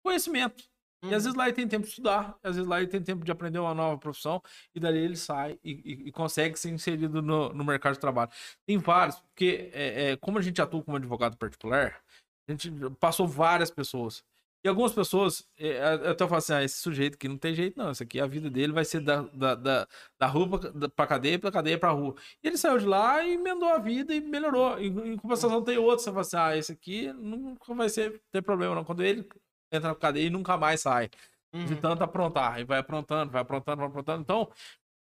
conhecimento. 0.04 0.64
E 1.02 1.16
às 1.16 1.24
vezes 1.24 1.34
lá 1.38 1.46
ele 1.48 1.56
tem 1.56 1.66
tempo 1.68 1.84
de 1.86 1.92
estudar, 1.92 2.38
às 2.44 2.56
vezes 2.58 2.68
lá 2.70 2.80
ele 2.82 2.90
tem 2.90 3.02
tempo 3.02 3.24
de 3.24 3.32
aprender 3.32 3.58
uma 3.58 3.74
nova 3.74 3.98
profissão, 3.98 4.42
e 4.76 4.82
dali 4.82 4.98
ele 5.00 5.16
sai 5.16 5.58
e, 5.64 5.72
e- 5.72 6.08
e 6.10 6.12
consegue 6.12 6.60
ser 6.60 6.72
inserido 6.72 7.22
no, 7.22 7.54
no 7.54 7.64
mercado 7.64 7.94
de 7.94 8.00
trabalho. 8.02 8.30
Tem 8.66 8.78
vários, 8.78 9.18
porque 9.22 9.70
é, 9.74 10.12
é, 10.12 10.18
como 10.18 10.38
a 10.38 10.42
gente 10.42 10.62
atua 10.62 10.84
como 10.84 10.98
advogado 10.98 11.38
particular, 11.38 12.02
a 12.48 12.52
gente 12.52 12.70
passou 13.00 13.26
várias 13.26 13.72
pessoas. 13.72 14.26
E 14.64 14.68
algumas 14.68 14.92
pessoas, 14.92 15.48
é, 15.58 15.78
eu 16.06 16.12
até 16.12 16.26
falo 16.28 16.38
assim, 16.38 16.52
ah, 16.54 16.64
esse 16.64 16.80
sujeito 16.80 17.16
aqui 17.16 17.30
não 17.30 17.38
tem 17.38 17.54
jeito 17.56 17.78
não, 17.78 17.92
isso 17.92 18.04
aqui 18.04 18.20
a 18.20 18.28
vida 18.28 18.50
dele 18.50 18.74
vai 18.74 18.84
ser 18.84 19.00
da, 19.00 19.22
da, 19.22 19.56
da, 19.56 19.88
da 20.20 20.28
rua 20.28 20.60
pra, 20.60 20.90
pra 20.90 21.08
cadeia, 21.08 21.40
pra 21.40 21.52
cadeia 21.52 21.78
pra 21.80 21.92
rua. 21.92 22.14
E 22.44 22.48
ele 22.48 22.58
saiu 22.58 22.78
de 22.78 22.86
lá 22.86 23.24
e 23.24 23.36
emendou 23.36 23.70
a 23.70 23.78
vida 23.80 24.14
e 24.14 24.20
melhorou. 24.20 24.78
E, 24.78 24.88
em 24.88 25.16
compensação 25.18 25.64
tem 25.64 25.78
outros, 25.78 26.04
você 26.04 26.10
fala 26.10 26.22
assim, 26.22 26.38
ah, 26.38 26.58
esse 26.58 26.72
aqui 26.74 27.12
nunca 27.14 27.74
vai 27.74 27.88
ser, 27.88 28.22
ter 28.32 28.42
problema 28.42 28.76
não. 28.76 28.84
Quando 28.84 29.02
ele 29.02 29.26
entra 29.72 29.90
na 29.90 29.96
cadeia 29.96 30.28
e 30.28 30.30
nunca 30.30 30.58
mais 30.58 30.82
sai 30.82 31.10
Uhum. 31.52 31.66
de 31.66 31.76
tanto 31.78 32.04
aprontar, 32.04 32.60
e 32.60 32.64
vai 32.64 32.78
aprontando, 32.78 33.32
vai 33.32 33.42
aprontando, 33.42 33.78
vai 33.78 33.88
aprontando. 33.88 34.22
Então, 34.22 34.52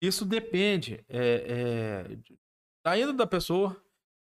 isso 0.01 0.25
depende 0.25 1.03
é, 1.07 2.05
é, 2.09 2.15
de- 2.15 2.35
da 2.83 2.97
índole 2.97 3.15
da 3.17 3.27
pessoa. 3.27 3.75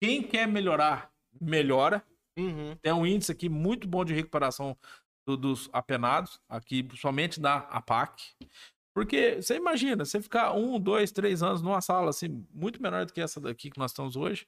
Quem 0.02 0.24
quer 0.24 0.48
melhorar, 0.48 1.12
melhora. 1.42 2.02
Uhum. 2.38 2.76
Tem 2.82 2.94
um 2.94 3.06
índice 3.06 3.32
aqui 3.34 3.50
muito 3.50 3.86
bom 3.88 4.06
de 4.06 4.14
recuperação 4.14 4.78
do- 5.26 5.38
dos 5.38 5.70
apenados, 5.74 6.40
aqui 6.48 6.88
somente 6.96 7.40
da 7.40 7.58
APAC. 7.58 8.34
Porque 8.96 9.42
você 9.42 9.56
imagina, 9.58 10.06
você 10.06 10.22
ficar 10.22 10.54
um, 10.54 10.80
dois, 10.80 11.12
três 11.12 11.44
anos 11.44 11.62
numa 11.62 11.82
sala 11.82 12.10
assim, 12.12 12.46
muito 12.54 12.82
menor 12.82 13.06
do 13.06 13.12
que 13.14 13.20
essa 13.22 13.42
daqui 13.42 13.70
que 13.70 13.78
nós 13.80 13.92
estamos 13.92 14.16
hoje, 14.16 14.48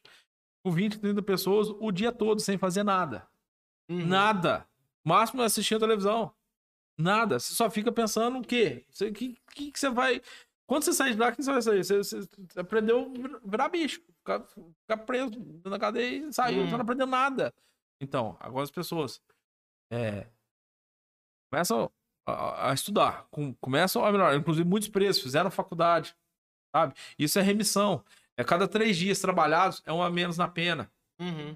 com 0.63 0.71
20, 0.71 0.99
30 0.99 1.21
pessoas 1.21 1.67
o 1.69 1.91
dia 1.91 2.11
todo 2.11 2.39
sem 2.39 2.57
fazer 2.57 2.83
nada. 2.83 3.27
Uhum. 3.89 4.05
Nada. 4.05 4.67
Máximo 5.05 5.41
é 5.41 5.45
assistir 5.45 5.75
a 5.75 5.79
televisão. 5.79 6.33
Nada. 6.97 7.39
Você 7.39 7.53
só 7.53 7.69
fica 7.69 7.91
pensando 7.91 8.39
o 8.39 8.41
quê? 8.41 8.85
O 9.01 9.11
que, 9.13 9.37
que, 9.53 9.71
que 9.71 9.79
você 9.79 9.89
vai. 9.89 10.21
Quando 10.65 10.83
você 10.83 10.93
sai 10.93 11.11
de 11.13 11.17
lá, 11.17 11.29
o 11.29 11.35
que 11.35 11.43
você 11.43 11.51
vai 11.51 11.61
sair? 11.61 11.83
Você, 11.83 11.97
você- 11.97 12.29
aprendeu 12.59 13.01
a 13.05 13.09
vir- 13.21 13.39
virar 13.45 13.69
bicho. 13.69 14.01
Ficar, 14.19 14.41
ficar 14.45 14.97
preso 15.05 15.31
na 15.65 15.77
cadeia 15.79 16.25
e 16.27 16.33
saiu. 16.33 16.63
Hum. 16.63 16.65
Você 16.67 16.73
não 16.73 16.81
aprendeu 16.81 17.07
nada. 17.07 17.53
Então, 18.01 18.35
agora 18.39 18.63
as 18.63 18.71
pessoas 18.71 19.21
é, 19.91 20.27
começam 21.51 21.91
a, 22.27 22.69
a 22.71 22.73
estudar. 22.73 23.27
com- 23.31 23.53
começam 23.55 24.03
a 24.05 24.11
melhorar. 24.11 24.35
Inclusive, 24.35 24.67
muitos 24.67 24.89
presos 24.89 25.21
fizeram 25.21 25.49
faculdade. 25.51 26.15
Sabe? 26.75 26.93
Isso 27.17 27.39
é 27.39 27.41
remissão. 27.41 28.03
É 28.37 28.43
cada 28.43 28.67
três 28.67 28.97
dias 28.97 29.19
trabalhados, 29.19 29.81
é 29.85 29.91
um 29.91 30.01
a 30.03 30.09
menos 30.09 30.37
na 30.37 30.47
pena. 30.47 30.91
Uhum. 31.19 31.55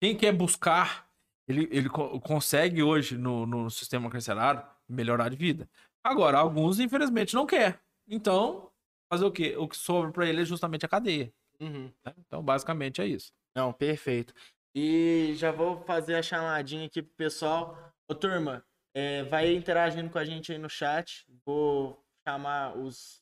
Quem 0.00 0.16
quer 0.16 0.32
buscar, 0.32 1.06
ele, 1.46 1.68
ele 1.70 1.88
co- 1.88 2.18
consegue 2.20 2.82
hoje 2.82 3.16
no, 3.16 3.46
no 3.46 3.70
sistema 3.70 4.10
carcerário 4.10 4.62
melhorar 4.88 5.28
de 5.28 5.36
vida. 5.36 5.68
Agora, 6.02 6.38
alguns, 6.38 6.80
infelizmente, 6.80 7.34
não 7.34 7.46
quer. 7.46 7.78
Então, 8.08 8.70
fazer 9.12 9.24
o 9.24 9.30
quê? 9.30 9.54
O 9.56 9.68
que 9.68 9.76
sobra 9.76 10.10
pra 10.10 10.26
ele 10.26 10.42
é 10.42 10.44
justamente 10.44 10.84
a 10.84 10.88
cadeia. 10.88 11.32
Uhum. 11.60 11.90
né? 12.04 12.14
Então, 12.26 12.42
basicamente, 12.42 13.00
é 13.00 13.06
isso. 13.06 13.32
Não, 13.54 13.72
perfeito. 13.72 14.34
E 14.74 15.34
já 15.36 15.52
vou 15.52 15.80
fazer 15.84 16.16
a 16.16 16.22
chamadinha 16.22 16.86
aqui 16.86 17.00
pro 17.02 17.14
pessoal. 17.14 17.78
Ô, 18.10 18.14
turma, 18.14 18.64
é, 18.94 19.24
vai 19.24 19.52
interagindo 19.52 20.08
com 20.08 20.18
a 20.18 20.24
gente 20.24 20.52
aí 20.52 20.58
no 20.58 20.70
chat. 20.70 21.26
Vou 21.44 22.00
chamar 22.26 22.76
os 22.78 23.20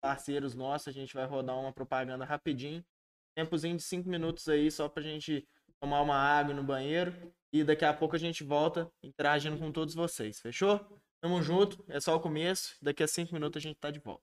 parceiros 0.00 0.54
nossos. 0.54 0.88
A 0.88 0.92
gente 0.92 1.12
vai 1.12 1.26
rodar 1.26 1.58
uma 1.58 1.72
propaganda 1.72 2.24
rapidinho. 2.24 2.84
Tempozinho 3.36 3.76
de 3.76 3.82
cinco 3.82 4.08
minutos 4.08 4.48
aí, 4.48 4.70
só 4.70 4.88
pra 4.88 5.02
gente 5.02 5.46
tomar 5.80 6.02
uma 6.02 6.16
água 6.16 6.54
no 6.54 6.62
banheiro. 6.62 7.12
E 7.52 7.64
daqui 7.64 7.84
a 7.84 7.92
pouco 7.92 8.14
a 8.14 8.18
gente 8.18 8.44
volta 8.44 8.90
interagindo 9.02 9.58
com 9.58 9.72
todos 9.72 9.94
vocês. 9.94 10.40
Fechou? 10.40 10.78
Tamo 11.20 11.42
junto. 11.42 11.84
É 11.88 12.00
só 12.00 12.14
o 12.14 12.20
começo. 12.20 12.76
Daqui 12.80 13.02
a 13.02 13.08
cinco 13.08 13.34
minutos 13.34 13.58
a 13.58 13.60
gente 13.60 13.78
tá 13.78 13.90
de 13.90 13.98
volta. 13.98 14.22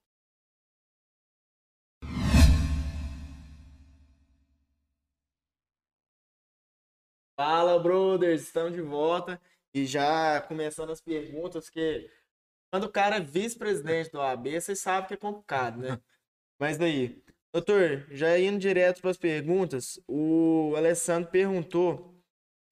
Fala, 7.38 7.78
brothers! 7.78 8.44
Estamos 8.44 8.72
de 8.72 8.80
volta 8.80 9.38
e 9.76 9.84
já 9.84 10.40
começando 10.40 10.90
as 10.90 11.02
perguntas, 11.02 11.68
que 11.68 12.10
quando 12.72 12.84
o 12.84 12.90
cara 12.90 13.16
é 13.16 13.20
vice-presidente 13.20 14.10
do 14.10 14.18
AB, 14.22 14.58
vocês 14.58 14.78
sabem 14.80 15.06
que 15.06 15.12
é 15.12 15.18
complicado, 15.18 15.78
né? 15.78 16.00
Mas 16.58 16.78
daí, 16.78 17.22
doutor, 17.52 18.06
já 18.10 18.38
indo 18.38 18.58
direto 18.58 19.02
para 19.02 19.10
as 19.10 19.18
perguntas, 19.18 20.00
o 20.08 20.72
Alessandro 20.74 21.30
perguntou 21.30 21.94
o 21.94 22.22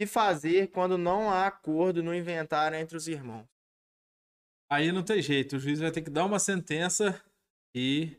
que 0.00 0.06
fazer 0.06 0.68
quando 0.68 0.96
não 0.96 1.28
há 1.28 1.46
acordo 1.46 2.02
no 2.02 2.14
inventário 2.14 2.78
entre 2.78 2.96
os 2.96 3.06
irmãos. 3.06 3.46
Aí 4.72 4.90
não 4.90 5.02
tem 5.04 5.20
jeito. 5.20 5.56
O 5.56 5.58
juiz 5.58 5.80
vai 5.80 5.90
ter 5.92 6.00
que 6.00 6.10
dar 6.10 6.24
uma 6.24 6.38
sentença 6.38 7.22
e 7.74 8.16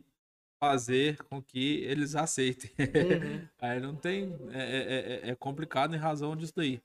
fazer 0.63 1.17
com 1.23 1.41
que 1.41 1.79
eles 1.85 2.15
aceitem. 2.15 2.69
Uhum. 2.77 3.49
Aí 3.57 3.79
não 3.79 3.95
tem. 3.95 4.31
É, 4.51 4.59
é- 4.61 5.27
é- 5.27 5.29
é 5.31 5.35
complicado 5.35 5.95
em 5.95 5.99
razão 5.99 6.35
disso 6.35 6.53
daí. 6.55 6.79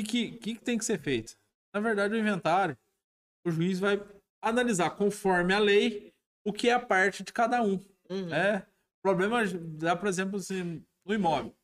O 0.00 0.04
que, 0.04 0.30
que, 0.30 0.38
que 0.38 0.54
que 0.54 0.64
tem 0.64 0.78
que 0.78 0.84
ser 0.84 0.98
feito? 0.98 1.36
Na 1.74 1.80
verdade, 1.80 2.14
o 2.14 2.18
inventário, 2.18 2.76
o 3.46 3.50
juiz 3.50 3.78
vai 3.78 4.02
analisar 4.42 4.90
conforme 4.90 5.54
a 5.54 5.58
lei 5.58 6.12
o 6.44 6.52
que 6.52 6.68
é 6.68 6.72
a 6.72 6.80
parte 6.80 7.22
de 7.22 7.32
cada 7.32 7.62
um. 7.62 7.78
Uhum. 8.08 8.34
É, 8.34 8.66
problema 9.02 9.42
dá, 9.46 9.94
por 9.94 10.08
exemplo, 10.08 10.38
assim, 10.38 10.82
no 11.04 11.14
imóvel. 11.14 11.54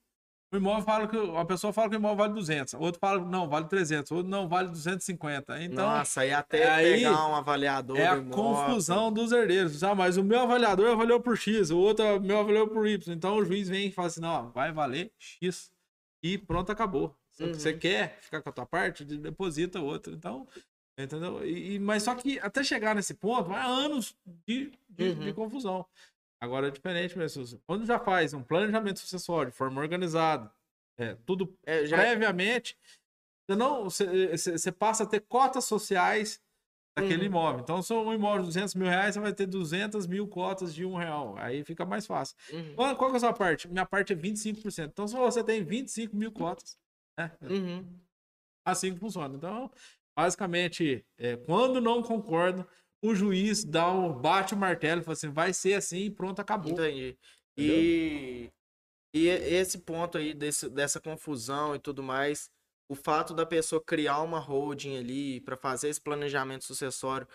O 0.53 0.57
imóvel 0.57 0.84
fala 0.84 1.09
que 1.09 1.16
a 1.37 1.45
pessoa 1.45 1.72
fala 1.72 1.91
que 1.91 1.97
o 1.97 1.99
imóvel 1.99 2.18
vale 2.18 2.34
200, 2.34 2.74
o 2.74 2.78
outro 2.78 3.01
fala 3.01 3.24
não, 3.24 3.49
vale 3.49 3.66
300, 3.66 4.11
o 4.12 4.16
outro 4.16 4.30
não, 4.30 4.49
vale 4.49 4.68
250. 4.68 5.61
Então, 5.62 5.84
Nossa, 5.84 6.20
aí 6.20 6.32
até 6.32 6.70
aí 6.70 6.93
pegar 6.99 7.28
um 7.28 7.34
avaliador 7.34 7.99
é 7.99 8.07
a 8.07 8.14
do 8.14 8.30
confusão 8.30 9.12
dos 9.12 9.32
herdeiros. 9.32 9.82
Ah, 9.82 9.95
mas 9.95 10.16
o 10.16 10.22
meu 10.22 10.41
avaliador 10.41 10.93
avaliou 10.93 11.20
por 11.20 11.37
X, 11.37 11.70
o 11.70 11.78
outro 11.78 12.16
o 12.16 12.20
meu 12.20 12.39
avaliou 12.39 12.68
por 12.68 12.87
Y. 12.87 13.12
Então 13.12 13.37
o 13.37 13.45
juiz 13.45 13.68
vem 13.68 13.89
e 13.89 13.93
fala 13.93 14.07
assim: 14.07 14.20
não, 14.20 14.51
vai 14.53 14.72
valer 14.72 15.12
X. 15.18 15.72
E 16.22 16.39
pronto, 16.39 16.70
acabou. 16.70 17.14
Se 17.37 17.45
Uhum. 17.45 17.53
você 17.55 17.74
quer 17.74 18.18
ficar 18.20 18.41
com 18.43 18.49
a 18.49 18.53
tua 18.53 18.66
parte, 18.66 19.05
de- 19.05 19.18
deposita 19.18 19.78
outro. 19.80 20.12
Então, 20.14 20.49
entendeu? 20.99 21.47
E, 21.47 21.78
mas 21.78 22.03
só 22.03 22.14
que 22.14 22.39
até 22.41 22.64
chegar 22.64 22.95
nesse 22.95 23.12
ponto, 23.14 23.51
vai 23.51 23.61
anos 23.64 24.16
de, 24.47 24.72
de, 24.89 25.05
Uhum. 25.11 25.24
de 25.24 25.32
confusão. 25.34 25.84
Agora 26.41 26.68
é 26.68 26.70
diferente 26.70 27.16
mesmo. 27.16 27.45
Quando 27.66 27.84
já 27.84 27.99
faz 27.99 28.32
um 28.32 28.43
planejamento 28.43 28.99
sucessório 29.01 29.51
de 29.53 29.57
forma 29.57 29.80
organizada, 29.80 30.51
é, 30.99 31.14
tudo 31.26 31.55
É, 31.64 31.84
já... 31.87 31.97
previamente, 31.99 32.76
você 33.47 33.57
não 33.57 33.84
você, 33.84 34.28
você- 34.37 34.72
passa 34.72 35.05
a 35.05 35.07
ter 35.07 35.20
cotas 35.20 35.64
sociais 35.66 36.43
daquele 36.97 37.20
Uhum. 37.22 37.26
imóvel. 37.26 37.61
Então, 37.61 37.82
se 37.82 37.93
um 37.93 38.14
imóvel 38.14 38.41
de 38.41 38.47
200 38.47 38.74
mil 38.74 38.87
reais, 38.89 39.14
você 39.14 39.20
vai 39.20 39.34
ter 39.34 39.47
200 39.47 40.07
mil 40.07 40.26
cotas 40.26 40.74
de 40.74 40.87
um 40.87 40.95
real. 40.97 41.37
Aí 41.37 41.62
fica 41.64 41.84
mais 41.84 42.07
fácil. 42.07 42.34
Uhum. 42.51 42.74
Qual, 42.74 42.97
qual 42.97 43.12
é 43.12 43.16
a 43.16 43.20
sua 43.20 43.32
parte? 43.34 43.68
Minha 43.68 43.84
parte 43.84 44.14
é 44.14 44.16
25%. 44.16 44.93
Então, 44.93 45.07
se 45.07 45.14
você 45.14 45.45
tem 45.45 45.62
25 45.62 46.16
mil 46.16 46.32
cotas, 46.32 46.78
né? 47.16 47.32
Uhum. 47.42 47.84
assim 48.64 48.94
que 48.94 49.00
funciona. 49.00 49.34
Então, 49.34 49.70
basicamente, 50.16 51.04
é, 51.18 51.36
quando 51.36 51.80
não 51.80 52.02
concorda, 52.02 52.66
o 53.02 53.14
juiz 53.14 53.64
dá 53.64 53.90
um, 53.90 54.12
bate 54.12 54.54
o 54.54 54.56
martelo 54.56 55.00
e 55.00 55.04
fala 55.04 55.12
assim, 55.12 55.30
vai 55.30 55.52
ser 55.52 55.74
assim 55.74 55.98
e 56.06 56.10
pronto, 56.10 56.40
acabou. 56.40 56.72
Entendi. 56.72 57.16
E, 57.56 58.50
e 59.14 59.28
esse 59.28 59.78
ponto 59.78 60.18
aí 60.18 60.34
desse, 60.34 60.68
dessa 60.68 61.00
confusão 61.00 61.74
e 61.74 61.78
tudo 61.78 62.02
mais, 62.02 62.50
o 62.88 62.94
fato 62.94 63.34
da 63.34 63.46
pessoa 63.46 63.82
criar 63.84 64.20
uma 64.22 64.38
holding 64.38 64.96
ali 64.96 65.40
para 65.40 65.56
fazer 65.56 65.88
esse 65.88 66.00
planejamento 66.00 66.64
sucessório, 66.64 67.26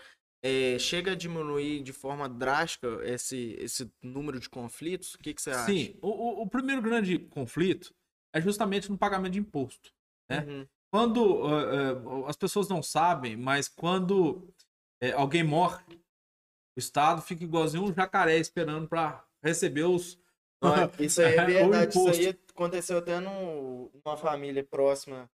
é, 0.44 0.78
chega 0.80 1.12
a 1.12 1.16
diminuir 1.16 1.84
de 1.84 1.94
forma 1.94 2.28
drástica 2.28 2.88
esse, 3.04 3.56
esse 3.60 3.92
número 4.02 4.40
de 4.40 4.50
conflitos? 4.50 5.14
O 5.16 5.20
que, 5.20 5.34
que 5.34 5.42
você 5.42 5.52
acha? 5.52 5.68
Sim, 5.72 5.96
o, 6.02 6.08
o- 6.10 6.42
o 6.44 6.50
primeiro 6.50 6.82
grande 6.82 7.18
conflito 7.20 7.94
é 8.34 8.42
justamente 8.42 8.90
no 8.90 8.98
pagamento 8.98 9.34
de 9.34 9.40
imposto. 9.40 9.94
né? 10.30 10.40
Uhum. 10.46 10.68
Quando 10.94 11.48
eh, 11.48 11.94
eh, 11.94 12.30
as 12.30 12.36
pessoas 12.36 12.68
não 12.68 12.84
sabem, 12.84 13.38
mas 13.38 13.68
quando 13.70 14.54
eh, 15.02 15.12
alguém 15.14 15.44
morre, 15.44 15.84
o 16.76 16.80
Estado 16.80 17.22
fica 17.22 17.44
igualzinho 17.44 17.84
um 17.84 17.94
jacaré 17.94 18.38
esperando 18.38 18.88
para 18.88 19.26
receber 19.44 19.84
os. 19.84 20.20
Não, 20.62 20.74
isso 21.00 21.22
aí 21.22 21.36
é 21.36 21.46
verdade. 21.46 21.98
Isso 21.98 22.10
aí 22.10 22.28
aconteceu 22.50 22.98
até 22.98 23.20
num- 23.20 23.90
numa 24.04 24.18
família 24.18 24.64
próxima 24.64 25.30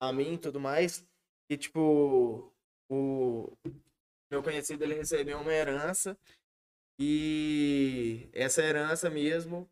a 0.00 0.12
mim 0.12 0.34
e 0.34 0.38
tudo 0.38 0.60
mais. 0.60 1.04
E, 1.50 1.56
tipo, 1.56 2.52
o 2.88 3.52
meu 4.30 4.42
conhecido 4.42 4.84
ele 4.84 4.94
recebeu 4.94 5.40
uma 5.40 5.52
herança. 5.52 6.16
E 6.98 8.28
essa 8.32 8.62
herança 8.62 9.08
mesmo 9.10 9.68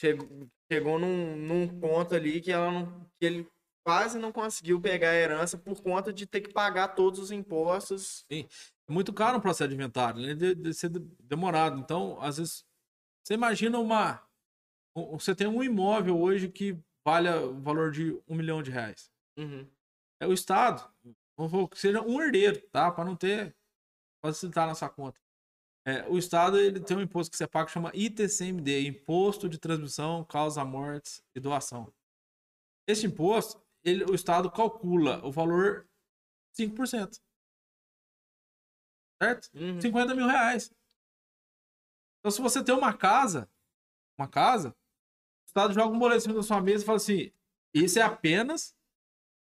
chegou, 0.00 0.48
chegou 0.70 0.98
num, 0.98 1.36
num 1.36 1.80
ponto 1.80 2.14
ali 2.14 2.40
que, 2.40 2.50
ela 2.52 2.70
não, 2.70 3.00
que 3.18 3.26
ele 3.26 3.48
quase 3.86 4.18
não 4.18 4.30
conseguiu 4.32 4.80
pegar 4.80 5.10
a 5.10 5.14
herança 5.14 5.56
por 5.56 5.80
conta 5.82 6.12
de 6.12 6.26
ter 6.26 6.40
que 6.42 6.52
pagar 6.52 6.88
todos 6.88 7.18
os 7.18 7.30
impostos. 7.30 8.24
É 8.30 8.46
muito 8.92 9.12
caro 9.12 9.38
um 9.38 9.40
processo 9.40 9.68
de 9.68 9.74
inventário, 9.74 10.20
ele 10.20 10.34
deve 10.34 10.54
de 10.56 10.74
ser 10.74 10.90
de- 10.90 11.00
demorado. 11.20 11.78
Então, 11.80 12.20
às 12.20 12.36
vezes, 12.38 12.64
você 13.24 13.34
imagina 13.34 13.78
uma. 13.78 14.22
um- 14.96 15.18
Você 15.18 15.34
tem 15.34 15.46
um 15.46 15.62
imóvel 15.62 16.18
hoje 16.20 16.48
que 16.50 16.78
vale 17.06 17.28
o 17.30 17.60
valor 17.60 17.90
de 17.90 18.18
um 18.28 18.34
milhão 18.34 18.62
de 18.62 18.70
reais. 18.70 19.10
Uhum. 19.38 19.66
É 20.20 20.26
o 20.26 20.32
Estado, 20.32 20.90
vamos 21.38 21.68
que 21.70 21.78
seja 21.78 22.02
um 22.02 22.20
herdeiro, 22.20 22.60
tá? 22.70 22.90
Para 22.90 23.04
não 23.04 23.16
ter. 23.16 23.54
facilitar 24.20 24.66
na 24.66 24.74
sua 24.74 24.88
conta. 24.88 25.18
É, 25.86 26.06
o 26.08 26.18
Estado 26.18 26.58
ele 26.58 26.80
tem 26.80 26.96
um 26.96 27.00
imposto 27.00 27.30
que 27.30 27.36
você 27.36 27.46
paga 27.46 27.66
que 27.66 27.72
chama 27.72 27.90
ITCMD 27.94 28.86
Imposto 28.86 29.48
de 29.48 29.58
Transmissão, 29.58 30.24
Causa 30.24 30.64
Mortes 30.64 31.22
e 31.34 31.40
Doação. 31.40 31.92
Esse 32.86 33.06
imposto, 33.06 33.62
ele, 33.84 34.04
o 34.04 34.14
Estado 34.14 34.50
calcula 34.50 35.24
o 35.24 35.30
valor 35.30 35.88
5%. 36.58 37.20
Certo? 39.22 39.50
Uhum. 39.54 39.80
50 39.80 40.14
mil 40.14 40.26
reais. 40.26 40.72
Então, 42.20 42.30
se 42.30 42.40
você 42.40 42.62
tem 42.62 42.74
uma 42.74 42.96
casa, 42.96 43.50
uma 44.18 44.28
casa, 44.28 44.70
o 44.70 45.46
Estado 45.46 45.72
joga 45.72 45.94
um 45.94 45.98
boleto 45.98 46.18
em 46.18 46.20
cima 46.22 46.34
da 46.34 46.42
sua 46.42 46.60
mesa 46.60 46.82
e 46.82 46.86
fala 46.86 46.96
assim: 46.96 47.32
isso 47.74 47.98
é 47.98 48.02
apenas 48.02 48.76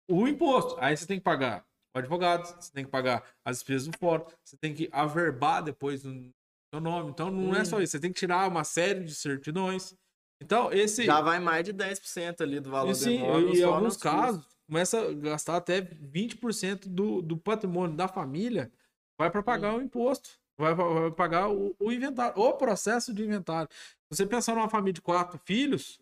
o 0.09 0.27
imposto. 0.27 0.79
Aí 0.79 0.95
você 0.95 1.05
tem 1.05 1.17
que 1.17 1.23
pagar 1.23 1.67
o 1.95 1.99
advogado, 1.99 2.45
você 2.61 2.71
tem 2.71 2.85
que 2.85 2.91
pagar 2.91 3.23
as 3.45 3.57
despesas 3.57 3.87
do 3.87 3.97
fórum, 3.97 4.25
você 4.43 4.57
tem 4.57 4.73
que 4.73 4.89
averbar 4.91 5.63
depois 5.63 6.03
no 6.03 6.31
seu 6.73 6.81
nome. 6.81 7.11
Então, 7.11 7.31
não 7.31 7.55
é 7.55 7.63
só 7.63 7.77
Hum. 7.77 7.81
isso, 7.81 7.91
você 7.91 7.99
tem 7.99 8.11
que 8.11 8.19
tirar 8.19 8.47
uma 8.47 8.63
série 8.63 9.03
de 9.03 9.15
certidões. 9.15 9.95
Então, 10.41 10.71
esse. 10.71 11.05
Já 11.05 11.21
vai 11.21 11.39
mais 11.39 11.63
de 11.65 11.73
10% 11.73 12.41
ali 12.41 12.59
do 12.59 12.69
valor 12.69 12.91
E 12.91 12.95
do 12.95 13.03
sim, 13.03 13.09
imóvel. 13.09 13.49
em 13.49 13.55
só 13.55 13.65
alguns 13.67 13.83
nos 13.83 13.97
custos. 13.97 14.11
casos, 14.13 14.45
começa 14.67 14.99
a 15.09 15.13
gastar 15.13 15.57
até 15.57 15.81
20% 15.81 16.87
do, 16.89 17.21
do 17.21 17.37
patrimônio 17.37 17.95
da 17.95 18.07
família 18.07 18.71
vai 19.19 19.31
para 19.31 19.41
pagar 19.41 19.73
Hum. 19.73 19.79
o 19.79 19.81
imposto, 19.81 20.29
vai 20.59 20.75
para 20.75 21.11
pagar 21.11 21.49
o, 21.49 21.75
o 21.79 21.91
inventário, 21.91 22.39
o 22.39 22.53
processo 22.53 23.11
de 23.13 23.23
inventário. 23.23 23.67
Você 24.11 24.27
pensar 24.27 24.53
numa 24.53 24.69
família 24.69 24.93
de 24.93 25.01
quatro 25.01 25.39
filhos, 25.43 25.99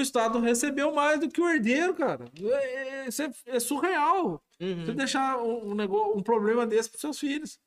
o 0.00 0.02
Estado 0.02 0.38
recebeu 0.40 0.92
mais 0.92 1.20
do 1.20 1.28
que 1.28 1.40
o 1.40 1.48
herdeiro, 1.48 1.94
cara. 1.94 2.24
É, 2.42 3.04
é- 3.04 3.08
isso 3.08 3.22
é, 3.22 3.30
é 3.46 3.60
surreal. 3.60 4.42
Uhum. 4.60 4.84
Você 4.84 4.92
deixar 4.92 5.38
um, 5.38 5.70
um 5.70 5.74
negócio, 5.74 6.16
um 6.16 6.22
problema 6.22 6.66
desse 6.66 6.90
para 6.90 7.00
seus 7.00 7.18
filhos. 7.18 7.58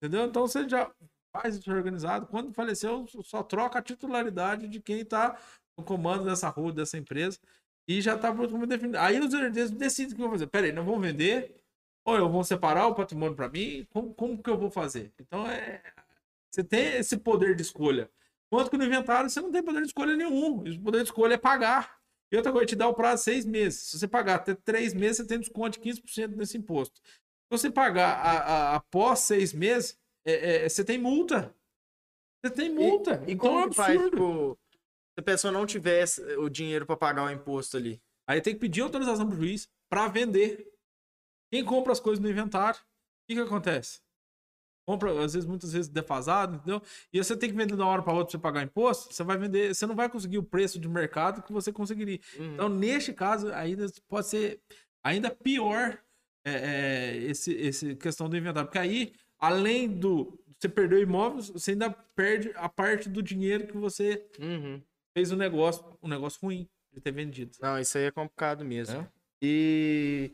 Entendeu? 0.00 0.26
Então 0.26 0.46
você 0.46 0.68
já 0.68 0.90
faz 1.32 1.56
isso 1.56 1.70
organizado. 1.70 2.26
Quando 2.26 2.52
faleceu, 2.52 3.06
só 3.24 3.42
troca 3.42 3.78
a 3.78 3.82
titularidade 3.82 4.68
de 4.68 4.80
quem 4.80 5.00
está 5.00 5.38
no 5.78 5.84
comando 5.84 6.24
dessa 6.24 6.48
rua, 6.48 6.72
dessa 6.72 6.98
empresa. 6.98 7.38
E 7.88 8.00
já 8.02 8.14
está 8.16 8.32
praticamente 8.32 8.68
definido. 8.68 8.98
Aí 8.98 9.20
os 9.20 9.32
herdeiros 9.32 9.70
decidem 9.70 10.12
o 10.12 10.16
que 10.16 10.22
vão 10.22 10.30
fazer. 10.30 10.46
Peraí, 10.48 10.72
não 10.72 10.84
vão 10.84 10.98
vender? 10.98 11.54
Ou 12.04 12.16
eu 12.16 12.28
vou 12.28 12.44
separar 12.44 12.86
o 12.86 12.94
patrimônio 12.94 13.36
para 13.36 13.48
mim? 13.48 13.86
Como, 13.90 14.12
como 14.14 14.42
que 14.42 14.50
eu 14.50 14.58
vou 14.58 14.70
fazer? 14.70 15.12
Então 15.20 15.46
é. 15.46 15.82
Você 16.50 16.64
tem 16.64 16.96
esse 16.96 17.16
poder 17.18 17.54
de 17.54 17.62
escolha. 17.62 18.10
Quanto 18.52 18.70
que 18.70 18.76
no 18.76 18.84
inventário 18.84 19.28
você 19.28 19.40
não 19.40 19.50
tem 19.50 19.62
poder 19.62 19.80
de 19.82 19.88
escolha 19.88 20.16
nenhum. 20.16 20.58
O 20.60 20.80
poder 20.82 20.98
de 20.98 21.04
escolha 21.04 21.34
é 21.34 21.38
pagar. 21.38 21.96
E 22.32 22.36
outra 22.36 22.50
coisa, 22.52 22.66
te 22.66 22.76
dá 22.76 22.88
o 22.88 22.94
prazo 22.94 23.20
de 23.20 23.24
seis 23.24 23.44
meses. 23.44 23.80
Se 23.82 23.98
você 23.98 24.08
pagar 24.08 24.36
até 24.36 24.54
três 24.54 24.92
meses, 24.94 25.18
você 25.18 25.26
tem 25.26 25.38
desconto 25.40 25.78
de 25.78 25.80
15% 25.80 26.36
desse 26.36 26.56
imposto. 26.58 27.00
Se 27.04 27.50
você 27.50 27.70
pagar 27.70 28.14
a- 28.18 28.38
a- 28.38 28.74
após 28.76 29.20
seis 29.20 29.52
meses, 29.52 29.96
é- 30.26 30.64
é- 30.64 30.68
você 30.68 30.84
tem 30.84 30.98
multa. 30.98 31.54
Você 32.44 32.52
tem 32.52 32.68
multa. 32.72 33.22
E 33.26 33.32
então 33.32 33.48
é 33.48 33.52
como 33.54 33.70
que 33.70 33.76
faz, 33.76 33.94
absurdo. 33.96 34.10
tipo, 34.16 34.58
se 35.14 35.20
a 35.20 35.22
pessoa 35.22 35.52
não 35.52 35.66
tivesse 35.66 36.20
o 36.36 36.48
dinheiro 36.48 36.84
pra 36.86 36.96
pagar 36.96 37.24
o 37.24 37.30
imposto 37.30 37.76
ali? 37.76 38.00
Aí 38.28 38.40
tem 38.40 38.54
que 38.54 38.60
pedir 38.60 38.80
autorização 38.82 39.26
pro 39.28 39.36
juiz 39.36 39.68
para 39.88 40.08
vender. 40.08 40.68
Quem 41.52 41.64
compra 41.64 41.92
as 41.92 42.00
coisas 42.00 42.20
no 42.22 42.28
inventário, 42.28 42.80
o 42.80 42.84
que, 43.28 43.34
que 43.36 43.40
acontece? 43.40 44.00
Compra, 44.86 45.10
às 45.24 45.34
vezes, 45.34 45.44
muitas 45.48 45.72
vezes 45.72 45.88
defasado, 45.88 46.56
entendeu? 46.56 46.80
E 47.12 47.18
você 47.18 47.36
tem 47.36 47.50
que 47.50 47.56
vender 47.56 47.74
de 47.74 47.82
uma 47.82 47.90
hora 47.90 48.02
para 48.02 48.12
outra 48.12 48.26
pra 48.26 48.38
você 48.38 48.42
pagar 48.42 48.62
imposto, 48.62 49.12
você 49.12 49.24
vai 49.24 49.36
vender, 49.36 49.74
você 49.74 49.84
não 49.84 49.96
vai 49.96 50.08
conseguir 50.08 50.38
o 50.38 50.44
preço 50.44 50.78
de 50.78 50.88
mercado 50.88 51.42
que 51.42 51.52
você 51.52 51.72
conseguiria. 51.72 52.20
Uhum. 52.38 52.54
Então, 52.54 52.68
neste 52.68 53.12
caso, 53.12 53.52
ainda 53.52 53.86
pode 54.08 54.28
ser 54.28 54.60
ainda 55.04 55.28
pior 55.30 55.98
é, 56.44 56.52
é, 56.52 57.16
esse, 57.16 57.52
esse 57.52 57.96
questão 57.96 58.28
do 58.28 58.36
inventário. 58.36 58.68
Porque 58.68 58.78
aí, 58.78 59.12
além 59.40 59.88
do 59.88 60.38
você 60.58 60.68
perder 60.68 60.96
o 60.96 61.02
imóvel, 61.02 61.42
você 61.42 61.72
ainda 61.72 61.90
perde 61.90 62.52
a 62.54 62.68
parte 62.68 63.08
do 63.08 63.22
dinheiro 63.22 63.66
que 63.66 63.76
você 63.76 64.24
Uhum. 64.38 64.80
fez 65.16 65.32
o 65.32 65.36
negócio, 65.36 65.84
um 66.02 66.08
negócio 66.08 66.38
ruim 66.42 66.68
de 66.92 67.00
ter 67.00 67.10
vendido. 67.12 67.52
Não, 67.60 67.78
isso 67.78 67.98
aí 67.98 68.04
é 68.04 68.10
complicado 68.10 68.64
mesmo. 68.64 69.00
É? 69.00 69.08
E 69.42 70.32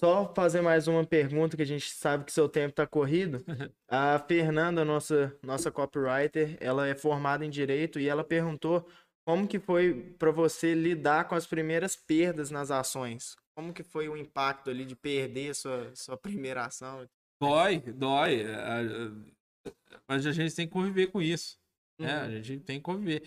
só 0.00 0.32
fazer 0.34 0.60
mais 0.60 0.86
uma 0.86 1.04
pergunta 1.04 1.56
que 1.56 1.62
a 1.62 1.66
gente 1.66 1.90
sabe 1.90 2.24
que 2.24 2.32
seu 2.32 2.48
tempo 2.48 2.74
tá 2.74 2.86
corrido. 2.86 3.44
A 3.90 4.18
Fernanda, 4.18 4.84
nossa 4.84 5.36
nossa 5.42 5.70
copywriter, 5.70 6.56
ela 6.60 6.86
é 6.86 6.94
formada 6.94 7.44
em 7.44 7.50
direito 7.50 7.98
e 7.98 8.08
ela 8.08 8.22
perguntou 8.22 8.86
como 9.26 9.46
que 9.48 9.58
foi 9.58 10.14
para 10.18 10.30
você 10.30 10.74
lidar 10.74 11.26
com 11.28 11.34
as 11.34 11.46
primeiras 11.46 11.96
perdas 11.96 12.50
nas 12.50 12.70
ações? 12.70 13.34
Como 13.56 13.72
que 13.72 13.82
foi 13.82 14.08
o 14.08 14.16
impacto 14.16 14.70
ali 14.70 14.84
de 14.84 14.94
perder 14.94 15.54
sua 15.54 15.94
sua 15.94 16.16
primeira 16.16 16.64
ação? 16.64 17.04
Dói, 17.42 17.78
dói. 17.80 18.42
é, 18.42 19.70
Mas 20.08 20.26
a 20.26 20.32
gente 20.32 20.54
tem 20.54 20.66
que 20.66 20.72
conviver 20.72 21.08
com 21.08 21.20
isso. 21.20 21.56
né? 22.00 22.12
A 22.20 22.24
Uhum. 22.26 22.42
gente 22.42 22.64
tem 22.64 22.76
que 22.78 22.82
conviver. 22.84 23.22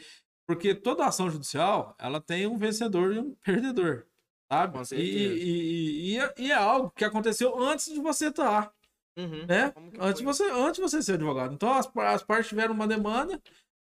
Porque 0.47 0.73
toda 0.75 1.05
ação 1.05 1.29
judicial, 1.29 1.95
ela 1.99 2.19
tem 2.21 2.47
um 2.47 2.57
vencedor 2.57 3.13
e 3.13 3.19
um 3.19 3.35
perdedor. 3.35 4.05
Sabe? 4.51 4.73
Com 4.73 4.81
E, 4.81 4.85
certeza. 4.85 5.13
e, 5.13 6.11
e, 6.11 6.13
e 6.13 6.19
é- 6.19 6.33
e 6.37 6.51
é 6.51 6.55
algo 6.55 6.91
que 6.91 7.05
aconteceu 7.05 7.57
antes 7.57 7.85
de 7.93 7.99
você 8.01 8.27
estar, 8.27 8.73
Uhum. 9.17 9.45
né? 9.45 9.73
Antes 9.99 10.21
foi? 10.21 10.33
você, 10.33 10.43
antes 10.51 10.75
de 10.75 10.81
você 10.81 11.01
ser 11.01 11.13
advogado. 11.13 11.53
Então 11.53 11.71
as, 11.73 11.89
as 11.97 12.23
partes 12.23 12.49
tiveram 12.49 12.73
uma 12.73 12.87
demanda, 12.87 13.41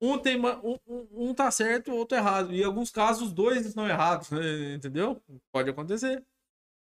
um 0.01 0.19
tem 0.19 0.39
um, 0.39 0.79
um, 0.87 1.09
um 1.31 1.35
tá 1.35 1.51
certo, 1.51 1.93
o 1.93 1.97
outro 1.97 2.19
errado. 2.19 2.53
E 2.53 2.61
em 2.61 2.65
alguns 2.65 2.91
casos, 2.91 3.29
os 3.29 3.33
dois 3.33 3.65
estão 3.65 3.89
errados, 3.89 4.31
né? 4.31 4.75
entendeu? 4.75 5.23
Pode 5.53 5.71
acontecer. 5.71 6.25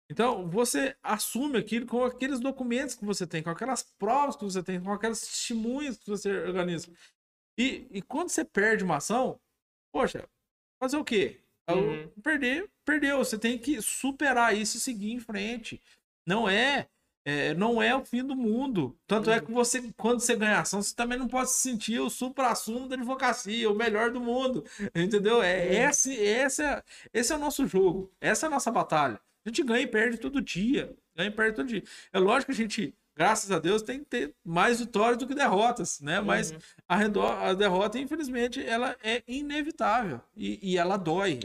Então, 0.10 0.50
você 0.50 0.96
assume 1.02 1.58
aquilo 1.58 1.86
com 1.88 2.04
aqueles 2.04 2.40
documentos 2.40 2.96
que 2.96 3.06
você 3.06 3.26
tem, 3.26 3.42
com 3.42 3.50
aquelas 3.50 3.84
provas 3.98 4.36
que 4.36 4.44
você 4.44 4.62
tem, 4.62 4.82
com 4.82 4.92
aquelas 4.92 5.22
testemunhas 5.22 5.98
que 5.98 6.10
você 6.10 6.32
organiza. 6.46 6.92
E, 7.58 7.88
e 7.92 8.02
quando 8.02 8.30
você 8.30 8.46
perde 8.46 8.84
uma 8.84 8.98
ação, 8.98 9.40
poxa, 9.92 10.28
fazer 10.82 10.98
o 10.98 11.04
quê? 11.06 11.43
Uhum. 11.70 12.10
Perder, 12.22 12.70
perdeu. 12.86 13.18
Você 13.20 13.38
tem 13.38 13.58
que 13.58 13.82
superar 13.82 14.56
isso 14.56 14.78
e 14.78 14.80
seguir 14.80 15.12
em 15.12 15.20
frente. 15.20 15.82
Não 16.26 16.48
é 16.48 16.88
é, 17.26 17.54
não 17.54 17.82
é 17.82 17.96
o 17.96 18.04
fim 18.04 18.24
do 18.24 18.36
mundo. 18.36 18.98
Tanto 19.08 19.32
é 19.32 19.40
que 19.40 19.52
você, 19.52 19.94
quando 19.98 20.20
você 20.20 20.36
ganha 20.36 20.60
ação, 20.60 20.82
você 20.82 20.94
também 20.94 21.18
não 21.18 21.28
pode 21.28 21.52
se 21.52 21.62
sentir 21.62 22.00
o 22.00 22.10
supra-sumo 22.10 22.88
da 22.88 22.96
advocacia, 22.96 23.70
o 23.70 23.76
melhor 23.76 24.12
do 24.12 24.20
mundo. 24.20 24.66
Entendeu? 24.94 25.42
É, 25.42 25.88
esse, 25.88 26.14
esse, 26.14 26.62
é, 26.62 26.84
esse 27.14 27.32
é 27.32 27.36
o 27.36 27.40
nosso 27.40 27.66
jogo. 27.66 28.12
Essa 28.20 28.46
é 28.46 28.48
a 28.48 28.50
nossa 28.50 28.72
batalha. 28.72 29.20
A 29.46 29.50
gente 29.50 29.64
ganha 29.64 29.84
e 29.84 29.88
perde 29.88 30.18
todo 30.18 30.42
dia. 30.42 30.94
Ganha 31.16 31.30
e 31.30 31.34
perde 31.34 31.56
todo 31.56 31.68
dia. 31.68 31.84
É 32.12 32.20
lógico 32.20 32.52
que 32.52 32.52
a 32.52 32.62
gente, 32.62 32.94
graças 33.16 33.52
a 33.52 33.60
Deus, 33.60 33.82
tem 33.82 34.00
que 34.00 34.06
ter 34.06 34.36
mais 34.44 34.80
vitórias 34.80 35.18
do 35.18 35.28
que 35.28 35.36
derrotas, 35.36 36.00
né? 36.02 36.20
Uhum. 36.20 36.26
Mas 36.26 36.54
a, 36.88 37.50
a, 37.50 37.54
derrota, 37.54 38.00
infelizmente, 38.00 38.66
ela 38.66 38.96
é 39.04 39.24
inevitável. 39.28 40.22
E, 40.36 40.60
e 40.72 40.78
ela 40.78 40.98
dói. 40.98 41.40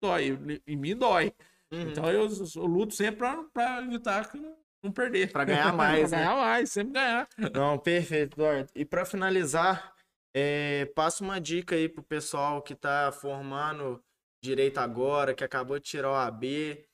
Dói. 0.00 0.38
Em 0.66 0.76
mim 0.76 0.96
dói. 0.96 1.32
Uhum. 1.72 1.82
Então 1.82 2.10
eu, 2.10 2.28
eu, 2.56 2.66
luto 2.66 2.94
sempre 2.94 3.26
para 3.52 3.82
evitar 3.82 4.30
que 4.30 4.38
não 4.82 4.92
perder. 4.92 5.32
Para 5.32 5.44
ganhar 5.44 5.72
mais. 5.72 6.08
pra 6.10 6.18
né? 6.18 6.24
ganhar 6.24 6.36
mais, 6.36 6.70
sempre 6.70 6.92
ganhar. 6.92 7.28
Não, 7.52 7.78
perfeito, 7.78 8.34
Eduardo. 8.34 8.70
E 8.74 8.84
para 8.84 9.04
finalizar, 9.04 9.94
é, 10.34 10.86
passa 10.94 11.24
uma 11.24 11.40
dica 11.40 11.74
aí 11.74 11.88
pro 11.88 12.02
pessoal 12.02 12.62
que 12.62 12.74
tá 12.74 13.12
formando 13.12 14.02
direito 14.42 14.78
agora, 14.78 15.34
que 15.34 15.44
acabou 15.44 15.78
de 15.78 15.84
tirar 15.84 16.10
o 16.10 16.14
AB. 16.14 16.84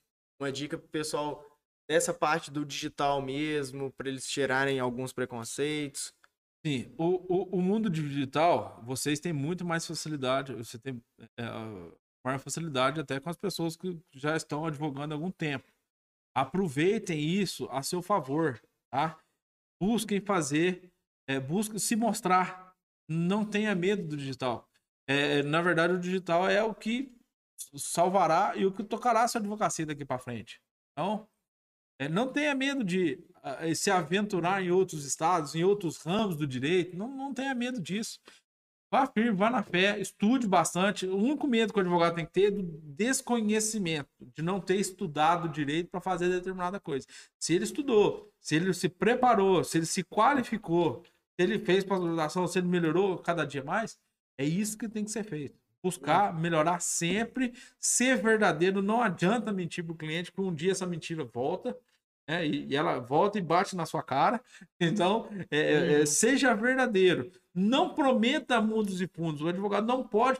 Uma 0.40 0.50
dica 0.50 0.76
pro 0.76 0.88
pessoal 0.88 1.44
dessa 1.88 2.12
parte 2.14 2.50
do 2.50 2.64
digital 2.64 3.20
mesmo, 3.20 3.92
para 3.92 4.08
eles 4.08 4.26
tirarem 4.26 4.80
alguns 4.80 5.12
preconceitos. 5.12 6.12
Sim, 6.64 6.94
o, 6.96 7.04
o, 7.04 7.58
o, 7.58 7.62
mundo 7.62 7.90
digital, 7.90 8.82
vocês 8.84 9.20
têm 9.20 9.34
muito 9.34 9.66
mais 9.66 9.86
facilidade, 9.86 10.54
você 10.54 10.78
tem 10.78 10.98
é, 11.38 11.44
maior 12.24 12.38
facilidade 12.38 13.00
até 13.00 13.20
com 13.20 13.28
as 13.28 13.36
pessoas 13.36 13.76
que 13.76 14.00
já 14.14 14.34
estão 14.34 14.64
advogando 14.64 15.12
há 15.12 15.16
algum 15.16 15.30
tempo. 15.30 15.70
Aproveitem 16.34 17.20
isso 17.20 17.68
a 17.70 17.82
seu 17.82 18.00
favor, 18.00 18.60
tá? 18.90 19.20
Busquem 19.80 20.20
fazer, 20.20 20.90
é, 21.28 21.38
busquem 21.38 21.78
se 21.78 21.94
mostrar. 21.94 22.74
Não 23.06 23.44
tenha 23.44 23.74
medo 23.74 24.08
do 24.08 24.16
digital. 24.16 24.66
É, 25.06 25.42
na 25.42 25.60
verdade, 25.60 25.92
o 25.92 26.00
digital 26.00 26.48
é 26.48 26.62
o 26.62 26.74
que 26.74 27.14
salvará 27.76 28.56
e 28.56 28.64
o 28.64 28.72
que 28.72 28.82
tocará 28.82 29.22
a 29.22 29.28
sua 29.28 29.40
advocacia 29.40 29.84
daqui 29.84 30.04
para 30.04 30.18
frente. 30.18 30.60
Então, 30.92 31.28
é, 31.28 31.33
não 32.08 32.28
tenha 32.28 32.54
medo 32.54 32.82
de 32.84 33.18
uh, 33.38 33.74
se 33.74 33.90
aventurar 33.90 34.62
em 34.62 34.70
outros 34.70 35.04
estados, 35.04 35.54
em 35.54 35.64
outros 35.64 35.98
ramos 35.98 36.36
do 36.36 36.46
direito. 36.46 36.96
Não, 36.96 37.08
não 37.08 37.34
tenha 37.34 37.54
medo 37.54 37.80
disso. 37.80 38.20
Vá 38.90 39.08
firme, 39.08 39.32
vá 39.32 39.50
na 39.50 39.62
fé, 39.62 39.98
estude 39.98 40.46
bastante. 40.46 41.04
O 41.04 41.16
único 41.16 41.48
medo 41.48 41.72
que 41.72 41.78
o 41.80 41.82
advogado 41.82 42.14
tem 42.14 42.24
que 42.24 42.32
ter 42.32 42.46
é 42.46 42.50
do 42.52 42.62
desconhecimento, 42.62 44.08
de 44.20 44.40
não 44.40 44.60
ter 44.60 44.76
estudado 44.76 45.48
direito 45.48 45.90
para 45.90 46.00
fazer 46.00 46.28
determinada 46.28 46.78
coisa. 46.78 47.04
Se 47.36 47.54
ele 47.54 47.64
estudou, 47.64 48.32
se 48.40 48.54
ele 48.54 48.72
se 48.72 48.88
preparou, 48.88 49.64
se 49.64 49.78
ele 49.78 49.86
se 49.86 50.04
qualificou, 50.04 51.02
se 51.04 51.42
ele 51.42 51.58
fez 51.58 51.82
pós-graduação, 51.82 52.46
se 52.46 52.58
ele 52.58 52.68
melhorou 52.68 53.18
cada 53.18 53.44
dia 53.44 53.64
mais, 53.64 53.98
é 54.38 54.44
isso 54.44 54.78
que 54.78 54.88
tem 54.88 55.04
que 55.04 55.10
ser 55.10 55.24
feito. 55.24 55.58
Buscar 55.82 56.32
melhorar 56.32 56.80
sempre, 56.80 57.52
ser 57.80 58.16
verdadeiro. 58.16 58.80
Não 58.80 59.02
adianta 59.02 59.52
mentir 59.52 59.82
para 59.82 59.92
o 59.92 59.96
cliente, 59.96 60.30
que 60.30 60.40
um 60.40 60.54
dia 60.54 60.70
essa 60.70 60.86
mentira 60.86 61.24
volta. 61.24 61.76
É, 62.26 62.46
e, 62.46 62.74
ela 62.74 62.98
volta 62.98 63.38
e 63.38 63.42
bate 63.42 63.76
na 63.76 63.86
sua 63.86 64.02
cara. 64.02 64.40
Então, 64.80 65.28
é, 65.50 65.94
é, 65.94 65.98
uhum. 66.00 66.06
seja 66.06 66.54
verdadeiro. 66.54 67.30
Não 67.54 67.94
prometa 67.94 68.60
mundos 68.60 69.00
e 69.00 69.06
fundos. 69.06 69.40
O 69.40 69.48
advogado 69.48 69.86
não 69.86 70.06
pode 70.06 70.38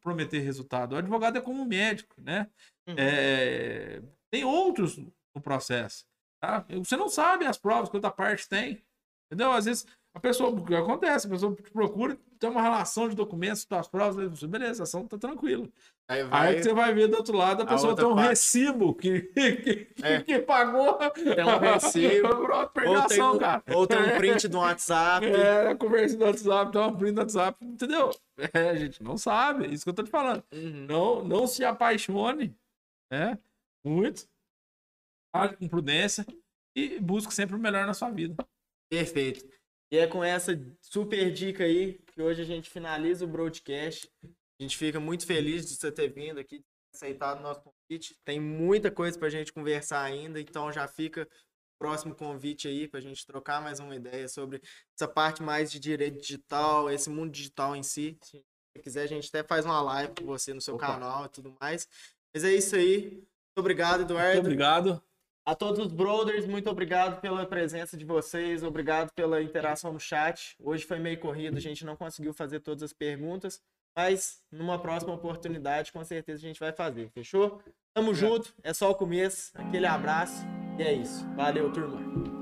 prometer 0.00 0.38
resultado. 0.38 0.94
O 0.94 0.98
advogado 0.98 1.36
é 1.36 1.40
como 1.40 1.62
um 1.62 1.66
médico, 1.66 2.14
né? 2.20 2.48
Uhum. 2.86 2.94
É, 2.96 4.00
tem 4.30 4.44
outros 4.44 4.96
no 4.96 5.40
processo. 5.42 6.04
Tá? 6.40 6.64
Você 6.70 6.96
não 6.96 7.08
sabe 7.08 7.44
as 7.44 7.58
provas 7.58 7.88
que 7.88 7.96
outra 7.96 8.10
parte 8.10 8.48
tem. 8.48 8.82
Entendeu? 9.26 9.52
Às 9.52 9.64
vezes 9.64 9.86
a 10.14 10.20
pessoa, 10.20 10.50
o 10.50 10.64
que 10.64 10.74
acontece? 10.74 11.26
A 11.26 11.30
pessoa 11.30 11.54
te 11.54 11.70
procura, 11.70 12.18
tem 12.38 12.50
uma 12.50 12.60
relação 12.60 13.08
de 13.08 13.16
documentos, 13.16 13.66
as 13.70 13.88
provas, 13.88 14.42
beleza, 14.42 14.82
a 14.82 14.84
ação 14.84 15.06
tá 15.06 15.16
tranquila. 15.16 15.66
Aí, 16.06 16.22
vai... 16.24 16.48
Aí 16.48 16.62
você 16.62 16.74
vai 16.74 16.92
ver 16.92 17.08
do 17.08 17.16
outro 17.16 17.34
lado, 17.34 17.62
a 17.62 17.66
pessoa 17.66 17.94
a 17.94 17.96
tem 17.96 18.04
um 18.04 18.14
parte. 18.14 18.28
recibo 18.28 18.94
que, 18.94 19.22
que, 19.22 19.88
é. 20.02 20.20
que, 20.22 20.38
pagou. 20.40 20.94
Tem 20.94 21.44
um 21.44 21.58
recibo. 21.58 22.28
ou, 22.28 23.06
tem 23.06 23.22
um, 23.22 23.38
cara. 23.38 23.62
ou 23.74 23.86
tem 23.86 23.98
um 23.98 24.16
print 24.18 24.48
do 24.48 24.58
WhatsApp. 24.58 25.26
É, 25.26 25.74
conversa 25.76 26.16
do 26.18 26.24
WhatsApp, 26.26 26.72
tem 26.72 26.82
um 26.82 26.96
print 26.96 27.14
do 27.14 27.20
WhatsApp, 27.20 27.64
entendeu? 27.64 28.10
É, 28.52 28.68
a 28.68 28.76
gente 28.76 29.02
não 29.02 29.16
sabe, 29.16 29.64
é 29.64 29.68
isso 29.68 29.84
que 29.84 29.90
eu 29.90 29.94
tô 29.94 30.02
te 30.02 30.10
falando. 30.10 30.44
Uhum. 30.52 30.86
Não, 30.86 31.24
não 31.24 31.46
se 31.46 31.64
apaixone, 31.64 32.54
né? 33.10 33.38
Muito. 33.82 34.28
Age 35.34 35.56
com 35.56 35.68
prudência 35.68 36.26
e 36.76 37.00
busque 37.00 37.32
sempre 37.32 37.56
o 37.56 37.58
melhor 37.58 37.86
na 37.86 37.94
sua 37.94 38.10
vida. 38.10 38.36
Perfeito. 38.90 39.61
E 39.92 39.98
é 39.98 40.06
com 40.06 40.24
essa 40.24 40.58
super 40.80 41.30
dica 41.30 41.64
aí 41.64 42.00
que 42.06 42.22
hoje 42.22 42.40
a 42.40 42.46
gente 42.46 42.70
finaliza 42.70 43.26
o 43.26 43.28
broadcast. 43.28 44.10
A 44.24 44.62
gente 44.62 44.78
fica 44.78 44.98
muito 44.98 45.26
feliz 45.26 45.68
de 45.68 45.76
você 45.76 45.92
ter 45.92 46.08
vindo 46.08 46.40
aqui, 46.40 46.64
aceitado 46.94 47.40
o 47.40 47.42
nosso 47.42 47.60
convite. 47.60 48.18
Tem 48.24 48.40
muita 48.40 48.90
coisa 48.90 49.18
para 49.18 49.28
a 49.28 49.30
gente 49.30 49.52
conversar 49.52 50.02
ainda, 50.02 50.40
então 50.40 50.72
já 50.72 50.88
fica 50.88 51.24
o 51.24 51.78
próximo 51.78 52.14
convite 52.14 52.66
aí 52.66 52.88
para 52.88 53.00
a 53.00 53.02
gente 53.02 53.26
trocar 53.26 53.60
mais 53.60 53.80
uma 53.80 53.94
ideia 53.94 54.26
sobre 54.28 54.62
essa 54.96 55.06
parte 55.06 55.42
mais 55.42 55.70
de 55.70 55.78
direito 55.78 56.22
digital, 56.22 56.90
esse 56.90 57.10
mundo 57.10 57.30
digital 57.30 57.76
em 57.76 57.82
si. 57.82 58.16
Se 58.22 58.42
quiser, 58.82 59.02
a 59.02 59.06
gente 59.06 59.28
até 59.28 59.46
faz 59.46 59.66
uma 59.66 59.82
live 59.82 60.14
com 60.18 60.24
você 60.24 60.54
no 60.54 60.60
seu 60.62 60.76
Opa. 60.76 60.86
canal 60.86 61.26
e 61.26 61.28
tudo 61.28 61.54
mais. 61.60 61.86
Mas 62.34 62.44
é 62.44 62.54
isso 62.54 62.74
aí. 62.76 63.10
Muito 63.10 63.58
obrigado, 63.58 64.00
Eduardo. 64.04 64.36
Muito 64.36 64.46
obrigado. 64.46 65.02
A 65.44 65.56
todos 65.56 65.84
os 65.84 65.92
brothers, 65.92 66.46
muito 66.46 66.70
obrigado 66.70 67.20
pela 67.20 67.44
presença 67.44 67.96
de 67.96 68.04
vocês, 68.04 68.62
obrigado 68.62 69.12
pela 69.12 69.42
interação 69.42 69.92
no 69.92 69.98
chat. 69.98 70.54
Hoje 70.60 70.84
foi 70.84 71.00
meio 71.00 71.18
corrido, 71.18 71.56
a 71.56 71.60
gente 71.60 71.84
não 71.84 71.96
conseguiu 71.96 72.32
fazer 72.32 72.60
todas 72.60 72.84
as 72.84 72.92
perguntas, 72.92 73.60
mas 73.96 74.40
numa 74.52 74.78
próxima 74.78 75.12
oportunidade, 75.12 75.90
com 75.90 76.04
certeza 76.04 76.38
a 76.38 76.48
gente 76.48 76.60
vai 76.60 76.72
fazer, 76.72 77.10
fechou? 77.10 77.60
Tamo 77.92 78.14
junto, 78.14 78.54
é 78.62 78.72
só 78.72 78.90
o 78.92 78.94
começo, 78.94 79.50
aquele 79.54 79.86
abraço 79.86 80.46
e 80.78 80.82
é 80.82 80.92
isso. 80.92 81.26
Valeu, 81.34 81.72
turma. 81.72 82.41